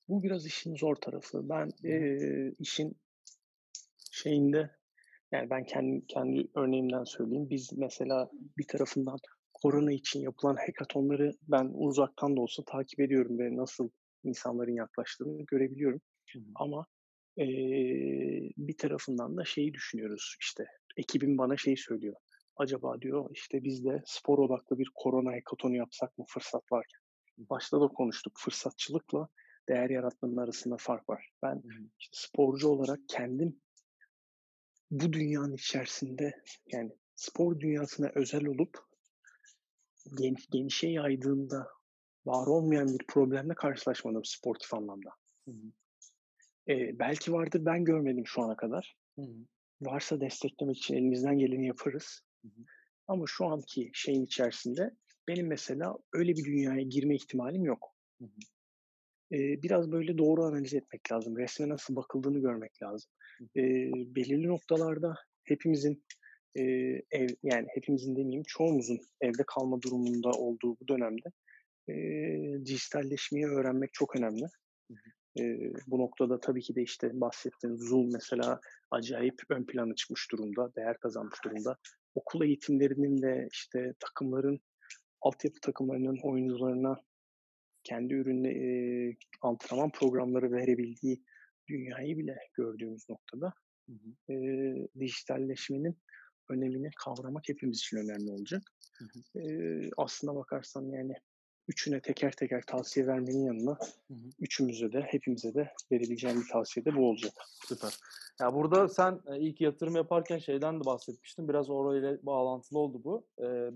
Bu 0.08 0.22
biraz 0.22 0.46
işin 0.46 0.76
zor 0.76 0.94
tarafı. 0.96 1.48
Ben 1.48 1.70
eee, 1.84 2.54
işin 2.58 2.96
şeyinde 4.12 4.70
yani 5.32 5.50
ben 5.50 5.64
kendi 5.64 6.06
kendi 6.06 6.48
örneğimden 6.54 7.04
söyleyeyim. 7.04 7.50
Biz 7.50 7.72
mesela 7.78 8.30
bir 8.58 8.66
tarafından 8.68 9.16
korona 9.62 9.92
için 9.92 10.20
yapılan 10.20 10.56
hackathonları 10.56 11.32
ben 11.48 11.70
uzaktan 11.74 12.36
da 12.36 12.40
olsa 12.40 12.62
takip 12.66 13.00
ediyorum 13.00 13.38
ve 13.38 13.56
nasıl 13.56 13.90
insanların 14.24 14.74
yaklaştığını 14.74 15.42
görebiliyorum. 15.42 16.00
Hı 16.32 16.38
hı. 16.38 16.42
Ama 16.54 16.86
eee, 17.36 18.50
bir 18.56 18.76
tarafından 18.76 19.36
da 19.36 19.44
şeyi 19.44 19.74
düşünüyoruz 19.74 20.36
işte 20.40 20.64
ekibim 20.96 21.38
bana 21.38 21.56
şey 21.56 21.76
söylüyor. 21.76 22.16
Acaba 22.56 23.00
diyor 23.00 23.30
işte 23.32 23.64
biz 23.64 23.84
de 23.84 24.02
spor 24.06 24.38
odaklı 24.38 24.78
bir 24.78 24.90
korona 24.94 25.32
hackathonu 25.32 25.76
yapsak 25.76 26.18
mı 26.18 26.24
fırsat 26.28 26.72
varken. 26.72 27.00
Başta 27.38 27.80
da 27.80 27.88
konuştuk 27.88 28.32
fırsatçılıkla 28.36 29.28
değer 29.68 29.90
yaratmanın 29.90 30.36
arasında 30.36 30.76
fark 30.78 31.08
var. 31.08 31.30
Ben 31.42 31.54
hı. 31.54 31.62
işte 31.98 32.12
sporcu 32.12 32.68
olarak 32.68 33.00
kendim 33.08 33.60
bu 34.90 35.12
dünyanın 35.12 35.54
içerisinde 35.54 36.42
yani 36.72 36.90
spor 37.14 37.60
dünyasına 37.60 38.10
özel 38.14 38.46
olup 38.46 38.91
gen, 40.18 40.34
genişe 40.52 40.88
yaydığında 40.88 41.68
var 42.26 42.46
olmayan 42.46 42.88
bir 42.88 43.06
problemle 43.08 43.54
karşılaşmadım 43.54 44.24
sportif 44.24 44.74
anlamda. 44.74 45.10
Hı 45.44 45.50
hı. 45.50 45.72
Ee, 46.68 46.98
belki 46.98 47.32
vardır 47.32 47.64
ben 47.64 47.84
görmedim 47.84 48.26
şu 48.26 48.42
ana 48.42 48.56
kadar. 48.56 48.96
Hı 49.16 49.22
hı. 49.22 49.34
Varsa 49.80 50.20
desteklemek 50.20 50.76
için 50.76 50.94
elimizden 50.94 51.38
geleni 51.38 51.66
yaparız. 51.66 52.20
Hı 52.42 52.48
hı. 52.48 52.62
Ama 53.08 53.24
şu 53.26 53.46
anki 53.46 53.90
şeyin 53.94 54.24
içerisinde 54.24 54.90
benim 55.28 55.46
mesela 55.46 55.98
öyle 56.12 56.32
bir 56.32 56.44
dünyaya 56.44 56.82
girme 56.82 57.14
ihtimalim 57.14 57.64
yok. 57.64 57.94
Hı 58.18 58.24
hı. 58.24 58.40
Ee, 59.32 59.62
biraz 59.62 59.92
böyle 59.92 60.18
doğru 60.18 60.44
analiz 60.44 60.74
etmek 60.74 61.12
lazım. 61.12 61.36
Resme 61.36 61.68
nasıl 61.68 61.96
bakıldığını 61.96 62.38
görmek 62.38 62.82
lazım. 62.82 63.10
Ee, 63.56 63.90
belirli 64.14 64.48
noktalarda 64.48 65.14
hepimizin 65.44 66.04
e, 66.56 66.62
ev 67.10 67.28
yani 67.42 67.66
hepimizin 67.74 68.16
demeyeyim 68.16 68.42
çoğumuzun 68.46 69.00
evde 69.20 69.42
kalma 69.46 69.82
durumunda 69.82 70.30
olduğu 70.30 70.76
bu 70.80 70.88
dönemde 70.88 71.28
e, 71.88 71.94
dijitalleşmeyi 72.66 73.46
öğrenmek 73.46 73.92
çok 73.92 74.16
önemli. 74.16 74.44
Hı 74.90 74.94
E, 75.40 75.72
bu 75.86 75.98
noktada 75.98 76.40
tabii 76.40 76.60
ki 76.60 76.74
de 76.74 76.82
işte 76.82 77.20
bahsettiğim 77.20 77.78
Zoom 77.78 78.12
mesela 78.12 78.60
acayip 78.90 79.42
ön 79.48 79.66
plana 79.66 79.94
çıkmış 79.94 80.32
durumda, 80.32 80.74
değer 80.76 80.98
kazanmış 80.98 81.44
durumda. 81.44 81.76
Okul 82.14 82.44
eğitimlerinin 82.44 83.22
de 83.22 83.48
işte 83.52 83.94
takımların, 84.00 84.60
altyapı 85.20 85.60
takımlarının 85.60 86.18
oyuncularına 86.22 86.96
kendi 87.84 88.14
ürünle 88.14 88.50
e, 88.50 89.16
antrenman 89.42 89.90
programları 89.92 90.52
verebildiği 90.52 91.22
dünyayı 91.68 92.18
bile 92.18 92.36
gördüğümüz 92.54 93.08
noktada 93.08 93.52
Hı 93.88 93.92
hı. 93.92 94.32
e, 94.32 94.36
dijitalleşmenin 95.00 95.98
önemini 96.52 96.90
kavramak 96.96 97.48
hepimiz 97.48 97.78
için 97.78 97.96
önemli 97.96 98.30
olacak. 98.30 98.62
Hı 98.98 99.04
hı. 99.04 99.40
E, 99.40 99.90
aslına 99.96 100.34
bakarsan 100.36 100.84
yani 100.84 101.14
üçüne 101.68 102.00
teker 102.00 102.32
teker 102.32 102.62
tavsiye 102.66 103.06
vermenin 103.06 103.44
yanına 103.44 103.78
Hı 104.08 104.14
hı. 104.14 104.28
üçümüze 104.38 104.92
de 104.92 105.00
hepimize 105.00 105.54
de 105.54 105.72
verebileceğim 105.92 106.40
bir 106.40 106.48
tavsiye 106.48 106.84
de 106.84 106.96
bu 106.96 107.08
olacak. 107.10 107.32
Süper. 107.68 107.92
Ya 108.40 108.54
burada 108.54 108.88
sen 108.88 109.20
e, 109.26 109.40
ilk 109.40 109.60
yatırım 109.60 109.96
yaparken 109.96 110.38
şeyden 110.38 110.80
de 110.80 110.84
bahsetmiştin. 110.84 111.48
Biraz 111.48 111.70
orayla 111.70 112.18
bağlantılı 112.22 112.78
oldu 112.78 113.00
bu. 113.04 113.26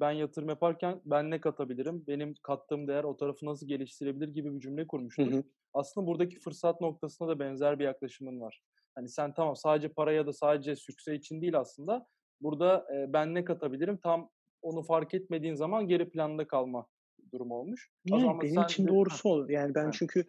Ben 0.00 0.10
yatırım 0.10 0.48
yaparken 0.48 1.00
ben 1.04 1.30
ne 1.30 1.40
katabilirim? 1.40 2.04
Benim 2.06 2.34
kattığım 2.42 2.88
değer 2.88 3.04
o 3.04 3.16
tarafı 3.16 3.46
nasıl 3.46 3.66
geliştirebilir 3.66 4.28
gibi 4.28 4.54
bir 4.54 4.60
cümle 4.60 4.86
Hı 5.16 5.22
hı. 5.22 5.42
Aslında 5.74 6.06
buradaki 6.06 6.38
fırsat 6.38 6.80
noktasında 6.80 7.28
da 7.28 7.38
benzer 7.38 7.78
bir 7.78 7.84
yaklaşımın 7.84 8.40
var. 8.40 8.62
Hani 8.94 9.08
sen 9.08 9.34
tamam 9.34 9.56
sadece 9.56 9.88
para 9.88 10.12
ya 10.12 10.26
da 10.26 10.32
sadece 10.32 10.76
sükse 10.76 11.14
için 11.14 11.42
değil 11.42 11.58
aslında. 11.58 12.06
Burada 12.40 12.86
e, 12.94 13.12
ben 13.12 13.34
ne 13.34 13.44
katabilirim? 13.44 13.96
Tam 14.02 14.30
onu 14.62 14.82
fark 14.82 15.14
etmediğin 15.14 15.54
zaman 15.54 15.88
geri 15.88 16.10
planda 16.10 16.46
kalma 16.48 16.86
durumu 17.32 17.54
olmuş. 17.54 17.90
Yani 18.04 18.42
benim 18.42 18.62
için 18.62 18.86
de- 18.86 18.90
doğrusu 18.90 19.28
o. 19.30 19.46
Yani 19.48 19.74
ben 19.74 19.86
Ha, 19.86 19.90
çünkü 19.90 20.24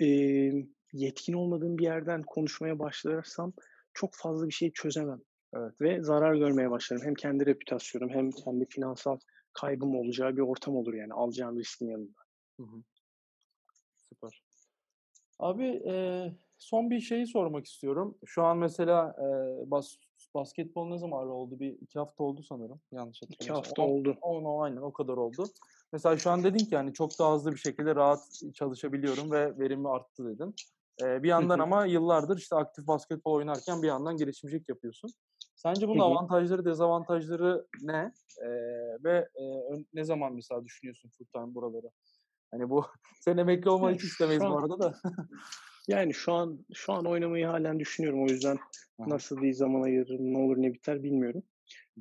eee, 0.00 0.66
yetkin 0.92 1.32
olmadığım 1.32 1.78
bir 1.78 1.84
yerden 1.84 2.22
konuşmaya 2.22 2.78
başlarsam 2.78 3.52
çok 3.94 4.10
fazla 4.14 4.46
bir 4.48 4.52
şey 4.54 4.72
çözemem. 4.72 5.20
Evet. 5.54 5.72
Ve 5.80 6.02
zarar 6.02 6.34
görmeye 6.34 6.70
başlarım. 6.70 7.02
Hem 7.04 7.14
kendi 7.14 7.46
reputasyonum 7.46 8.08
hem 8.10 8.30
kendi 8.30 8.66
finansal 8.68 9.18
kaybım 9.52 9.96
olacağı 9.96 10.36
bir 10.36 10.42
ortam 10.42 10.76
olur 10.76 10.94
yani 10.94 11.12
alacağım 11.12 11.58
riskin 11.58 11.88
yanında. 11.88 12.20
Hı 12.58 12.62
hı. 12.62 12.82
Süper. 14.08 14.42
Abi 15.38 15.64
eee, 15.66 16.36
son 16.58 16.90
bir 16.90 17.00
şeyi 17.00 17.26
sormak 17.26 17.66
istiyorum. 17.66 18.18
Şu 18.26 18.42
an 18.44 18.58
mesela 18.58 19.16
eee, 19.18 19.70
bas, 19.70 19.96
basketbol 20.34 20.88
ne 20.88 20.98
zaman 20.98 21.28
oldu? 21.28 21.60
Bir 21.60 21.72
iki 21.72 21.98
hafta 21.98 22.24
oldu 22.24 22.42
sanırım. 22.42 22.80
Yanlış 22.92 23.22
İki 23.22 23.32
hatırlamıyorsam. 23.32 23.64
hafta 23.64 23.82
On- 23.82 23.88
oldu. 23.88 24.18
on, 24.22 24.44
on, 24.44 24.62
aynen 24.64 24.76
o 24.82 24.92
kadar 24.92 25.12
oldu. 25.16 25.46
Mesela 25.92 26.16
şu 26.16 26.30
an 26.30 26.44
dedin 26.44 26.64
ki 26.64 26.76
hani 26.76 26.92
çok 26.92 27.18
daha 27.18 27.34
hızlı 27.34 27.52
bir 27.52 27.58
şekilde 27.58 27.94
rahat 27.94 28.40
çalışabiliyorum 28.54 29.30
ve 29.32 29.58
verimi 29.58 29.88
arttı 29.90 30.26
dedin. 30.26 30.54
Eee, 31.00 31.22
bir 31.22 31.28
yandan 31.28 31.58
ama 31.58 31.86
yıllardır 31.86 32.38
işte 32.38 32.56
aktif 32.56 32.86
basketbol 32.86 33.32
oynarken 33.34 33.82
bir 33.82 33.88
yandan 33.88 34.16
girişimcilik 34.16 34.68
yapıyorsun. 34.68 35.10
Sence 35.56 35.88
bunun 35.88 36.00
avantajları, 36.00 36.64
dezavantajları 36.64 37.66
ne? 37.82 38.12
Eee, 38.42 38.96
ve 39.04 39.28
ön- 39.70 39.86
ne 39.94 40.04
zaman 40.04 40.32
mesela 40.34 40.64
düşünüyorsun 40.64 41.10
full 41.18 41.24
time 41.26 41.54
buraları? 41.54 41.90
Hani 42.50 42.70
bu 42.70 42.84
sen 43.20 43.36
emekli 43.36 43.70
olmayı 43.70 43.96
hiç 43.96 44.04
istemeyiz 44.04 44.42
bu 44.42 44.58
arada 44.58 44.78
da. 44.78 44.94
Yani 45.88 46.14
şu 46.14 46.32
an 46.32 46.66
şu 46.74 46.92
an 46.92 47.06
oynamayı 47.06 47.46
halen 47.46 47.80
düşünüyorum. 47.80 48.22
O 48.22 48.28
yüzden 48.28 48.58
nasıl 48.98 49.42
bir 49.42 49.52
zaman 49.52 49.82
ayırırım, 49.82 50.32
ne 50.32 50.38
olur 50.38 50.56
ne 50.62 50.74
biter 50.74 51.02
bilmiyorum. 51.02 51.42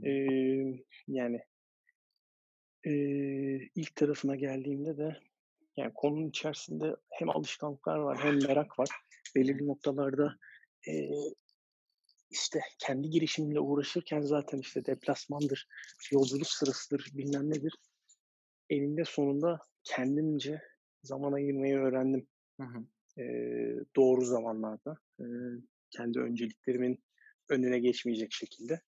Eee, 0.03 0.83
yani 1.07 1.39
eee, 2.85 3.69
ilk 3.75 3.95
tarafına 3.95 4.35
geldiğimde 4.35 4.97
de 4.97 5.17
yani 5.77 5.91
konunun 5.95 6.29
içerisinde 6.29 6.95
hem 7.11 7.29
alışkanlıklar 7.29 7.97
var 7.97 8.17
hem 8.23 8.35
merak 8.47 8.79
var. 8.79 8.89
Belirli 9.35 9.67
noktalarda 9.67 10.38
eee, 10.88 11.11
işte 12.29 12.59
kendi 12.79 13.09
girişimimle 13.09 13.59
uğraşırken 13.59 14.21
zaten 14.21 14.59
işte 14.59 14.85
deplasmandır, 14.85 15.67
yolculuk 16.11 16.47
sırasıdır, 16.47 17.11
bilmem 17.13 17.49
nedir. 17.49 17.73
Eninde 18.69 19.05
sonunda 19.05 19.59
kendimce 19.83 20.61
zaman 21.03 21.33
ayırmayı 21.33 21.77
öğrendim. 21.77 22.27
Hı 22.59 22.63
hı. 22.67 22.85
Eee, 23.18 23.76
doğru 23.95 24.22
zamanlarda. 24.26 24.97
Eee, 25.20 25.28
kendi 25.91 26.20
önceliklerimin 26.20 26.99
önüne 27.49 27.80
geçmeyecek 27.80 28.32
şekilde. 28.34 28.82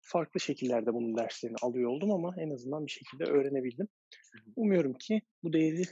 Farklı 0.00 0.40
şekillerde 0.40 0.94
bunun 0.94 1.16
derslerini 1.16 1.56
alıyor 1.62 1.90
oldum 1.90 2.10
ama 2.10 2.34
en 2.38 2.50
azından 2.50 2.86
bir 2.86 2.90
şekilde 2.90 3.24
öğrenebildim. 3.24 3.88
Umuyorum 4.56 4.94
ki 4.94 5.22
bu 5.42 5.52
değeri 5.52 5.82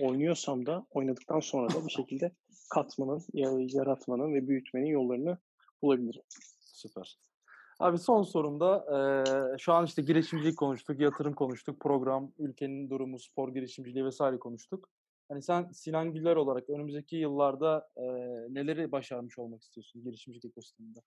oynuyorsam 0.00 0.66
da 0.66 0.86
oynadıktan 0.90 1.40
sonra 1.40 1.68
da 1.74 1.86
bir 1.86 1.90
şekilde 1.90 2.32
katmanın, 2.74 3.22
ya- 3.32 3.50
yaratmanın 3.80 4.34
ve 4.34 4.48
büyütmenin 4.48 4.86
yollarını 4.86 5.38
bulabilirim. 5.82 6.22
Süper. 6.60 7.18
Abi 7.78 7.98
son 7.98 8.22
sorumda 8.22 8.84
eee, 8.92 9.58
şu 9.58 9.72
an 9.72 9.84
işte 9.84 10.02
girişimcilik 10.02 10.58
konuştuk, 10.58 11.00
yatırım 11.00 11.34
konuştuk, 11.34 11.80
program, 11.80 12.32
ülkenin 12.38 12.90
durumu, 12.90 13.18
spor 13.18 13.54
girişimciliği 13.54 14.04
vesaire 14.04 14.38
konuştuk. 14.38 14.88
Hani 15.30 15.42
sen 15.42 15.70
Sinan 15.72 16.12
Güller 16.12 16.36
olarak 16.36 16.70
önümüzdeki 16.70 17.16
yıllarda 17.16 17.88
eee, 17.96 18.46
neleri 18.50 18.92
başarmış 18.92 19.38
olmak 19.38 19.62
istiyorsun 19.62 20.04
girişimcilik 20.04 20.44
ekosisteminde? 20.44 20.98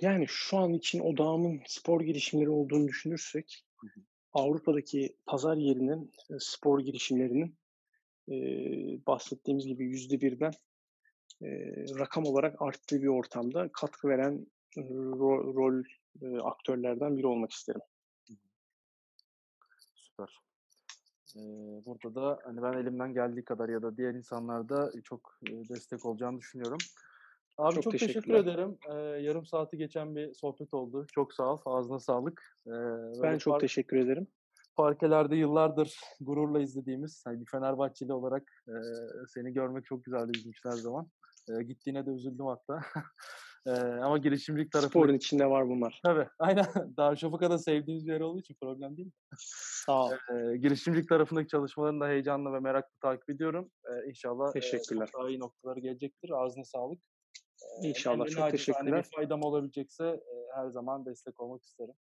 Yani 0.00 0.24
şu 0.28 0.56
an 0.58 0.72
için 0.72 1.00
odağımın 1.00 1.60
spor 1.66 2.00
girişimleri 2.00 2.50
olduğunu 2.50 2.88
düşünürsek 2.88 3.64
Hı 3.80 3.86
hı. 3.86 4.00
Avrupa'daki 4.32 5.16
pazar 5.26 5.56
yerinin 5.56 6.12
e, 6.30 6.34
spor 6.38 6.80
girişimlerinin 6.80 7.58
eee, 8.28 9.00
bahsettiğimiz 9.06 9.66
gibi 9.66 9.84
yüzde 9.84 10.20
birden 10.20 10.52
eee, 11.40 11.86
rakam 11.98 12.24
olarak 12.26 12.62
arttığı 12.62 13.02
bir 13.02 13.08
ortamda 13.08 13.70
katkı 13.72 14.08
veren 14.08 14.46
e, 14.76 14.80
ro- 14.80 15.54
rol 15.54 15.84
e, 16.22 16.40
aktörlerden 16.40 17.16
biri 17.18 17.26
olmak 17.26 17.52
isterim. 17.52 17.80
Süper. 19.94 20.28
Burada 21.86 22.14
da 22.14 22.38
hani 22.44 22.62
ben 22.62 22.72
elimden 22.74 23.14
geldiği 23.14 23.44
kadar 23.44 23.68
ya 23.68 23.82
da 23.82 23.96
diğer 23.96 24.14
insanlar 24.14 24.68
da 24.68 24.92
çok 25.04 25.38
e, 25.42 25.68
destek 25.68 26.04
olacağını 26.06 26.38
düşünüyorum. 26.38 26.88
Abi 27.58 27.80
Çok 27.80 27.82
çok, 27.82 27.98
teşekkür 27.98 28.34
ederim. 28.34 28.78
Eee, 28.88 28.94
yarım 29.22 29.46
saati 29.46 29.76
geçen 29.76 30.16
bir 30.16 30.34
sohbet 30.34 30.74
oldu. 30.74 31.06
Çok 31.12 31.34
sağ 31.34 31.54
ol. 31.54 31.60
Ağzına 31.66 31.98
sağlık. 31.98 32.42
Eee, 32.66 32.72
Ben 33.22 33.38
çok 33.38 33.60
teşekkür 33.60 33.96
ederim. 33.96 34.28
parkelerde 34.76 35.36
yıllardır 35.36 36.00
gururla 36.20 36.60
izlediğimiz 36.60 37.22
hani 37.26 37.40
bir 37.40 37.46
Fenerbahçeli 37.46 38.12
olarak 38.12 38.42
eee, 38.68 38.74
seni 39.28 39.52
görmek 39.52 39.84
çok 39.86 40.04
güzeldi 40.04 40.34
bizim 40.34 40.50
için 40.50 40.68
her 40.68 40.78
zaman. 40.78 41.10
Eee, 41.48 41.62
gittiğine 41.62 42.06
de 42.06 42.10
üzüldüm 42.10 42.46
hatta. 42.46 42.80
Eee, 43.66 43.72
ama 44.02 44.18
girişimcilik 44.18 44.72
tarafında 44.72 44.90
Sporun 44.90 45.14
içinde 45.14 45.46
var 45.46 45.68
bunlar. 45.68 46.00
tabii 46.04 46.28
aynen 46.38 46.64
Darüşşafaka'da 46.96 47.58
sevdiğimiz 47.58 48.06
bir 48.06 48.12
yer 48.12 48.20
olduğu 48.20 48.40
için 48.40 48.56
problem 48.60 48.96
değil. 48.96 49.10
Sağ 49.86 50.06
ol. 50.06 50.12
Eee, 50.30 50.56
girişimcilik 50.56 51.08
tarafındaki 51.08 51.48
çalışmalarını 51.48 52.00
da 52.00 52.08
heyecanla 52.08 52.52
ve 52.52 52.60
merakla 52.60 52.96
takip 53.02 53.30
ediyorum. 53.30 53.70
Eee 53.88 54.04
inşallah 54.08 54.52
Teşekkürler. 54.52 55.08
çok 55.08 55.20
daha 55.20 55.28
iyi 55.30 55.40
noktalara 55.40 55.80
gelecektir. 55.80 56.30
Ağzına 56.30 56.64
sağlık. 56.64 56.98
Eee, 57.84 57.88
İnşallah. 57.90 58.26
Çok 58.26 58.50
teşekkürler. 58.50 59.04
bir 59.04 59.10
faydam 59.16 59.42
olabilecekse 59.42 60.04
eee, 60.06 60.46
her 60.56 60.68
zaman 60.70 61.06
destek 61.06 61.40
olmak 61.40 61.62
isterim. 61.64 61.94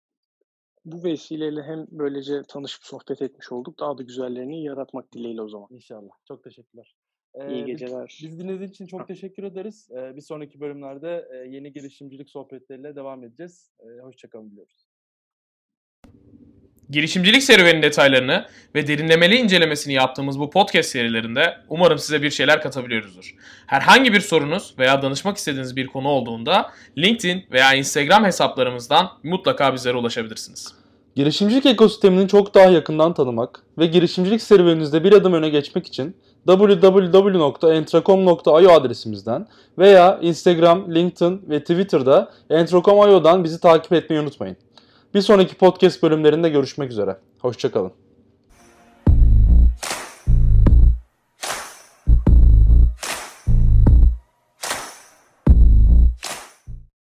Bu 0.85 1.03
vesileyle 1.03 1.63
hem 1.63 1.85
böylece 1.91 2.41
tanışıp 2.47 2.83
sohbet 2.83 3.21
etmiş 3.21 3.51
olduk. 3.51 3.79
Daha 3.79 3.97
da 3.97 4.03
güzellerini 4.03 4.63
yaratmak 4.63 5.13
dileğiyle 5.13 5.41
o 5.41 5.49
zaman. 5.49 5.67
İnşallah. 5.69 6.11
Çok 6.27 6.43
teşekkürler. 6.43 6.95
İyi 7.35 7.49
Eee, 7.49 7.57
biz- 7.57 7.65
geceler. 7.65 8.17
Bizi 8.21 8.39
dinlediğiniz 8.39 8.71
için 8.71 8.87
çok 8.87 9.07
teşekkür 9.07 9.43
ederiz. 9.43 9.89
Bir 10.15 10.21
sonraki 10.21 10.59
bölümlerde 10.59 11.27
yeni 11.49 11.73
girişimcilik 11.73 12.29
sohbetleriyle 12.29 12.95
devam 12.95 13.23
edeceğiz. 13.23 13.71
Hoşçakalın 14.01 14.51
diliyoruz. 14.51 14.85
Girişimcilik 16.89 17.43
serüvenin 17.43 17.81
detaylarını 17.81 18.45
ve 18.75 18.87
derinlemeli 18.87 19.35
incelemesini 19.35 19.93
yaptığımız 19.93 20.39
bu 20.39 20.49
podcast 20.49 20.89
serilerinde 20.89 21.57
umarım 21.69 21.97
size 21.97 22.21
bir 22.21 22.29
şeyler 22.29 22.61
katabiliyoruzdur. 22.61 23.35
Herhangi 23.67 24.13
bir 24.13 24.19
sorunuz 24.19 24.75
veya 24.79 25.01
danışmak 25.01 25.37
istediğiniz 25.37 25.75
bir 25.75 25.87
konu 25.87 26.07
olduğunda 26.07 26.71
LinkedIn 26.97 27.43
veya 27.51 27.73
Instagram 27.73 28.25
hesaplarımızdan 28.25 29.09
mutlaka 29.23 29.73
bizlere 29.73 29.97
ulaşabilirsiniz. 29.97 30.73
Girişimcilik 31.15 31.65
ekosistemini 31.65 32.27
çok 32.27 32.55
daha 32.55 32.69
yakından 32.69 33.13
tanımak 33.13 33.63
ve 33.77 33.85
girişimcilik 33.85 34.41
serüveninizde 34.41 35.03
bir 35.03 35.13
adım 35.13 35.33
öne 35.33 35.49
geçmek 35.49 35.87
için 35.87 36.17
www.entracom.io 36.47 38.71
adresimizden 38.71 39.47
veya 39.77 40.19
Instagram, 40.21 40.95
LinkedIn 40.95 41.41
ve 41.49 41.59
Twitter'da 41.59 42.31
entracom.io'dan 42.49 43.43
bizi 43.43 43.59
takip 43.59 43.93
etmeyi 43.93 44.21
unutmayın. 44.21 44.57
Bir 45.13 45.21
sonraki 45.21 45.55
podcast 45.55 46.03
bölümlerinde 46.03 46.49
görüşmek 46.49 46.91
üzere. 46.91 47.17
Hoşçakalın. 47.39 48.02